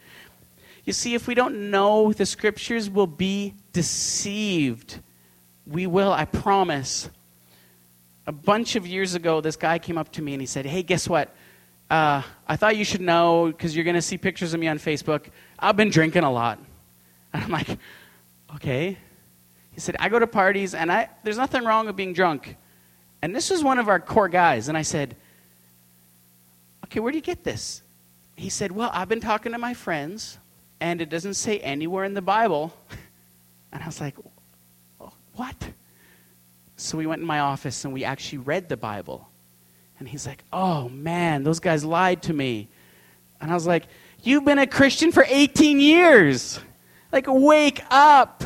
You 0.85 0.93
see, 0.93 1.15
if 1.15 1.27
we 1.27 1.35
don't 1.35 1.71
know 1.71 2.13
the 2.13 2.27
scriptures, 2.27 2.89
we'll 2.89 3.07
be 3.07 3.55
deceived. 3.73 5.01
We 5.67 5.87
will, 5.87 6.13
I 6.13 6.25
promise. 6.25 7.11
A 8.27 8.33
bunch 8.33 8.77
of 8.77 8.87
years 8.87 9.15
ago, 9.15 9.41
this 9.41 9.57
guy 9.57 9.79
came 9.79 9.99
up 9.99 10.13
to 10.13 10.23
me 10.23 10.33
and 10.33 10.41
he 10.41 10.47
said, 10.47 10.65
Hey, 10.65 10.83
guess 10.83 11.09
what? 11.09 11.35
Uh, 11.91 12.23
I 12.49 12.57
thought 12.57 12.77
you 12.77 12.85
should 12.85 13.01
know 13.01 13.47
because 13.47 13.77
you're 13.77 13.85
going 13.85 13.95
to 13.95 14.03
see 14.03 14.19
pictures 14.19 14.55
of 14.55 14.61
me 14.61 14.69
on 14.69 14.79
Facebook. 14.79 15.27
I've 15.59 15.77
been 15.77 15.91
drinking 15.91 16.25
a 16.25 16.31
lot. 16.31 16.59
And 17.33 17.43
I'm 17.43 17.51
like, 17.51 17.69
Okay. 18.55 18.97
He 19.73 19.81
said, 19.81 19.97
I 19.99 20.09
go 20.09 20.19
to 20.19 20.27
parties 20.27 20.75
and 20.75 20.91
I, 20.91 21.11
there's 21.23 21.37
nothing 21.37 21.65
wrong 21.65 21.87
with 21.87 21.97
being 21.97 22.15
drunk. 22.15 22.57
And 23.27 23.35
this 23.35 23.51
was 23.51 23.65
one 23.65 23.81
of 23.81 23.89
our 23.89 23.99
core 23.99 24.29
guys. 24.29 24.69
And 24.69 24.79
I 24.79 24.83
said, 24.83 25.17
Okay, 26.85 27.01
where 27.01 27.11
do 27.11 27.19
you 27.19 27.23
get 27.23 27.43
this? 27.43 27.83
He 28.37 28.49
said, 28.49 28.71
Well, 28.71 28.89
I've 28.95 29.09
been 29.09 29.21
talking 29.21 29.51
to 29.51 29.59
my 29.59 29.75
friends, 29.75 30.39
and 30.79 31.01
it 31.01 31.09
doesn't 31.09 31.35
say 31.35 31.59
anywhere 31.59 32.05
in 32.05 32.15
the 32.15 32.23
Bible. 32.23 32.73
And 33.73 33.83
I 33.83 33.87
was 33.87 34.01
like, 34.01 34.15
What? 35.35 35.71
So 36.77 36.97
we 36.97 37.07
went 37.07 37.21
in 37.21 37.27
my 37.27 37.41
office 37.41 37.85
and 37.85 37.93
we 37.93 38.05
actually 38.05 38.39
read 38.39 38.69
the 38.69 38.77
Bible. 38.77 39.29
And 39.99 40.09
he's 40.09 40.25
like, 40.25 40.45
Oh 40.53 40.89
man, 40.89 41.43
those 41.43 41.59
guys 41.59 41.85
lied 41.85 42.23
to 42.23 42.33
me. 42.33 42.69
And 43.41 43.51
I 43.51 43.55
was 43.55 43.67
like, 43.67 43.89
You've 44.23 44.45
been 44.45 44.61
a 44.61 44.69
Christian 44.69 45.11
for 45.11 45.27
18 45.29 45.81
years. 45.81 46.61
Like, 47.11 47.27
wake 47.27 47.83
up. 47.91 48.45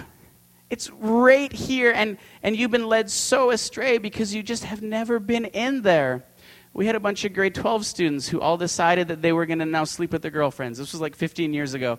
It's 0.70 0.88
right 0.90 1.52
here, 1.52 1.90
and, 1.90 2.16
and 2.42 2.56
you've 2.56 2.70
been 2.70 2.86
led 2.86 3.10
so 3.10 3.50
astray 3.50 3.98
because 3.98 4.32
you 4.32 4.42
just 4.42 4.64
have 4.64 4.82
never 4.82 5.18
been 5.18 5.46
in 5.46 5.82
there. 5.82 6.24
We 6.72 6.86
had 6.86 6.94
a 6.94 7.00
bunch 7.00 7.24
of 7.24 7.32
grade 7.34 7.56
12 7.56 7.84
students 7.84 8.28
who 8.28 8.40
all 8.40 8.56
decided 8.56 9.08
that 9.08 9.20
they 9.20 9.32
were 9.32 9.46
going 9.46 9.58
to 9.58 9.66
now 9.66 9.82
sleep 9.82 10.12
with 10.12 10.22
their 10.22 10.30
girlfriends. 10.30 10.78
This 10.78 10.92
was 10.92 11.00
like 11.00 11.16
15 11.16 11.52
years 11.52 11.74
ago. 11.74 11.98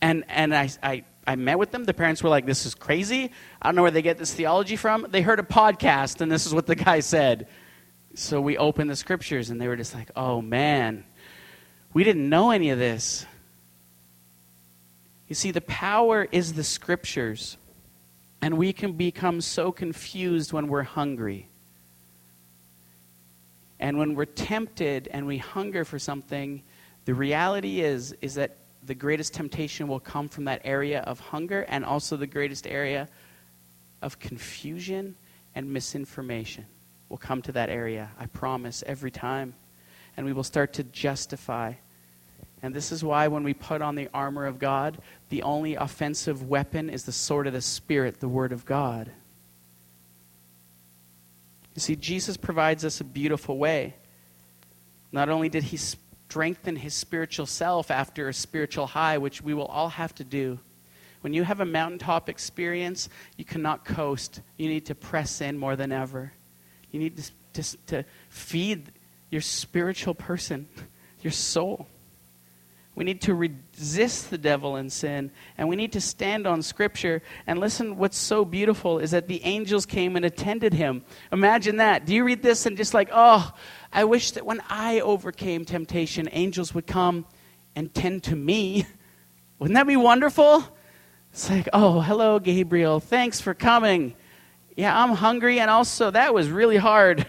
And, 0.00 0.24
and 0.28 0.54
I, 0.54 0.70
I, 0.82 1.04
I 1.26 1.34
met 1.34 1.58
with 1.58 1.72
them. 1.72 1.84
The 1.84 1.94
parents 1.94 2.22
were 2.22 2.30
like, 2.30 2.46
This 2.46 2.64
is 2.64 2.74
crazy. 2.74 3.30
I 3.60 3.68
don't 3.68 3.74
know 3.74 3.82
where 3.82 3.90
they 3.90 4.02
get 4.02 4.18
this 4.18 4.32
theology 4.32 4.76
from. 4.76 5.06
They 5.10 5.22
heard 5.22 5.40
a 5.40 5.44
podcast, 5.44 6.20
and 6.20 6.30
this 6.30 6.46
is 6.46 6.54
what 6.54 6.66
the 6.66 6.74
guy 6.74 7.00
said. 7.00 7.48
So 8.14 8.40
we 8.40 8.56
opened 8.56 8.90
the 8.90 8.96
scriptures, 8.96 9.50
and 9.50 9.60
they 9.60 9.68
were 9.68 9.76
just 9.76 9.94
like, 9.94 10.10
Oh, 10.14 10.40
man, 10.40 11.04
we 11.92 12.04
didn't 12.04 12.28
know 12.28 12.50
any 12.50 12.70
of 12.70 12.78
this. 12.78 13.26
You 15.28 15.34
see, 15.34 15.50
the 15.50 15.60
power 15.62 16.28
is 16.30 16.52
the 16.52 16.64
scriptures. 16.64 17.56
And 18.42 18.58
we 18.58 18.72
can 18.72 18.92
become 18.94 19.40
so 19.40 19.70
confused 19.72 20.52
when 20.52 20.66
we're 20.66 20.82
hungry. 20.82 21.48
And 23.78 23.98
when 23.98 24.14
we're 24.14 24.24
tempted 24.24 25.08
and 25.08 25.26
we 25.26 25.38
hunger 25.38 25.84
for 25.84 25.98
something, 25.98 26.62
the 27.04 27.14
reality 27.14 27.80
is 27.80 28.14
is 28.20 28.34
that 28.34 28.58
the 28.84 28.94
greatest 28.94 29.32
temptation 29.32 29.86
will 29.86 30.00
come 30.00 30.28
from 30.28 30.44
that 30.44 30.60
area 30.64 31.00
of 31.00 31.20
hunger 31.20 31.64
and 31.68 31.84
also 31.84 32.16
the 32.16 32.26
greatest 32.26 32.66
area 32.66 33.08
of 34.02 34.18
confusion 34.18 35.14
and 35.54 35.72
misinformation 35.72 36.66
will 37.08 37.18
come 37.18 37.42
to 37.42 37.52
that 37.52 37.68
area. 37.68 38.10
I 38.18 38.26
promise 38.26 38.82
every 38.86 39.10
time. 39.10 39.54
And 40.16 40.26
we 40.26 40.32
will 40.32 40.44
start 40.44 40.72
to 40.74 40.84
justify 40.84 41.74
and 42.62 42.72
this 42.72 42.92
is 42.92 43.02
why 43.02 43.26
when 43.26 43.42
we 43.42 43.54
put 43.54 43.82
on 43.82 43.96
the 43.96 44.08
armor 44.14 44.46
of 44.46 44.58
God, 44.60 44.98
the 45.30 45.42
only 45.42 45.74
offensive 45.74 46.48
weapon 46.48 46.88
is 46.88 47.04
the 47.04 47.12
sword 47.12 47.48
of 47.48 47.52
the 47.52 47.60
Spirit, 47.60 48.20
the 48.20 48.28
Word 48.28 48.52
of 48.52 48.64
God. 48.64 49.10
You 51.74 51.80
see, 51.80 51.96
Jesus 51.96 52.36
provides 52.36 52.84
us 52.84 53.00
a 53.00 53.04
beautiful 53.04 53.58
way. 53.58 53.94
Not 55.10 55.28
only 55.28 55.48
did 55.48 55.64
he 55.64 55.76
strengthen 55.76 56.76
his 56.76 56.94
spiritual 56.94 57.46
self 57.46 57.90
after 57.90 58.28
a 58.28 58.34
spiritual 58.34 58.86
high, 58.86 59.18
which 59.18 59.42
we 59.42 59.54
will 59.54 59.66
all 59.66 59.88
have 59.88 60.14
to 60.14 60.24
do. 60.24 60.58
When 61.22 61.34
you 61.34 61.42
have 61.42 61.60
a 61.60 61.64
mountaintop 61.64 62.28
experience, 62.28 63.08
you 63.36 63.44
cannot 63.44 63.84
coast. 63.84 64.40
You 64.56 64.68
need 64.68 64.86
to 64.86 64.94
press 64.94 65.40
in 65.40 65.58
more 65.58 65.76
than 65.76 65.92
ever. 65.92 66.32
You 66.90 67.00
need 67.00 67.16
to, 67.16 67.62
to, 67.62 67.76
to 67.88 68.04
feed 68.28 68.92
your 69.30 69.40
spiritual 69.40 70.14
person. 70.14 70.68
your 71.22 71.32
soul. 71.32 71.86
We 72.94 73.04
need 73.04 73.22
to 73.22 73.34
resist 73.34 74.28
the 74.28 74.36
devil 74.36 74.76
and 74.76 74.92
sin, 74.92 75.30
and 75.56 75.68
we 75.68 75.76
need 75.76 75.92
to 75.92 76.00
stand 76.00 76.46
on 76.46 76.60
Scripture. 76.60 77.22
And 77.46 77.58
listen, 77.58 77.96
what's 77.96 78.18
so 78.18 78.44
beautiful 78.44 78.98
is 78.98 79.12
that 79.12 79.28
the 79.28 79.42
angels 79.44 79.86
came 79.86 80.14
and 80.14 80.26
attended 80.26 80.74
him. 80.74 81.02
Imagine 81.32 81.78
that. 81.78 82.04
Do 82.04 82.14
you 82.14 82.22
read 82.22 82.42
this 82.42 82.66
and 82.66 82.76
just 82.76 82.92
like, 82.92 83.08
oh, 83.10 83.50
I 83.92 84.04
wish 84.04 84.32
that 84.32 84.44
when 84.44 84.60
I 84.68 85.00
overcame 85.00 85.64
temptation, 85.64 86.28
angels 86.32 86.74
would 86.74 86.86
come 86.86 87.24
and 87.74 87.94
tend 87.94 88.24
to 88.24 88.36
me. 88.36 88.86
Wouldn't 89.58 89.74
that 89.74 89.86
be 89.86 89.96
wonderful? 89.96 90.62
It's 91.32 91.48
like, 91.48 91.70
oh, 91.72 92.00
hello, 92.00 92.38
Gabriel. 92.40 93.00
Thanks 93.00 93.40
for 93.40 93.54
coming. 93.54 94.14
Yeah, 94.76 95.02
I'm 95.02 95.14
hungry, 95.14 95.60
and 95.60 95.70
also 95.70 96.10
that 96.10 96.34
was 96.34 96.50
really 96.50 96.76
hard. 96.76 97.26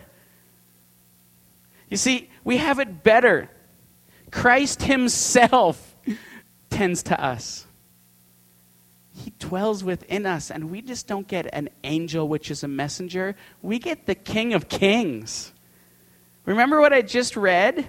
You 1.89 1.95
see, 1.95 2.29
we 2.43 2.57
have 2.57 2.79
it 2.79 3.03
better 3.03 3.49
Christ 4.33 4.81
Himself 4.81 5.95
tends 6.71 7.03
to 7.03 7.23
us. 7.23 7.67
He 9.15 9.31
dwells 9.37 9.83
within 9.83 10.25
us, 10.25 10.49
and 10.49 10.71
we 10.71 10.81
just 10.81 11.07
don't 11.07 11.27
get 11.27 11.47
an 11.53 11.69
angel, 11.83 12.27
which 12.27 12.49
is 12.49 12.63
a 12.63 12.67
messenger. 12.67 13.35
We 13.61 13.77
get 13.77 14.07
the 14.07 14.15
King 14.15 14.55
of 14.55 14.67
Kings. 14.67 15.53
Remember 16.45 16.81
what 16.81 16.91
I 16.91 17.03
just 17.03 17.37
read? 17.37 17.87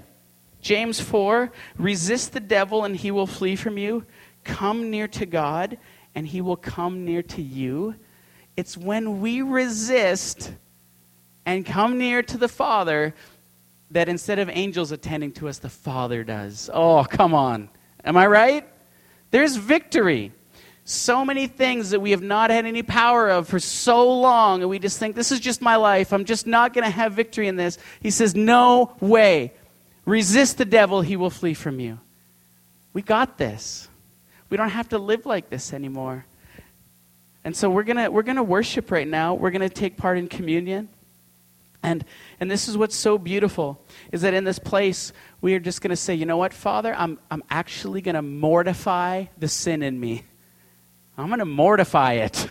James 0.60 1.00
4 1.00 1.50
Resist 1.78 2.34
the 2.34 2.40
devil, 2.40 2.84
and 2.84 2.94
he 2.94 3.10
will 3.10 3.26
flee 3.26 3.56
from 3.56 3.78
you. 3.78 4.04
Come 4.44 4.90
near 4.90 5.08
to 5.08 5.24
God, 5.24 5.78
and 6.14 6.26
he 6.26 6.42
will 6.42 6.58
come 6.58 7.06
near 7.06 7.22
to 7.22 7.40
you. 7.42 7.94
It's 8.54 8.76
when 8.76 9.22
we 9.22 9.40
resist 9.40 10.52
and 11.46 11.64
come 11.64 11.96
near 11.96 12.22
to 12.22 12.36
the 12.36 12.48
Father 12.48 13.14
that 13.90 14.08
instead 14.08 14.38
of 14.38 14.48
angels 14.50 14.92
attending 14.92 15.32
to 15.32 15.48
us, 15.48 15.58
the 15.58 15.68
Father 15.68 16.24
does. 16.24 16.70
Oh, 16.72 17.04
come 17.04 17.34
on. 17.34 17.68
Am 18.04 18.16
I 18.16 18.26
right? 18.26 18.68
There's 19.30 19.56
victory. 19.56 20.32
So 20.84 21.24
many 21.24 21.46
things 21.46 21.90
that 21.90 22.00
we 22.00 22.10
have 22.10 22.22
not 22.22 22.50
had 22.50 22.66
any 22.66 22.82
power 22.82 23.30
of 23.30 23.48
for 23.48 23.58
so 23.58 24.20
long, 24.20 24.60
and 24.60 24.68
we 24.68 24.78
just 24.78 24.98
think, 24.98 25.16
this 25.16 25.32
is 25.32 25.40
just 25.40 25.62
my 25.62 25.76
life. 25.76 26.12
I'm 26.12 26.24
just 26.24 26.46
not 26.46 26.74
going 26.74 26.84
to 26.84 26.90
have 26.90 27.14
victory 27.14 27.48
in 27.48 27.56
this. 27.56 27.78
He 28.00 28.10
says, 28.10 28.34
no 28.34 28.94
way. 29.00 29.52
Resist 30.04 30.58
the 30.58 30.66
devil, 30.66 31.00
he 31.00 31.16
will 31.16 31.30
flee 31.30 31.54
from 31.54 31.80
you. 31.80 31.98
We 32.92 33.00
got 33.00 33.38
this. 33.38 33.88
We 34.50 34.56
don't 34.56 34.68
have 34.68 34.90
to 34.90 34.98
live 34.98 35.24
like 35.24 35.48
this 35.48 35.72
anymore. 35.72 36.26
And 37.44 37.56
so 37.56 37.70
we're 37.70 37.82
going 37.82 38.12
we're 38.12 38.22
going 38.22 38.36
to 38.36 38.42
worship 38.42 38.90
right 38.90 39.08
now. 39.08 39.34
We're 39.34 39.50
going 39.50 39.62
to 39.62 39.68
take 39.68 39.96
part 39.96 40.16
in 40.16 40.28
communion. 40.28 40.88
And, 41.84 42.02
and 42.40 42.50
this 42.50 42.66
is 42.66 42.78
what's 42.78 42.96
so 42.96 43.18
beautiful 43.18 43.84
is 44.10 44.22
that 44.22 44.32
in 44.32 44.44
this 44.44 44.58
place, 44.58 45.12
we 45.42 45.54
are 45.54 45.60
just 45.60 45.82
going 45.82 45.90
to 45.90 45.96
say, 45.96 46.14
you 46.14 46.24
know 46.24 46.38
what, 46.38 46.54
Father, 46.54 46.94
I'm, 46.96 47.18
I'm 47.30 47.44
actually 47.50 48.00
going 48.00 48.14
to 48.14 48.22
mortify 48.22 49.26
the 49.36 49.48
sin 49.48 49.82
in 49.82 50.00
me. 50.00 50.24
I'm 51.18 51.26
going 51.26 51.40
to 51.40 51.44
mortify 51.44 52.14
it. 52.14 52.50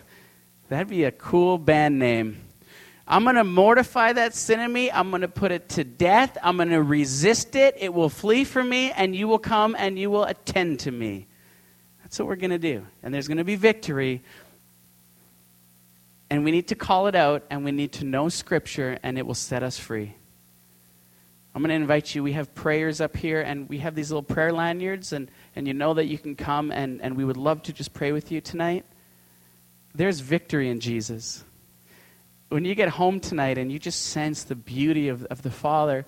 That'd 0.69 0.87
be 0.87 1.05
a 1.05 1.11
cool 1.11 1.57
band 1.57 1.97
name. 1.97 2.41
I'm 3.07 3.23
going 3.23 3.35
to 3.35 3.43
mortify 3.43 4.13
that 4.13 4.35
sin 4.35 4.59
in 4.59 4.71
me. 4.71 4.91
I'm 4.91 5.09
going 5.09 5.23
to 5.23 5.27
put 5.27 5.51
it 5.51 5.67
to 5.69 5.83
death. 5.83 6.37
I'm 6.43 6.57
going 6.57 6.69
to 6.69 6.83
resist 6.83 7.55
it. 7.55 7.75
It 7.79 7.91
will 7.91 8.09
flee 8.09 8.43
from 8.43 8.69
me, 8.69 8.91
and 8.91 9.15
you 9.15 9.27
will 9.27 9.39
come 9.39 9.75
and 9.77 9.97
you 9.97 10.11
will 10.11 10.25
attend 10.25 10.81
to 10.81 10.91
me. 10.91 11.27
That's 12.03 12.19
what 12.19 12.27
we're 12.27 12.35
going 12.35 12.51
to 12.51 12.59
do. 12.59 12.85
And 13.01 13.11
there's 13.11 13.27
going 13.27 13.39
to 13.39 13.43
be 13.43 13.55
victory 13.55 14.21
and 16.33 16.43
we 16.43 16.49
need 16.49 16.69
to 16.69 16.75
call 16.75 17.05
it 17.05 17.13
out 17.13 17.43
and 17.51 17.63
we 17.63 17.71
need 17.71 17.91
to 17.91 18.05
know 18.05 18.27
Scripture 18.27 18.97
and 19.03 19.19
it 19.19 19.27
will 19.27 19.35
set 19.35 19.61
us 19.61 19.77
free. 19.77 20.15
I'm 21.53 21.61
going 21.61 21.69
to 21.69 21.75
invite 21.75 22.15
you. 22.15 22.23
We 22.23 22.31
have 22.31 22.55
prayers 22.55 23.01
up 23.01 23.15
here 23.15 23.41
and 23.41 23.69
we 23.69 23.77
have 23.77 23.93
these 23.93 24.09
little 24.09 24.23
prayer 24.23 24.51
lanyards, 24.51 25.13
and, 25.13 25.29
and 25.55 25.67
you 25.67 25.75
know 25.75 25.93
that 25.93 26.05
you 26.05 26.17
can 26.17 26.35
come 26.35 26.71
and, 26.71 27.03
and 27.03 27.15
we 27.15 27.23
would 27.23 27.37
love 27.37 27.61
to 27.63 27.71
just 27.71 27.93
pray 27.93 28.11
with 28.11 28.31
you 28.31 28.41
tonight. 28.41 28.83
There's 29.93 30.21
victory 30.21 30.71
in 30.71 30.79
Jesus. 30.79 31.45
When 32.49 32.65
you 32.65 32.73
get 32.73 32.89
home 32.89 33.19
tonight 33.19 33.59
and 33.59 33.71
you 33.71 33.77
just 33.77 34.07
sense 34.07 34.43
the 34.43 34.55
beauty 34.55 35.09
of, 35.09 35.25
of 35.25 35.43
the 35.43 35.51
Father, 35.51 36.03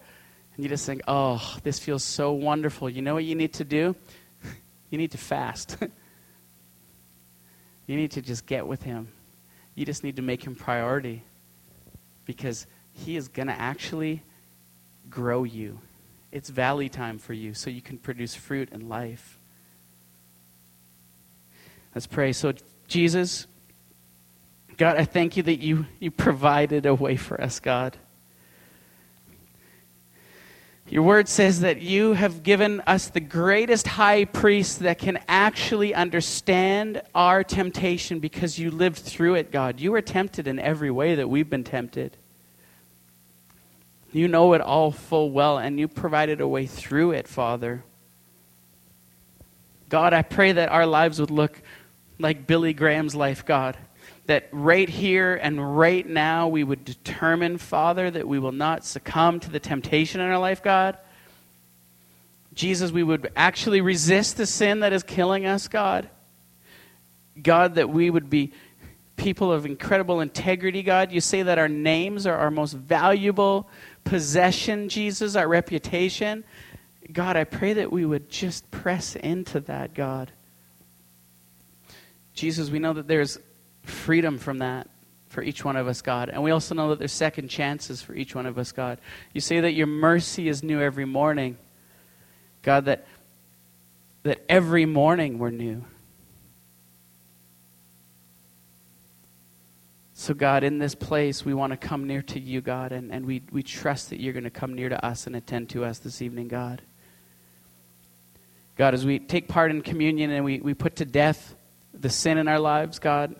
and 0.55 0.63
you 0.63 0.69
just 0.69 0.88
think, 0.88 1.03
oh, 1.07 1.55
this 1.61 1.78
feels 1.78 2.03
so 2.03 2.32
wonderful, 2.32 2.89
you 2.89 3.03
know 3.03 3.13
what 3.13 3.26
you 3.26 3.36
need 3.36 3.53
to 3.53 3.63
do? 3.63 3.95
you 4.89 4.97
need 4.97 5.11
to 5.11 5.19
fast. 5.19 5.78
you 7.86 7.95
need 7.95 8.09
to 8.09 8.23
just 8.23 8.47
get 8.47 8.65
with 8.65 8.82
Him. 8.82 9.09
You 9.76 9.86
just 9.86 10.03
need 10.03 10.15
to 10.15 10.21
make 10.21 10.43
him 10.43 10.55
priority 10.55 11.23
because 12.26 12.65
he 12.93 13.17
is 13.17 13.28
going 13.28 13.47
to 13.47 13.59
actually 13.59 14.23
grow 15.09 15.43
you. 15.43 15.80
It's 16.32 16.49
valley 16.49 16.89
time 16.89 17.17
for 17.17 17.34
you 17.34 17.53
so 17.53 17.69
you 17.69 17.82
can 17.82 17.97
produce 17.97 18.36
fruit 18.36 18.69
in 18.71 18.89
life. 18.89 19.38
Let's 21.93 22.07
pray. 22.07 22.34
So, 22.34 22.53
Jesus, 22.88 23.47
God, 24.78 24.97
I 24.97 25.05
thank 25.05 25.38
you 25.38 25.43
that 25.43 25.61
you, 25.61 25.86
you 25.99 26.11
provided 26.11 26.86
a 26.86 26.93
way 26.93 27.15
for 27.15 27.39
us, 27.39 27.59
God. 27.59 27.95
Your 30.88 31.01
word 31.01 31.27
says 31.27 31.61
that 31.61 31.81
you 31.81 32.13
have 32.13 32.43
given 32.43 32.79
us 32.81 33.07
the 33.07 33.19
greatest 33.19 33.88
high 33.88 34.25
priest 34.25 34.79
that 34.79 34.99
can 34.99 35.19
actually 35.27 35.95
understand 35.95 37.01
our 37.15 37.43
temptation 37.43 38.19
because 38.19 38.59
you 38.59 38.69
lived 38.69 38.99
through 38.99 39.33
it, 39.36 39.51
God. 39.51 39.79
You 39.79 39.91
were 39.93 40.01
tempted 40.01 40.47
in 40.47 40.59
every 40.59 40.91
way 40.91 41.15
that 41.15 41.27
we've 41.27 41.49
been 41.49 41.63
tempted. 41.63 42.17
You 44.11 44.27
know 44.27 44.53
it 44.53 44.61
all 44.61 44.91
full 44.91 45.31
well, 45.31 45.57
and 45.57 45.79
you 45.79 45.88
provided 45.88 46.39
a 46.39 46.47
way 46.47 46.67
through 46.67 47.11
it, 47.11 47.27
Father. 47.27 47.83
God, 49.89 50.13
I 50.13 50.21
pray 50.21 50.51
that 50.51 50.69
our 50.69 50.86
lives 50.86 51.19
would 51.19 51.31
look 51.31 51.61
like 52.19 52.45
Billy 52.45 52.73
Graham's 52.73 53.15
life, 53.15 53.43
God 53.43 53.75
that 54.28 54.49
right 54.51 54.89
here 54.89 55.36
and 55.36 55.78
right 55.78 56.07
now 56.07 56.47
we 56.47 56.63
would 56.63 56.84
determine, 56.84 57.57
Father, 57.57 58.09
that 58.09 58.28
we 58.28 58.39
will 58.39 58.51
not 58.51 58.84
succumb 58.84 59.39
to 59.41 59.49
the 59.49 59.59
temptation 59.59 60.19
in 60.19 60.28
our 60.28 60.39
life, 60.39 60.63
God. 60.63 60.97
Jesus, 62.53 62.91
we 62.91 63.03
would 63.03 63.32
actually 63.36 63.82
resist 63.82 64.38
the 64.38 64.45
sin 64.45 64.80
that 64.80 64.93
is 64.93 65.03
killing 65.03 65.45
us, 65.45 65.67
God. 65.67 66.09
God, 67.41 67.76
that 67.76 67.89
we 67.89 68.09
would 68.09 68.30
be 68.30 68.53
people 69.17 69.51
of 69.51 69.65
incredible 69.65 70.21
integrity, 70.21 70.82
God. 70.82 71.11
You 71.11 71.21
say 71.21 71.43
that 71.43 71.57
our 71.57 71.67
names 71.67 72.26
are 72.26 72.36
our 72.36 72.51
most 72.51 72.73
valuable 72.73 73.69
possession, 74.03 74.89
Jesus, 74.89 75.36
our 75.36 75.47
reputation. 75.47 76.43
God, 77.11 77.36
I 77.36 77.43
pray 77.43 77.73
that 77.73 77.91
we 77.91 78.05
would 78.05 78.30
just 78.30 78.69
press 78.71 79.15
into 79.15 79.59
that, 79.61 79.93
God. 79.93 80.32
Jesus, 82.34 82.69
we 82.69 82.80
know 82.80 82.93
that 82.93 83.07
there's 83.07 83.38
freedom 83.89 84.38
from 84.38 84.59
that 84.59 84.89
for 85.27 85.41
each 85.41 85.65
one 85.65 85.75
of 85.75 85.88
us, 85.88 86.01
God. 86.01 86.29
And 86.29 86.43
we 86.43 86.51
also 86.51 86.75
know 86.75 86.89
that 86.89 86.99
there's 86.99 87.11
second 87.11 87.49
chances 87.49 88.01
for 88.01 88.15
each 88.15 88.36
one 88.36 88.45
of 88.45 88.57
us, 88.57 88.71
God. 88.71 88.99
You 89.33 89.41
say 89.41 89.59
that 89.59 89.73
your 89.73 89.88
mercy 89.88 90.47
is 90.47 90.63
new 90.63 90.79
every 90.79 91.05
morning. 91.05 91.57
God, 92.61 92.86
that, 92.86 93.05
that 94.23 94.43
every 94.49 94.86
morning 94.86 95.38
we're 95.38 95.51
new. 95.51 95.83
So, 100.13 100.33
God, 100.33 100.63
in 100.63 100.79
this 100.79 100.95
place, 100.95 101.43
we 101.43 101.53
want 101.53 101.71
to 101.71 101.77
come 101.77 102.07
near 102.07 102.21
to 102.21 102.39
you, 102.39 102.61
God, 102.61 102.93
and, 102.93 103.11
and 103.11 103.25
we, 103.25 103.43
we 103.51 103.61
trust 103.61 104.09
that 104.09 104.21
you're 104.21 104.33
going 104.33 104.45
to 104.45 104.49
come 104.49 104.73
near 104.73 104.88
to 104.88 105.05
us 105.05 105.27
and 105.27 105.36
attend 105.36 105.69
to 105.71 105.83
us 105.83 105.99
this 105.99 106.21
evening, 106.21 106.47
God. 106.47 106.81
God, 108.77 108.93
as 108.93 109.05
we 109.05 109.19
take 109.19 109.47
part 109.47 109.71
in 109.71 109.81
communion 109.81 110.31
and 110.31 110.43
we, 110.43 110.59
we 110.59 110.73
put 110.73 110.95
to 110.95 111.05
death 111.05 111.55
the 111.93 112.09
sin 112.09 112.38
in 112.38 112.47
our 112.47 112.59
lives, 112.59 112.97
God, 112.97 113.36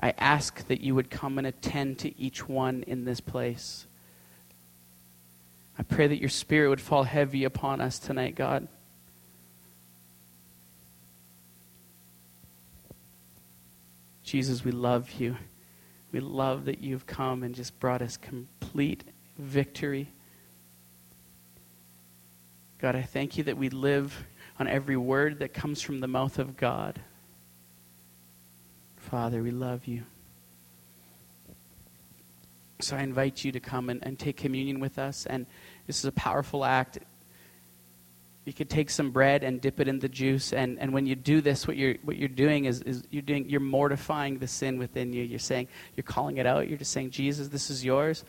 I 0.00 0.14
ask 0.16 0.66
that 0.68 0.80
you 0.80 0.94
would 0.94 1.10
come 1.10 1.36
and 1.36 1.46
attend 1.46 1.98
to 2.00 2.18
each 2.18 2.48
one 2.48 2.82
in 2.86 3.04
this 3.04 3.20
place. 3.20 3.86
I 5.78 5.82
pray 5.82 6.06
that 6.06 6.18
your 6.18 6.30
spirit 6.30 6.70
would 6.70 6.80
fall 6.80 7.04
heavy 7.04 7.44
upon 7.44 7.80
us 7.80 7.98
tonight, 7.98 8.34
God. 8.34 8.66
Jesus, 14.22 14.64
we 14.64 14.70
love 14.70 15.10
you. 15.12 15.36
We 16.12 16.20
love 16.20 16.64
that 16.64 16.80
you've 16.80 17.06
come 17.06 17.42
and 17.42 17.54
just 17.54 17.78
brought 17.78 18.00
us 18.00 18.16
complete 18.16 19.04
victory. 19.38 20.10
God, 22.78 22.96
I 22.96 23.02
thank 23.02 23.36
you 23.36 23.44
that 23.44 23.56
we 23.56 23.68
live 23.68 24.24
on 24.58 24.66
every 24.66 24.96
word 24.96 25.40
that 25.40 25.52
comes 25.52 25.82
from 25.82 26.00
the 26.00 26.08
mouth 26.08 26.38
of 26.38 26.56
God. 26.56 27.00
Father, 29.10 29.42
we 29.42 29.50
love 29.50 29.88
you. 29.88 30.04
So 32.78 32.96
I 32.96 33.00
invite 33.00 33.44
you 33.44 33.50
to 33.50 33.58
come 33.58 33.90
and, 33.90 33.98
and 34.04 34.16
take 34.16 34.36
communion 34.36 34.78
with 34.78 35.00
us. 35.00 35.26
And 35.26 35.46
this 35.88 35.98
is 35.98 36.04
a 36.04 36.12
powerful 36.12 36.64
act. 36.64 37.00
You 38.44 38.52
could 38.52 38.70
take 38.70 38.88
some 38.88 39.10
bread 39.10 39.42
and 39.42 39.60
dip 39.60 39.80
it 39.80 39.88
in 39.88 39.98
the 39.98 40.08
juice. 40.08 40.52
And, 40.52 40.78
and 40.78 40.92
when 40.92 41.06
you 41.06 41.16
do 41.16 41.40
this, 41.40 41.66
what 41.66 41.76
you're, 41.76 41.96
what 42.04 42.18
you're 42.18 42.28
doing 42.28 42.66
is, 42.66 42.82
is 42.82 43.02
you're, 43.10 43.22
doing, 43.22 43.50
you're 43.50 43.58
mortifying 43.58 44.38
the 44.38 44.46
sin 44.46 44.78
within 44.78 45.12
you. 45.12 45.24
You're 45.24 45.40
saying, 45.40 45.66
you're 45.96 46.04
calling 46.04 46.36
it 46.36 46.46
out. 46.46 46.68
You're 46.68 46.78
just 46.78 46.92
saying, 46.92 47.10
Jesus, 47.10 47.48
this 47.48 47.68
is 47.68 47.84
yours. 47.84 48.24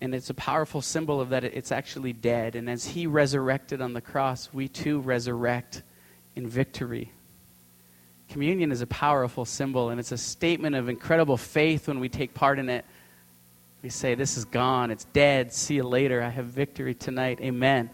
And 0.00 0.16
it's 0.16 0.30
a 0.30 0.34
powerful 0.34 0.82
symbol 0.82 1.20
of 1.20 1.28
that 1.28 1.44
it's 1.44 1.70
actually 1.70 2.12
dead. 2.12 2.56
And 2.56 2.68
as 2.68 2.84
he 2.84 3.06
resurrected 3.06 3.80
on 3.80 3.92
the 3.92 4.00
cross, 4.00 4.48
we 4.52 4.66
too 4.66 4.98
resurrect 4.98 5.84
in 6.34 6.48
victory. 6.48 7.12
Communion 8.32 8.72
is 8.72 8.80
a 8.80 8.86
powerful 8.86 9.44
symbol, 9.44 9.90
and 9.90 10.00
it's 10.00 10.10
a 10.10 10.16
statement 10.16 10.74
of 10.74 10.88
incredible 10.88 11.36
faith 11.36 11.86
when 11.86 12.00
we 12.00 12.08
take 12.08 12.32
part 12.32 12.58
in 12.58 12.70
it. 12.70 12.86
We 13.82 13.90
say, 13.90 14.14
This 14.14 14.38
is 14.38 14.46
gone, 14.46 14.90
it's 14.90 15.04
dead, 15.04 15.52
see 15.52 15.74
you 15.74 15.82
later, 15.82 16.22
I 16.22 16.30
have 16.30 16.46
victory 16.46 16.94
tonight. 16.94 17.42
Amen. 17.42 17.90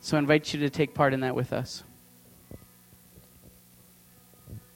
So 0.00 0.18
I 0.18 0.20
invite 0.20 0.52
you 0.52 0.60
to 0.60 0.68
take 0.68 0.92
part 0.92 1.14
in 1.14 1.20
that 1.20 1.34
with 1.34 1.54
us. 1.54 1.82